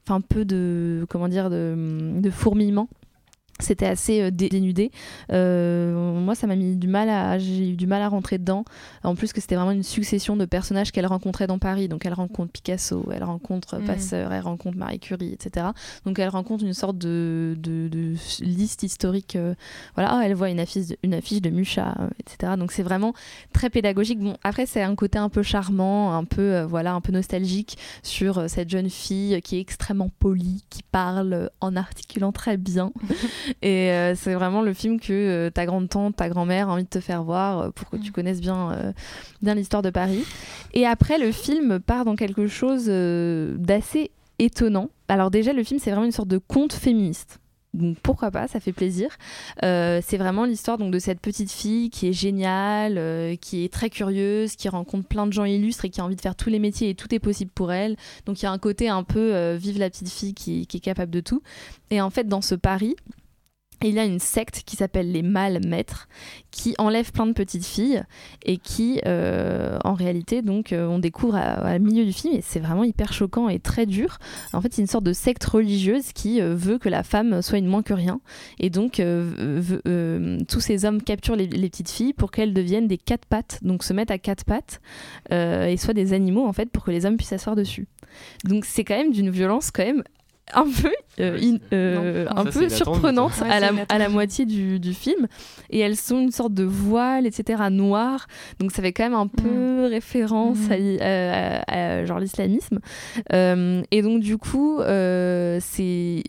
enfin 0.05 0.19
peu 0.19 0.43
de, 0.43 1.05
comment 1.09 1.29
dire, 1.29 1.49
de 1.49 2.29
fourmillement. 2.29 2.89
C'était 3.61 3.85
assez 3.87 4.21
euh, 4.21 4.31
dé- 4.31 4.49
dénudé. 4.49 4.91
Euh, 5.31 6.19
moi, 6.19 6.35
ça 6.35 6.47
m'a 6.47 6.55
mis 6.55 6.75
du 6.75 6.87
mal 6.87 7.09
à, 7.09 7.37
j'ai 7.39 7.69
eu 7.69 7.75
du 7.75 7.87
mal 7.87 8.01
à 8.01 8.09
rentrer 8.09 8.37
dedans. 8.37 8.65
En 9.03 9.15
plus 9.15 9.31
que 9.33 9.41
c'était 9.41 9.55
vraiment 9.55 9.71
une 9.71 9.83
succession 9.83 10.35
de 10.35 10.45
personnages 10.45 10.91
qu'elle 10.91 11.05
rencontrait 11.05 11.47
dans 11.47 11.59
Paris. 11.59 11.87
Donc 11.87 12.05
elle 12.05 12.13
rencontre 12.13 12.51
Picasso, 12.51 13.07
elle 13.13 13.23
rencontre 13.23 13.77
Mhm. 13.79 13.85
Passeur, 13.85 14.33
elle 14.33 14.41
rencontre 14.41 14.77
Marie 14.77 14.99
Curie, 14.99 15.33
etc. 15.33 15.67
Donc 16.05 16.19
elle 16.19 16.29
rencontre 16.29 16.63
une 16.63 16.73
sorte 16.73 16.97
de, 16.97 17.55
de, 17.59 17.87
de 17.87 18.15
liste 18.41 18.83
historique. 18.83 19.35
euh, 19.35 19.53
voilà, 19.95 20.09
Ah, 20.13 20.21
elle 20.25 20.33
voit 20.33 20.49
une 20.49 20.59
affiche, 20.59 20.87
de- 20.87 20.97
une 21.03 21.13
affiche 21.13 21.41
de 21.41 21.49
Mucha, 21.49 21.95
etc. 22.19 22.53
Donc 22.57 22.71
c'est 22.71 22.83
vraiment 22.83 23.13
très 23.53 23.69
pédagogique. 23.69 24.19
Bon, 24.19 24.35
après 24.43 24.65
c'est 24.65 24.81
un 24.81 24.95
côté 24.95 25.17
un 25.19 25.29
peu 25.29 25.41
charmant, 25.43 26.13
un 26.15 26.25
peu 26.25 26.41
euh, 26.41 26.65
voilà, 26.65 26.93
un 26.93 27.01
peu 27.01 27.11
nostalgique 27.11 27.77
sur 28.03 28.37
euh, 28.39 28.47
cette 28.47 28.69
jeune 28.69 28.89
fille 28.89 29.41
qui 29.41 29.57
est 29.57 29.59
extrêmement 29.61 30.09
polie, 30.19 30.63
qui 30.69 30.83
parle 30.83 31.49
en 31.61 31.75
articulant 31.75 32.31
très 32.31 32.57
bien. 32.57 32.91
Et 33.61 33.91
euh, 33.91 34.15
c'est 34.15 34.33
vraiment 34.33 34.61
le 34.61 34.73
film 34.73 34.99
que 34.99 35.11
euh, 35.11 35.49
ta 35.49 35.65
grande-tante, 35.65 36.15
ta 36.15 36.29
grand-mère 36.29 36.69
a 36.69 36.73
envie 36.73 36.83
de 36.83 36.89
te 36.89 36.99
faire 36.99 37.23
voir 37.23 37.59
euh, 37.59 37.69
pour 37.69 37.89
que 37.89 37.97
tu 37.97 38.11
connaisses 38.11 38.41
bien, 38.41 38.93
bien 39.41 39.55
l'histoire 39.55 39.81
de 39.81 39.89
Paris. 39.89 40.23
Et 40.73 40.85
après, 40.85 41.17
le 41.17 41.31
film 41.31 41.79
part 41.79 42.05
dans 42.05 42.15
quelque 42.15 42.47
chose 42.47 42.85
d'assez 42.85 44.11
étonnant. 44.39 44.89
Alors 45.07 45.31
déjà, 45.31 45.53
le 45.53 45.63
film, 45.63 45.79
c'est 45.79 45.91
vraiment 45.91 46.05
une 46.05 46.11
sorte 46.11 46.29
de 46.29 46.37
conte 46.37 46.73
féministe. 46.73 47.41
Donc 47.73 47.97
pourquoi 48.01 48.31
pas, 48.31 48.47
ça 48.47 48.59
fait 48.59 48.73
plaisir. 48.73 49.09
Euh, 49.63 50.01
c'est 50.05 50.17
vraiment 50.17 50.45
l'histoire 50.45 50.77
donc 50.77 50.91
de 50.91 50.99
cette 50.99 51.21
petite 51.21 51.51
fille 51.51 51.89
qui 51.89 52.07
est 52.07 52.13
géniale, 52.13 52.97
euh, 52.97 53.35
qui 53.37 53.63
est 53.63 53.71
très 53.71 53.89
curieuse, 53.89 54.55
qui 54.55 54.67
rencontre 54.67 55.07
plein 55.07 55.25
de 55.25 55.31
gens 55.31 55.45
illustres 55.45 55.85
et 55.85 55.89
qui 55.89 56.01
a 56.01 56.05
envie 56.05 56.17
de 56.17 56.21
faire 56.21 56.35
tous 56.35 56.49
les 56.49 56.59
métiers 56.59 56.89
et 56.89 56.95
tout 56.95 57.13
est 57.15 57.19
possible 57.19 57.51
pour 57.51 57.71
elle. 57.71 57.95
Donc 58.25 58.41
il 58.41 58.45
y 58.45 58.47
a 58.47 58.51
un 58.51 58.57
côté 58.57 58.89
un 58.89 59.03
peu 59.03 59.33
euh, 59.33 59.55
vive 59.57 59.79
la 59.79 59.89
petite 59.89 60.09
fille 60.09 60.33
qui, 60.33 60.67
qui 60.67 60.77
est 60.77 60.81
capable 60.81 61.11
de 61.11 61.21
tout. 61.21 61.41
Et 61.91 62.01
en 62.01 62.09
fait, 62.09 62.27
dans 62.27 62.41
ce 62.41 62.55
il 63.89 63.95
y 63.95 63.99
a 63.99 64.05
une 64.05 64.19
secte 64.19 64.63
qui 64.65 64.75
s'appelle 64.75 65.11
les 65.11 65.21
mâles 65.21 65.59
maîtres 65.65 66.07
qui 66.51 66.75
enlève 66.77 67.11
plein 67.11 67.25
de 67.25 67.33
petites 67.33 67.65
filles 67.65 68.03
et 68.43 68.57
qui 68.57 69.01
euh, 69.05 69.77
en 69.83 69.93
réalité 69.93 70.41
donc 70.41 70.73
euh, 70.73 70.85
on 70.87 70.99
découvre 70.99 71.35
à 71.35 71.79
milieu 71.79 72.05
du 72.05 72.13
film 72.13 72.35
et 72.35 72.41
c'est 72.41 72.59
vraiment 72.59 72.83
hyper 72.83 73.13
choquant 73.13 73.49
et 73.49 73.59
très 73.59 73.85
dur. 73.85 74.17
En 74.53 74.61
fait 74.61 74.73
c'est 74.73 74.81
une 74.81 74.87
sorte 74.87 75.03
de 75.03 75.13
secte 75.13 75.43
religieuse 75.45 76.13
qui 76.13 76.41
euh, 76.41 76.53
veut 76.55 76.77
que 76.77 76.89
la 76.89 77.03
femme 77.03 77.41
soit 77.41 77.57
une 77.57 77.67
moins 77.67 77.83
que 77.83 77.93
rien. 77.93 78.21
Et 78.59 78.69
donc 78.69 79.01
tous 80.47 80.59
ces 80.59 80.85
hommes 80.85 81.01
capturent 81.01 81.35
les, 81.35 81.47
les 81.47 81.69
petites 81.69 81.89
filles 81.89 82.13
pour 82.13 82.31
qu'elles 82.31 82.53
deviennent 82.53 82.87
des 82.87 82.97
quatre 82.97 83.25
pattes 83.25 83.59
donc 83.61 83.83
se 83.83 83.93
mettent 83.93 84.11
à 84.11 84.17
quatre 84.17 84.45
pattes 84.45 84.81
et 85.31 85.77
soient 85.77 85.93
des 85.93 86.13
animaux 86.13 86.45
en 86.45 86.53
fait 86.53 86.69
pour 86.69 86.83
que 86.83 86.91
les 86.91 87.05
hommes 87.05 87.17
puissent 87.17 87.29
s'asseoir 87.29 87.55
dessus. 87.55 87.87
Donc 88.43 88.65
c'est 88.65 88.83
quand 88.83 88.97
même 88.97 89.11
d'une 89.11 89.29
violence 89.29 89.71
quand 89.71 89.85
même 89.85 90.03
un 90.53 90.63
peu, 90.65 90.91
euh, 91.19 91.37
in- 91.41 91.57
euh, 91.73 92.25
un 92.29 92.45
Ça, 92.45 92.51
peu 92.51 92.69
surprenante 92.69 93.31
à, 93.41 93.59
la, 93.59 93.69
c'est 93.69 93.91
à 93.91 93.97
la 93.97 94.09
moitié 94.09 94.45
du, 94.45 94.79
du 94.79 94.93
film. 94.93 95.27
Et 95.69 95.79
elles 95.79 95.95
sont 95.97 96.19
une 96.19 96.31
sorte 96.31 96.53
de 96.53 96.63
voile, 96.63 97.25
etc., 97.25 97.63
noir. 97.71 98.27
Donc 98.59 98.71
ça 98.71 98.81
fait 98.81 98.91
quand 98.93 99.03
même 99.03 99.13
un 99.13 99.27
peu 99.27 99.85
référence 99.89 100.57
à, 100.69 100.77
l'i- 100.77 100.97
euh, 101.01 101.59
à- 101.67 101.99
à- 101.99 102.05
genre 102.05 102.19
l'islamisme. 102.19 102.79
Euh, 103.33 103.81
et 103.91 104.01
donc 104.01 104.21
du 104.21 104.37
coup, 104.37 104.79
euh, 104.79 105.57
c'est 105.61 106.23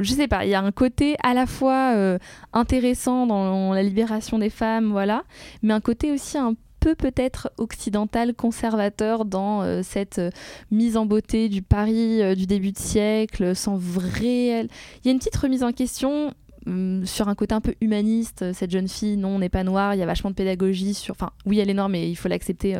je 0.00 0.12
sais 0.12 0.28
pas, 0.28 0.44
il 0.44 0.50
y 0.50 0.54
a 0.54 0.60
un 0.62 0.70
côté 0.70 1.16
à 1.24 1.34
la 1.34 1.44
fois 1.44 1.92
euh, 1.96 2.18
intéressant 2.52 3.26
dans 3.26 3.72
la 3.74 3.82
libération 3.82 4.38
des 4.38 4.48
femmes, 4.50 4.92
voilà, 4.92 5.24
mais 5.62 5.72
un 5.74 5.80
côté 5.80 6.12
aussi 6.12 6.38
un 6.38 6.54
peu 6.78 6.94
peut-être 6.94 7.50
occidental, 7.58 8.34
conservateur 8.34 9.24
dans 9.24 9.62
euh, 9.62 9.80
cette 9.82 10.18
euh, 10.18 10.30
mise 10.70 10.96
en 10.96 11.06
beauté 11.06 11.48
du 11.48 11.62
Paris 11.62 12.22
euh, 12.22 12.34
du 12.34 12.46
début 12.46 12.72
de 12.72 12.78
siècle, 12.78 13.54
sans 13.54 13.76
vrai... 13.76 14.66
Il 15.02 15.06
y 15.06 15.08
a 15.08 15.12
une 15.12 15.18
petite 15.18 15.36
remise 15.36 15.62
en 15.62 15.72
question 15.72 16.32
hum, 16.66 17.04
sur 17.06 17.28
un 17.28 17.34
côté 17.34 17.54
un 17.54 17.60
peu 17.60 17.74
humaniste, 17.80 18.52
cette 18.52 18.70
jeune 18.70 18.88
fille, 18.88 19.16
non, 19.16 19.30
on 19.30 19.38
n'est 19.38 19.48
pas 19.48 19.64
noire, 19.64 19.94
il 19.94 19.98
y 19.98 20.02
a 20.02 20.06
vachement 20.06 20.30
de 20.30 20.34
pédagogie 20.34 20.94
sur... 20.94 21.12
Enfin, 21.12 21.30
oui, 21.46 21.58
elle 21.58 21.70
est 21.70 21.74
noire, 21.74 21.88
mais 21.88 22.08
il 22.10 22.16
faut 22.16 22.28
l'accepter 22.28 22.76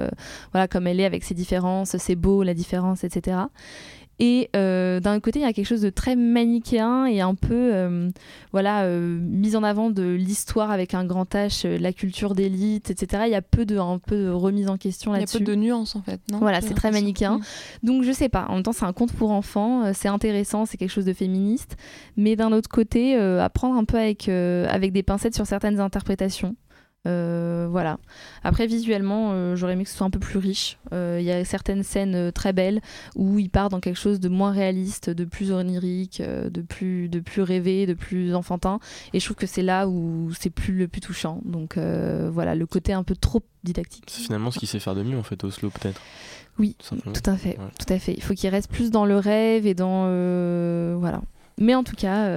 voilà, 0.53 0.69
comme 0.69 0.87
elle 0.87 1.01
est, 1.01 1.05
avec 1.05 1.25
ses 1.25 1.35
différences, 1.35 1.97
c'est 1.97 2.17
beau, 2.17 2.43
la 2.43 2.55
différence, 2.55 3.05
etc. 3.05 3.39
Et 4.21 4.51
euh, 4.57 4.99
d'un 4.99 5.21
côté, 5.21 5.39
il 5.39 5.43
y 5.43 5.45
a 5.45 5.53
quelque 5.53 5.67
chose 5.67 5.81
de 5.81 5.91
très 5.91 6.17
manichéen 6.17 7.07
et 7.07 7.21
un 7.21 7.35
peu 7.35 7.55
euh, 7.55 8.11
voilà, 8.53 8.83
euh, 8.83 9.19
mise 9.21 9.55
en 9.55 9.63
avant 9.63 9.91
de 9.91 10.03
l'histoire 10.03 10.71
avec 10.71 10.95
un 10.95 11.05
grand 11.05 11.33
H, 11.35 11.67
euh, 11.67 11.79
la 11.79 11.93
culture 11.93 12.35
d'élite, 12.35 12.91
etc. 12.91 13.25
Il 13.27 13.33
y 13.33 13.37
a 13.37 13.43
peu 13.43 13.65
de, 13.65 13.79
un 13.79 13.99
peu 13.99 14.25
de 14.25 14.29
remise 14.31 14.69
en 14.69 14.77
question 14.77 15.13
Il 15.13 15.15
y 15.15 15.17
a 15.17 15.21
là-dessus. 15.21 15.39
peu 15.39 15.45
de 15.45 15.55
nuances 15.55 15.95
en 15.95 16.03
fait, 16.03 16.21
non? 16.33 16.39
Voilà, 16.39 16.61
c'est 16.61 16.75
très 16.75 16.91
manichéen. 16.91 17.41
Donc 17.83 18.03
je 18.03 18.11
sais 18.13 18.29
pas, 18.29 18.47
en 18.49 18.55
même 18.55 18.63
temps 18.63 18.73
c'est 18.73 18.85
un 18.85 18.93
conte 18.93 19.13
pour 19.13 19.31
enfants, 19.31 19.85
euh, 19.85 19.93
c'est 19.95 20.09
intéressant, 20.09 20.67
c'est 20.67 20.77
quelque 20.77 20.91
chose 20.91 21.05
de 21.05 21.13
féministe, 21.13 21.77
mais 22.17 22.35
d'un 22.35 22.53
autre 22.53 22.69
côté, 22.69 23.17
euh, 23.17 23.43
à 23.43 23.49
prendre 23.49 23.77
un 23.77 23.85
peu 23.85 23.99
avec, 23.99 24.29
euh, 24.29 24.67
avec 24.69 24.93
des 24.93 25.03
pincettes 25.03 25.35
sur 25.35 25.47
certaines 25.47 25.79
interprétations. 25.79 26.57
Euh, 27.07 27.69
voilà. 27.71 27.99
Après, 28.43 28.67
visuellement, 28.67 29.31
euh, 29.33 29.57
j'aurais 29.57 29.75
aimé 29.75 29.85
que 29.85 29.91
ce 29.91 29.97
soit 29.97 30.07
un 30.07 30.11
peu 30.11 30.19
plus 30.19 30.39
riche. 30.39 30.79
Euh, 30.93 31.19
Il 31.21 31.27
y 31.27 31.31
a 31.31 31.45
certaines 31.45 31.83
scènes 31.83 32.33
très 32.33 32.53
belles 32.53 32.81
où 33.15 33.39
il 33.39 33.51
part 33.51 33.69
dans 33.69 33.81
quelque 33.81 33.99
chose 33.99 34.21
de 34.21 34.29
moins 34.29 34.51
réaliste, 34.51 35.11
de 35.11 35.25
plus 35.25 35.53
onirique, 35.53 36.21
de, 36.21 36.61
plus, 36.61 37.09
de 37.09 37.21
plus 37.21 37.43
rêvé, 37.43 37.87
de 37.87 37.95
plus 37.95 38.35
enfantin. 38.35 38.81
Et 39.13 39.21
je 39.21 39.25
trouve 39.25 39.37
que 39.37 39.47
c'est 39.47 39.63
là 39.63 39.89
où 39.89 40.33
c'est 40.39 40.51
plus 40.51 40.75
le 40.75 40.89
plus 40.89 41.01
touchant. 41.01 41.41
Donc 41.45 41.79
voilà, 41.79 42.55
le 42.55 42.67
côté 42.67 42.93
un 42.93 43.05
peu 43.05 43.15
trop 43.17 43.43
didactique. 43.65 44.05
C'est 44.09 44.23
finalement 44.23 44.51
ce 44.51 44.59
qu'il 44.59 44.69
sait 44.69 44.81
faire 44.81 44.95
de 44.95 45.03
mieux, 45.03 45.19
en 45.19 45.23
fait, 45.23 45.43
Oslo, 45.45 45.71
peut-être. 45.71 46.01
Oui, 46.59 46.77
tout, 46.85 47.31
à 47.31 47.37
fait. 47.37 47.57
Tout 47.79 47.93
à 47.93 47.99
fait. 48.01 48.15
Il 48.15 48.23
faut 48.23 48.35
qu'il 48.35 48.51
reste 48.51 48.69
plus 48.69 48.91
dans 48.91 49.07
le 49.07 49.17
rêve 49.17 49.67
et 49.67 49.75
dans. 49.75 50.05
voilà. 50.99 51.23
Mais 51.61 51.75
en 51.75 51.85
tout 51.85 51.97
cas, 51.97 52.29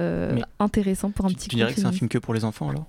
intéressant 0.58 1.10
pour 1.10 1.26
un 1.26 1.28
petit 1.28 1.48
Tu 1.48 1.56
dirais 1.56 1.74
que 1.74 1.80
c'est 1.80 1.86
un 1.86 1.92
film 1.92 2.08
que 2.08 2.18
pour 2.18 2.32
les 2.32 2.44
enfants 2.44 2.70
alors? 2.70 2.86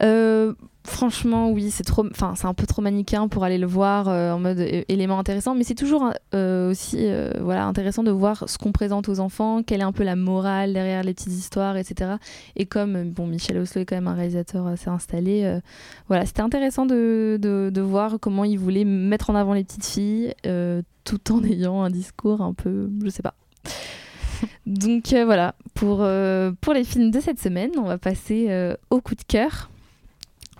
Euh, 0.00 0.54
franchement, 0.84 1.50
oui, 1.50 1.70
c'est 1.70 1.84
trop, 1.84 2.04
enfin, 2.10 2.34
c'est 2.36 2.46
un 2.46 2.54
peu 2.54 2.66
trop 2.66 2.82
manichéen 2.82 3.28
pour 3.28 3.44
aller 3.44 3.58
le 3.58 3.66
voir 3.66 4.08
euh, 4.08 4.32
en 4.32 4.38
mode 4.38 4.58
élément 4.88 5.18
intéressant, 5.18 5.54
mais 5.54 5.64
c'est 5.64 5.74
toujours 5.74 6.12
euh, 6.34 6.70
aussi, 6.70 7.06
voilà, 7.40 7.66
intéressant 7.66 8.02
de 8.02 8.10
voir 8.10 8.48
ce 8.48 8.58
qu'on 8.58 8.72
présente 8.72 9.08
aux 9.08 9.20
enfants, 9.20 9.62
quelle 9.62 9.80
est 9.80 9.84
un 9.84 9.92
peu 9.92 10.02
la 10.02 10.16
morale 10.16 10.72
derrière 10.72 11.02
les 11.02 11.14
petites 11.14 11.32
histoires, 11.32 11.76
etc. 11.76 12.12
Et 12.56 12.66
comme, 12.66 13.10
bon, 13.10 13.26
Michel 13.26 13.58
Oslo 13.58 13.82
est 13.82 13.84
quand 13.84 13.96
même 13.96 14.08
un 14.08 14.14
réalisateur 14.14 14.66
assez 14.66 14.88
installé, 14.88 15.58
voilà, 16.08 16.26
c'était 16.26 16.42
intéressant 16.42 16.86
de, 16.86 17.38
de, 17.40 17.70
de, 17.72 17.80
voir 17.80 18.18
comment 18.20 18.44
il 18.44 18.58
voulait 18.58 18.84
mettre 18.84 19.30
en 19.30 19.34
avant 19.34 19.54
les 19.54 19.64
petites 19.64 19.86
filles, 19.86 20.34
tout 21.04 21.32
en 21.32 21.44
ayant 21.44 21.82
un 21.82 21.90
discours 21.90 22.40
un 22.40 22.54
peu, 22.54 22.90
je 23.04 23.10
sais 23.10 23.22
pas. 23.22 23.34
Donc 24.66 25.14
voilà, 25.14 25.54
pour, 25.74 26.04
pour 26.60 26.74
les 26.74 26.84
films 26.84 27.10
de 27.10 27.20
cette 27.20 27.38
semaine, 27.38 27.70
on 27.76 27.84
va 27.84 27.98
passer 27.98 28.74
au 28.90 29.00
coup 29.00 29.14
de 29.14 29.22
cœur 29.22 29.70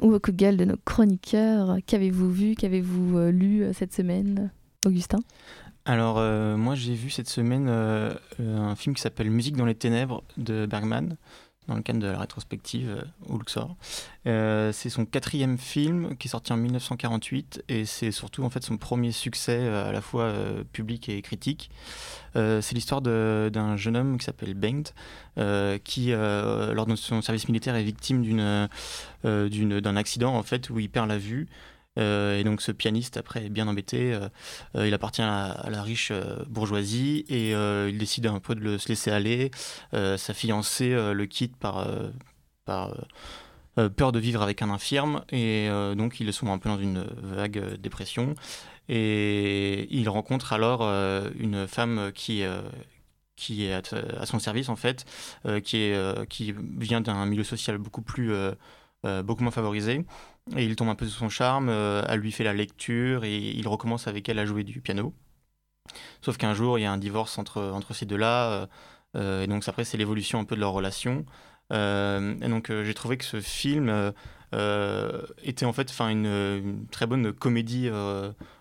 ou 0.00 0.14
au 0.14 0.20
coup 0.20 0.32
de 0.32 0.36
gueule 0.36 0.56
de 0.56 0.64
nos 0.64 0.76
chroniqueurs. 0.84 1.78
Qu'avez-vous 1.86 2.30
vu, 2.30 2.54
qu'avez-vous 2.54 3.18
euh, 3.18 3.30
lu 3.30 3.62
euh, 3.62 3.72
cette 3.72 3.92
semaine, 3.92 4.50
Augustin? 4.86 5.18
Alors, 5.84 6.18
euh, 6.18 6.56
moi 6.56 6.74
j'ai 6.76 6.94
vu 6.94 7.10
cette 7.10 7.28
semaine 7.28 7.68
un 7.68 8.76
film 8.76 8.94
qui 8.94 9.02
s'appelle 9.02 9.30
Musique 9.30 9.56
dans 9.56 9.66
les 9.66 9.74
ténèbres 9.74 10.22
de 10.36 10.66
Bergman 10.66 11.16
dans 11.68 11.74
le 11.74 11.82
cadre 11.82 12.00
de 12.00 12.06
la 12.06 12.18
rétrospective 12.18 12.88
euh, 12.88 13.02
au 13.28 13.38
Luxor. 13.38 13.76
Euh, 14.26 14.72
c'est 14.72 14.90
son 14.90 15.04
quatrième 15.04 15.58
film 15.58 16.16
qui 16.16 16.28
est 16.28 16.30
sorti 16.30 16.52
en 16.52 16.56
1948 16.56 17.64
et 17.68 17.84
c'est 17.84 18.10
surtout 18.10 18.44
en 18.44 18.50
fait 18.50 18.62
son 18.62 18.76
premier 18.76 19.12
succès 19.12 19.58
euh, 19.58 19.88
à 19.88 19.92
la 19.92 20.00
fois 20.00 20.32
public 20.72 21.08
et 21.08 21.22
critique. 21.22 21.70
c'est 22.34 22.72
l'histoire 22.72 23.02
d'un 23.02 23.76
jeune 23.76 23.96
homme 23.96 24.18
qui 24.18 24.24
s'appelle 24.24 24.54
Bengt 24.54 24.94
qui 25.84 26.10
lors 26.12 26.86
de 26.86 26.96
son 26.96 27.20
service 27.22 27.48
militaire 27.48 27.74
est 27.74 27.82
victime 27.82 28.22
d'un 29.24 29.96
accident 29.96 30.34
en 30.34 30.42
fait 30.42 30.70
où 30.70 30.78
il 30.78 30.88
perd 30.88 31.08
la 31.08 31.18
vue 31.18 31.48
euh, 31.98 32.38
et 32.38 32.44
donc 32.44 32.62
ce 32.62 32.72
pianiste 32.72 33.16
après 33.16 33.46
est 33.46 33.50
bien 33.50 33.68
embêté. 33.68 34.12
Euh, 34.14 34.28
euh, 34.76 34.88
il 34.88 34.94
appartient 34.94 35.22
à, 35.22 35.68
la 35.68 35.82
riche 35.82 36.12
bourgeoisie 36.48 37.24
et 37.28 37.50
il 37.52 37.98
décide 37.98 38.26
un 38.26 38.40
peu 38.40 38.54
de 38.54 38.78
se 38.78 38.88
laisser 38.88 39.10
aller. 39.10 39.50
sa 39.92 40.34
fiancée 40.34 40.90
le 40.90 41.26
quitte 41.26 41.56
par, 41.56 41.86
peur 42.64 44.12
de 44.12 44.18
vivre 44.18 44.42
avec 44.42 44.62
un 44.62 44.70
infirme 44.70 45.24
et 45.30 45.68
donc 45.96 46.20
il 46.20 46.28
est 46.28 46.32
souvent 46.32 46.52
un 46.52 46.58
peu 46.58 46.68
dans 46.68 46.78
une 46.78 47.04
vague 47.22 47.76
dépression. 47.80 48.34
Et 48.88 49.86
il 49.94 50.08
rencontre 50.08 50.52
alors 50.52 50.82
une 51.38 51.66
femme 51.66 52.10
qui 52.14 52.42
est 52.42 53.72
à, 53.72 54.26
son 54.26 54.38
service 54.38 54.68
en 54.68 54.76
fait, 54.76 55.04
qui 55.64 56.54
vient 56.78 57.00
d'un 57.00 57.26
milieu 57.26 57.44
social 57.44 57.78
beaucoup 57.78 58.02
plus 58.02 58.32
beaucoup 59.24 59.42
moins 59.42 59.52
favorisé 59.52 60.04
et 60.56 60.64
il 60.64 60.76
tombe 60.76 60.88
un 60.88 60.94
peu 60.94 61.06
sous 61.06 61.18
son 61.18 61.28
charme, 61.28 61.68
euh, 61.68 62.02
elle 62.08 62.20
lui 62.20 62.32
fait 62.32 62.44
la 62.44 62.52
lecture 62.52 63.24
et 63.24 63.36
il 63.36 63.66
recommence 63.68 64.08
avec 64.08 64.28
elle 64.28 64.38
à 64.38 64.46
jouer 64.46 64.64
du 64.64 64.80
piano. 64.80 65.14
Sauf 66.20 66.36
qu'un 66.36 66.54
jour, 66.54 66.78
il 66.78 66.82
y 66.82 66.84
a 66.84 66.92
un 66.92 66.98
divorce 66.98 67.38
entre, 67.38 67.62
entre 67.62 67.94
ces 67.94 68.06
deux-là, 68.06 68.50
euh, 68.50 68.66
euh, 69.16 69.42
et 69.42 69.46
donc 69.46 69.66
après, 69.68 69.84
c'est 69.84 69.96
l'évolution 69.96 70.40
un 70.40 70.44
peu 70.44 70.56
de 70.56 70.60
leur 70.60 70.72
relation. 70.72 71.24
et 71.70 72.48
donc, 72.48 72.70
j'ai 72.70 72.94
trouvé 72.94 73.16
que 73.16 73.24
ce 73.24 73.40
film 73.40 74.12
était 75.42 75.64
en 75.64 75.72
fait 75.72 75.90
une, 76.00 76.26
une, 76.26 76.86
très 76.90 77.06
bonne 77.06 77.32
comédie 77.32 77.88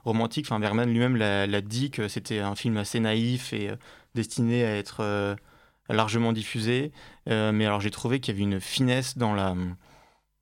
romantique. 0.05 0.45
Enfin, 0.47 0.59
Bergman 0.59 0.89
lui-même 0.89 1.17
l'a 1.17 1.61
dit 1.61 1.91
que 1.91 2.07
c'était 2.07 2.39
un 2.39 2.55
film 2.55 2.77
assez 2.77 2.99
naïf 2.99 3.53
et 3.53 3.71
destiné 4.15 4.63
à 4.63 4.77
être 4.77 5.35
largement 5.89 6.31
diffusé. 6.31 6.91
mais 7.27 7.65
alors, 7.65 7.81
j'ai 7.81 7.91
trouvé 7.91 8.19
qu'il 8.21 8.33
y 8.33 8.37
avait 8.37 8.49
une 8.49 8.61
finesse 8.61 9.17
dans 9.17 9.33
la 9.33 9.55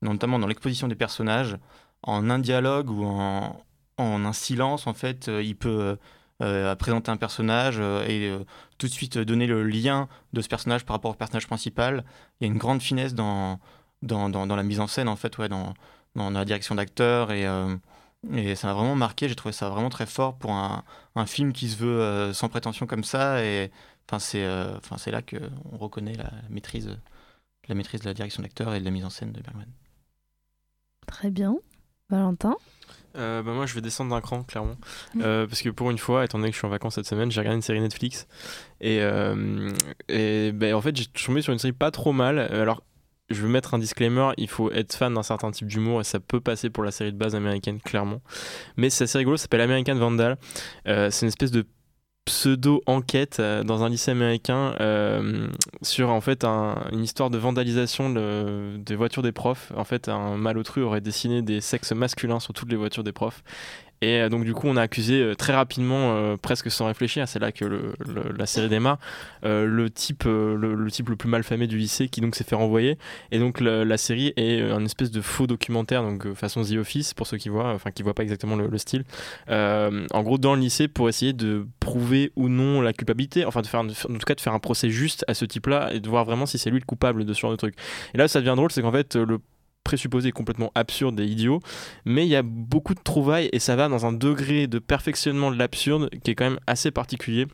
notamment 0.02 0.38
dans 0.38 0.46
l'exposition 0.46 0.88
des 0.88 0.94
personnages, 0.94 1.56
en 2.02 2.30
un 2.30 2.38
dialogue 2.38 2.90
ou 2.90 3.04
en, 3.04 3.64
un 3.98 4.32
silence, 4.32 4.86
en 4.86 4.94
fait, 4.94 5.28
euh, 5.28 5.42
il 5.42 5.56
peut 5.56 5.98
euh, 6.42 6.74
présenter 6.76 7.10
un 7.10 7.18
personnage 7.18 7.76
euh, 7.80 8.04
et 8.06 8.32
tout 8.78 8.86
de 8.86 8.92
suite 8.92 9.18
donner 9.18 9.46
le 9.46 9.62
lien 9.62 10.08
de 10.32 10.40
ce 10.40 10.48
personnage 10.48 10.86
par 10.86 10.96
rapport 10.96 11.10
au 11.12 11.14
personnage 11.14 11.46
principal. 11.46 12.04
Il 12.40 12.46
y 12.46 12.50
a 12.50 12.52
une 12.52 12.58
grande 12.58 12.82
finesse 12.82 13.14
dans, 13.14 13.60
dans, 14.02 14.30
dans, 14.30 14.56
la 14.56 14.62
mise 14.62 14.80
en 14.80 14.86
scène, 14.86 15.08
en 15.08 15.16
fait, 15.16 15.36
ouais, 15.38 15.48
dans, 15.48 15.74
dans 16.14 16.30
la 16.30 16.44
direction 16.44 16.74
d'acteur 16.74 17.30
et, 17.32 17.46
et 18.32 18.54
ça 18.54 18.68
m'a 18.68 18.74
vraiment 18.74 18.96
marqué. 18.96 19.28
J'ai 19.28 19.34
trouvé 19.34 19.52
ça 19.52 19.68
vraiment 19.68 19.90
très 19.90 20.06
fort 20.06 20.38
pour 20.38 20.52
un, 20.52 20.84
un 21.14 21.26
film 21.26 21.52
qui 21.52 21.68
se 21.68 21.76
veut 21.76 22.32
sans 22.32 22.48
prétention 22.48 22.86
comme 22.86 23.04
ça. 23.04 23.44
Et 23.44 23.70
c'est 24.18 24.48
enfin, 24.48 24.96
là 25.10 25.22
qu'on 25.22 25.76
reconnaît 25.76 26.14
la 26.14 26.30
maîtrise, 26.48 26.98
la 27.68 27.74
maîtrise 27.74 28.00
de 28.00 28.06
la 28.06 28.14
direction 28.14 28.42
d'acteur 28.42 28.74
et 28.74 28.80
de 28.80 28.84
la 28.84 28.90
mise 28.90 29.04
en 29.04 29.10
scène 29.10 29.32
de 29.32 29.40
Bergman. 29.42 29.68
Très 31.06 31.30
bien. 31.30 31.56
Valentin 32.10 32.56
euh, 33.16 33.42
bah 33.42 33.52
moi 33.52 33.66
je 33.66 33.74
vais 33.74 33.80
descendre 33.80 34.14
d'un 34.14 34.20
cran 34.20 34.44
clairement 34.44 34.76
mm. 35.14 35.22
euh, 35.24 35.46
parce 35.46 35.62
que 35.62 35.68
pour 35.68 35.90
une 35.90 35.98
fois 35.98 36.24
étant 36.24 36.38
donné 36.38 36.50
que 36.50 36.54
je 36.54 36.58
suis 36.58 36.66
en 36.66 36.70
vacances 36.70 36.94
cette 36.94 37.06
semaine 37.06 37.28
j'ai 37.30 37.40
regardé 37.40 37.56
une 37.56 37.62
série 37.62 37.80
Netflix 37.80 38.28
et, 38.80 38.98
euh, 39.00 39.72
et 40.08 40.52
bah, 40.52 40.76
en 40.76 40.80
fait 40.80 40.96
j'ai 40.96 41.06
tombé 41.06 41.42
sur 41.42 41.52
une 41.52 41.58
série 41.58 41.72
pas 41.72 41.90
trop 41.90 42.12
mal 42.12 42.38
alors 42.38 42.84
je 43.28 43.42
veux 43.42 43.48
mettre 43.48 43.74
un 43.74 43.78
disclaimer, 43.78 44.30
il 44.38 44.48
faut 44.48 44.72
être 44.72 44.92
fan 44.92 45.14
d'un 45.14 45.22
certain 45.22 45.52
type 45.52 45.68
d'humour 45.68 46.00
et 46.00 46.04
ça 46.04 46.18
peut 46.18 46.40
passer 46.40 46.68
pour 46.68 46.82
la 46.82 46.90
série 46.90 47.12
de 47.12 47.16
base 47.16 47.36
américaine 47.36 47.80
clairement. 47.80 48.20
Mais 48.76 48.90
c'est 48.90 49.04
assez 49.04 49.18
rigolo, 49.18 49.36
ça 49.36 49.42
s'appelle 49.42 49.60
American 49.60 49.94
Vandal. 49.94 50.36
c'est 50.84 51.22
une 51.22 51.28
espèce 51.28 51.52
de 51.52 51.64
pseudo-enquête 52.30 53.38
euh, 53.40 53.64
dans 53.64 53.82
un 53.82 53.88
lycée 53.88 54.12
américain 54.12 54.76
euh, 54.80 55.48
sur 55.82 56.10
en 56.10 56.20
fait 56.20 56.44
une 56.44 57.02
histoire 57.02 57.28
de 57.28 57.36
vandalisation 57.38 58.08
des 58.10 58.94
voitures 58.94 59.22
des 59.22 59.32
profs. 59.32 59.72
En 59.76 59.82
fait, 59.84 60.08
un 60.08 60.36
malotru 60.36 60.82
aurait 60.82 61.00
dessiné 61.00 61.42
des 61.42 61.60
sexes 61.60 61.92
masculins 61.92 62.38
sur 62.38 62.54
toutes 62.54 62.70
les 62.70 62.76
voitures 62.76 63.02
des 63.02 63.12
profs 63.12 63.42
et 64.02 64.20
euh, 64.20 64.28
donc 64.30 64.44
du 64.44 64.54
coup, 64.54 64.66
on 64.66 64.76
a 64.76 64.82
accusé 64.82 65.20
euh, 65.20 65.34
très 65.34 65.52
rapidement, 65.52 66.14
euh, 66.14 66.36
presque 66.36 66.70
sans 66.70 66.86
réfléchir, 66.86 67.28
c'est 67.28 67.38
là 67.38 67.52
que 67.52 67.94
la 68.36 68.46
série 68.46 68.68
démarre, 68.68 68.98
le, 69.42 69.88
type, 69.90 70.24
le, 70.24 70.88
type 70.90 71.10
le 71.10 71.16
plus 71.16 71.28
malfamé 71.28 71.66
du 71.66 71.76
lycée 71.76 72.08
qui 72.08 72.20
donc 72.20 72.34
s'est 72.34 72.44
fait 72.44 72.54
renvoyer. 72.54 72.98
Et 73.30 73.38
donc 73.38 73.60
la, 73.60 73.96
série 73.98 74.32
est 74.36 74.62
un 74.62 74.84
espèce 74.84 75.10
de 75.10 75.20
faux 75.20 75.46
documentaire, 75.46 76.02
donc 76.02 76.32
façon 76.34 76.62
The 76.62 76.76
Office, 76.76 77.14
pour 77.14 77.26
ceux 77.26 77.36
qui 77.36 77.48
voient, 77.48 77.72
enfin 77.74 77.90
qui 77.90 78.02
voient 78.02 78.14
pas 78.14 78.22
exactement 78.22 78.56
le, 78.56 78.78
style. 78.78 79.04
en 79.48 80.22
gros, 80.22 80.38
dans 80.38 80.54
le 80.54 80.60
lycée, 80.60 80.88
pour 80.88 81.08
essayer 81.08 81.32
de 81.32 81.66
prouver 81.80 82.32
ou 82.36 82.48
non 82.48 82.80
la 82.80 82.92
culpabilité, 82.92 83.44
enfin 83.44 83.60
de 83.62 83.66
faire, 83.66 83.80
en 83.80 83.88
tout 83.88 84.18
cas 84.26 84.34
de 84.34 84.40
faire 84.40 84.54
un 84.54 84.58
procès 84.58 84.88
juste 84.90 85.24
à 85.28 85.34
ce 85.34 85.44
type-là 85.44 85.92
et 85.92 86.00
de 86.00 86.08
voir 86.08 86.24
vraiment 86.24 86.46
si 86.46 86.58
c'est 86.58 86.70
lui 86.70 86.78
le 86.78 86.86
coupable 86.86 87.24
de 87.24 87.34
ce 87.34 87.40
genre 87.40 87.50
de 87.50 87.56
truc. 87.56 87.74
Et 88.14 88.18
là, 88.18 88.28
ça 88.28 88.40
devient 88.40 88.54
drôle, 88.56 88.70
c'est 88.72 88.82
qu'en 88.82 88.92
fait, 88.92 89.16
le 89.16 89.38
présupposé 89.90 90.30
complètement 90.30 90.70
absurde 90.76 91.18
et 91.18 91.24
idiot, 91.24 91.58
mais 92.04 92.24
il 92.24 92.28
y 92.28 92.36
a 92.36 92.42
beaucoup 92.42 92.94
de 92.94 93.00
trouvailles 93.02 93.48
et 93.52 93.58
ça 93.58 93.74
va 93.74 93.88
dans 93.88 94.06
un 94.06 94.12
degré 94.12 94.68
de 94.68 94.78
perfectionnement 94.78 95.50
de 95.50 95.56
l'absurde 95.56 96.10
qui 96.22 96.30
est 96.30 96.36
quand 96.36 96.44
même 96.44 96.60
assez 96.68 96.92
particulier. 96.92 97.48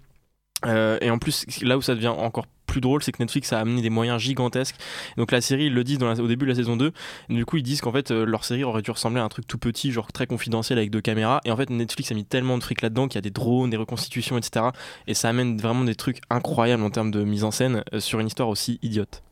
Euh, 0.67 0.99
et 1.01 1.11
en 1.11 1.19
plus, 1.19 1.47
là 1.63 1.79
où 1.79 1.83
ça 1.83 1.95
devient 1.95 2.09
encore 2.09 2.45
plus 2.67 2.83
drôle, 2.83 3.03
c'est 3.03 3.13
que 3.13 3.23
Netflix 3.23 3.55
a 3.55 3.61
amené 3.61 3.81
des 3.81 3.89
moyens 3.89 4.21
gigantesques. 4.21 4.77
Donc 5.17 5.33
la 5.33 5.41
série, 5.41 5.67
ils 5.67 5.73
le 5.73 5.83
disent 5.83 6.03
au 6.03 6.27
début 6.27 6.45
de 6.45 6.51
la 6.51 6.57
saison 6.57 6.77
2. 6.77 6.93
du 7.31 7.47
coup, 7.47 7.57
ils 7.57 7.63
disent 7.63 7.81
qu'en 7.81 7.93
fait, 7.93 8.11
euh, 8.11 8.27
leur 8.27 8.45
série 8.45 8.65
aurait 8.65 8.83
dû 8.83 8.91
ressembler 8.91 9.21
à 9.21 9.25
un 9.25 9.31
truc 9.31 9.47
tout 9.47 9.57
petit, 9.57 9.93
genre 9.93 10.13
très 10.13 10.27
confidentiel 10.27 10.79
avec 10.79 10.91
deux 10.91 11.01
caméras. 11.01 11.41
Et 11.47 11.51
en 11.51 11.57
fait, 11.57 11.71
Netflix 11.71 12.13
a 12.13 12.15
mis 12.15 12.27
tellement 12.27 12.59
de 12.59 12.63
fric 12.63 12.83
là-dedans 12.83 13.09
qu'il 13.09 13.15
y 13.15 13.19
a 13.19 13.23
des 13.23 13.31
drones, 13.31 13.71
des 13.71 13.79
reconstitutions, 13.79 14.37
etc. 14.37 14.67
Et 15.07 15.15
ça 15.15 15.31
amène 15.31 15.57
vraiment 15.57 15.85
des 15.85 15.95
trucs 15.95 16.21
incroyables 16.29 16.83
en 16.83 16.91
termes 16.91 17.11
de 17.11 17.25
mise 17.25 17.45
en 17.45 17.51
scène 17.51 17.83
euh, 17.95 18.01
sur 18.01 18.21
une 18.21 18.27
histoire 18.27 18.51
aussi 18.51 18.79
idiote. 18.83 19.23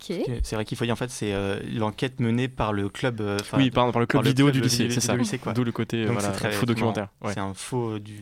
C'est 0.00 0.54
vrai 0.54 0.64
qu'il 0.64 0.76
faut 0.76 0.84
dire 0.84 0.92
en 0.92 0.96
fait 0.96 1.10
c'est 1.10 1.32
euh, 1.32 1.60
l'enquête 1.72 2.18
menée 2.18 2.48
par 2.48 2.72
le 2.72 2.88
club. 2.88 3.20
Euh, 3.20 3.38
oui, 3.56 3.70
par, 3.70 3.90
par, 3.92 4.00
le 4.00 4.06
club 4.06 4.24
vidéo 4.24 4.50
du 4.50 4.60
lycée, 4.60 4.90
c'est 4.90 5.00
ça. 5.00 5.16
D'où 5.54 5.64
le 5.64 5.72
côté 5.72 6.04
voilà, 6.06 6.32
faux 6.32 6.66
documentaire. 6.66 7.08
C'est 7.28 7.38
un 7.38 7.54
faux 7.54 7.90
euh, 7.90 8.00
du. 8.00 8.20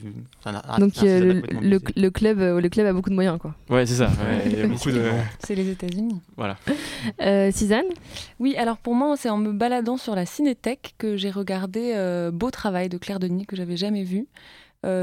Donc 0.79 0.92
le, 1.03 1.42
le, 1.97 2.11
club, 2.11 2.38
le 2.38 2.69
club 2.69 2.87
a 2.87 2.92
beaucoup 2.92 3.11
de 3.11 3.14
moyens 3.14 3.38
quoi. 3.38 3.55
Ouais, 3.71 3.87
c'est 3.87 3.97
ça. 3.97 4.07
de. 4.47 5.11
C'est 5.38 5.55
les 5.55 5.71
États-Unis. 5.71 6.21
Voilà. 6.37 6.57
Suzanne? 7.53 7.87
Oui, 8.38 8.55
alors 8.57 8.77
pour 8.77 8.95
moi 8.95 9.16
c'est 9.16 9.31
en 9.31 9.38
me 9.38 9.53
baladant 9.53 9.97
sur 9.97 10.14
la 10.14 10.27
Cinétech 10.27 10.95
que 10.99 11.16
j'ai 11.16 11.31
regardé 11.31 12.31
Beau 12.33 12.51
travail 12.51 12.88
de 12.88 12.99
Claire 12.99 13.19
Denis 13.19 13.47
que 13.47 13.57
j'avais 13.57 13.77
jamais 13.77 14.05
vu. 14.05 14.27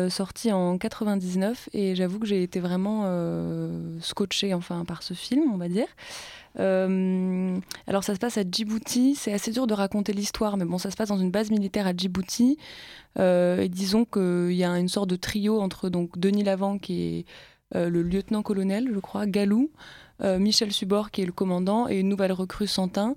Sorti 0.09 0.51
en 0.51 0.77
99 0.77 1.69
et 1.73 1.95
j'avoue 1.95 2.19
que 2.19 2.25
j'ai 2.25 2.41
été 2.43 2.59
vraiment 2.59 3.05
scotché 3.99 4.53
enfin 4.53 4.85
par 4.85 5.03
ce 5.03 5.13
film, 5.13 5.51
on 5.53 5.57
va 5.57 5.67
dire. 5.67 5.87
alors 6.57 8.03
ça 8.03 8.15
se 8.15 8.19
passe 8.19 8.37
à 8.37 8.43
Djibouti, 8.49 9.15
c'est 9.15 9.33
assez 9.33 9.51
dur 9.51 9.67
de 9.67 9.73
raconter 9.73 10.13
l'histoire, 10.13 10.55
mais 10.57 10.65
bon, 10.65 10.77
ça 10.77 10.89
se 10.89 10.95
passe 10.95 11.09
dans 11.09 11.17
une 11.17 11.31
base 11.31 11.51
militaire 11.51 11.85
à 11.87 11.93
Djibouti. 11.93 12.57
et 13.19 13.69
disons 13.69 14.05
qu'il 14.05 14.53
y 14.53 14.63
a 14.63 14.77
une 14.77 14.89
sorte 14.89 15.09
de 15.09 15.17
trio 15.17 15.59
entre 15.59 15.89
donc 15.89 16.17
Denis 16.17 16.43
Lavant 16.43 16.77
qui 16.77 17.01
est 17.01 17.25
le 17.75 18.01
lieutenant-colonel, 18.01 18.89
je 18.93 18.99
crois, 18.99 19.25
Galou, 19.25 19.69
Michel 20.21 20.71
Subor 20.71 21.11
qui 21.11 21.21
est 21.21 21.25
le 21.25 21.33
commandant 21.33 21.89
et 21.89 21.99
une 21.99 22.09
nouvelle 22.09 22.31
recrue 22.31 22.67
Santin. 22.67 23.15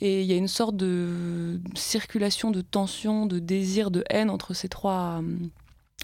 Et 0.00 0.22
il 0.22 0.26
y 0.28 0.32
a 0.32 0.36
une 0.36 0.48
sorte 0.48 0.76
de 0.76 1.58
circulation 1.74 2.52
de 2.52 2.60
tension, 2.60 3.26
de 3.26 3.40
désir, 3.40 3.90
de 3.90 4.04
haine 4.10 4.30
entre 4.30 4.54
ces 4.54 4.68
trois, 4.68 5.20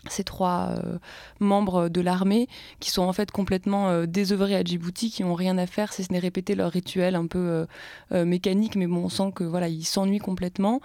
ces 0.09 0.25
trois 0.25 0.71
euh, 0.71 0.99
membres 1.41 1.89
de 1.89 2.01
l'armée 2.01 2.49
qui 2.81 2.91
sont 2.91 3.03
en 3.03 3.13
fait 3.13 3.31
complètement 3.31 3.89
euh, 3.89 4.07
désœuvrés 4.07 4.57
à 4.57 4.63
Djibouti, 4.63 5.11
qui 5.11 5.23
n'ont 5.23 5.35
rien 5.35 5.59
à 5.59 5.67
faire 5.67 5.93
si 5.93 6.05
ce 6.05 6.13
n'est 6.13 6.19
répéter 6.19 6.55
leur 6.55 6.71
rituel 6.71 7.15
un 7.15 7.27
peu 7.27 7.67
euh, 8.13 8.25
mécanique, 8.25 8.77
mais 8.77 8.87
bon, 8.87 9.05
on 9.05 9.09
sent 9.09 9.33
que 9.35 9.45
voilà, 9.45 9.69
ils 9.69 9.85
s'ennuient 9.85 10.19
complètement. 10.19 10.81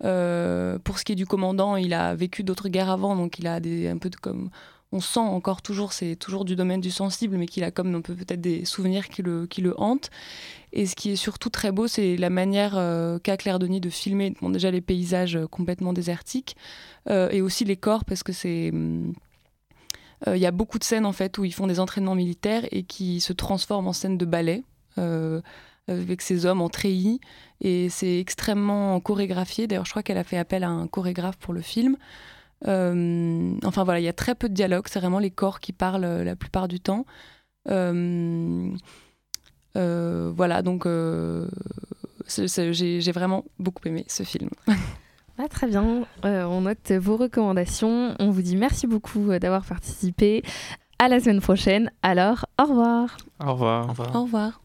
pour 0.00 0.98
ce 0.98 1.04
qui 1.04 1.12
est 1.12 1.16
du 1.16 1.26
commandant, 1.26 1.76
il 1.76 1.94
a 1.94 2.14
vécu 2.14 2.42
d'autres 2.44 2.68
guerres 2.68 2.90
avant, 2.90 3.16
donc 3.16 3.38
il 3.38 3.46
a 3.46 3.60
des, 3.60 3.88
un 3.88 3.98
peu 3.98 4.10
de 4.10 4.16
comme 4.16 4.50
on 4.92 5.00
sent 5.00 5.20
encore 5.20 5.62
toujours, 5.62 5.92
c'est 5.94 6.16
toujours 6.16 6.44
du 6.44 6.54
domaine 6.54 6.80
du 6.80 6.90
sensible, 6.90 7.38
mais 7.38 7.46
qu'il 7.46 7.64
a 7.64 7.70
comme 7.70 7.94
un 7.94 8.02
peu 8.02 8.14
peut-être 8.14 8.40
des 8.40 8.66
souvenirs 8.66 9.08
qui 9.08 9.22
le, 9.22 9.46
qui 9.46 9.62
le 9.62 9.78
hantent. 9.80 10.10
Et 10.74 10.86
ce 10.86 10.94
qui 10.94 11.10
est 11.10 11.16
surtout 11.16 11.48
très 11.48 11.72
beau, 11.72 11.86
c'est 11.86 12.16
la 12.16 12.30
manière 12.30 12.76
euh, 12.76 13.18
qu'a 13.18 13.36
Claire 13.38 13.58
Denis 13.58 13.80
de 13.80 13.90
filmer 13.90 14.34
déjà 14.42 14.70
les 14.70 14.82
paysages 14.82 15.36
euh, 15.36 15.46
complètement 15.46 15.92
désertiques 15.92 16.56
euh, 17.08 17.30
et 17.30 17.40
aussi 17.40 17.64
les 17.64 17.76
corps, 17.76 18.04
parce 18.04 18.22
que 18.22 18.32
c'est. 18.32 18.72
Il 20.28 20.38
y 20.38 20.46
a 20.46 20.52
beaucoup 20.52 20.78
de 20.78 20.84
scènes 20.84 21.04
en 21.04 21.10
fait 21.10 21.36
où 21.38 21.44
ils 21.44 21.52
font 21.52 21.66
des 21.66 21.80
entraînements 21.80 22.14
militaires 22.14 22.62
et 22.70 22.84
qui 22.84 23.20
se 23.20 23.32
transforment 23.32 23.88
en 23.88 23.92
scènes 23.92 24.18
de 24.18 24.24
ballet 24.24 24.62
avec 25.88 26.22
ces 26.22 26.46
hommes 26.46 26.60
en 26.60 26.68
treillis 26.68 27.18
et 27.60 27.88
c'est 27.88 28.20
extrêmement 28.20 29.00
chorégraphié. 29.00 29.66
D'ailleurs, 29.66 29.84
je 29.84 29.90
crois 29.90 30.04
qu'elle 30.04 30.18
a 30.18 30.22
fait 30.22 30.38
appel 30.38 30.62
à 30.62 30.68
un 30.68 30.86
chorégraphe 30.86 31.38
pour 31.38 31.52
le 31.52 31.60
film. 31.60 31.96
Euh, 32.68 33.54
enfin 33.64 33.84
voilà, 33.84 34.00
il 34.00 34.04
y 34.04 34.08
a 34.08 34.12
très 34.12 34.34
peu 34.34 34.48
de 34.48 34.54
dialogue, 34.54 34.86
c'est 34.88 35.00
vraiment 35.00 35.18
les 35.18 35.30
corps 35.30 35.60
qui 35.60 35.72
parlent 35.72 36.04
euh, 36.04 36.24
la 36.24 36.36
plupart 36.36 36.68
du 36.68 36.80
temps. 36.80 37.06
Euh, 37.68 38.70
voilà, 39.74 40.62
donc 40.62 40.86
j'ai 42.28 43.12
vraiment 43.12 43.44
beaucoup 43.58 43.86
aimé 43.88 44.04
ce 44.08 44.22
film. 44.22 44.50
Ah, 45.38 45.48
très 45.48 45.66
bien, 45.66 46.04
on 46.22 46.60
note 46.60 46.92
vos 46.92 47.16
recommandations. 47.16 48.14
On 48.18 48.30
vous 48.30 48.42
dit 48.42 48.54
merci 48.54 48.86
beaucoup 48.86 49.38
d'avoir 49.38 49.64
participé. 49.64 50.42
À 50.98 51.08
la 51.08 51.20
semaine 51.20 51.40
prochaine. 51.40 51.90
Alors, 52.02 52.44
au 52.60 52.66
revoir. 52.66 53.16
Au 53.40 53.52
revoir. 53.52 53.86
Au 53.86 53.88
revoir. 53.88 54.14
Au 54.14 54.22
revoir. 54.24 54.61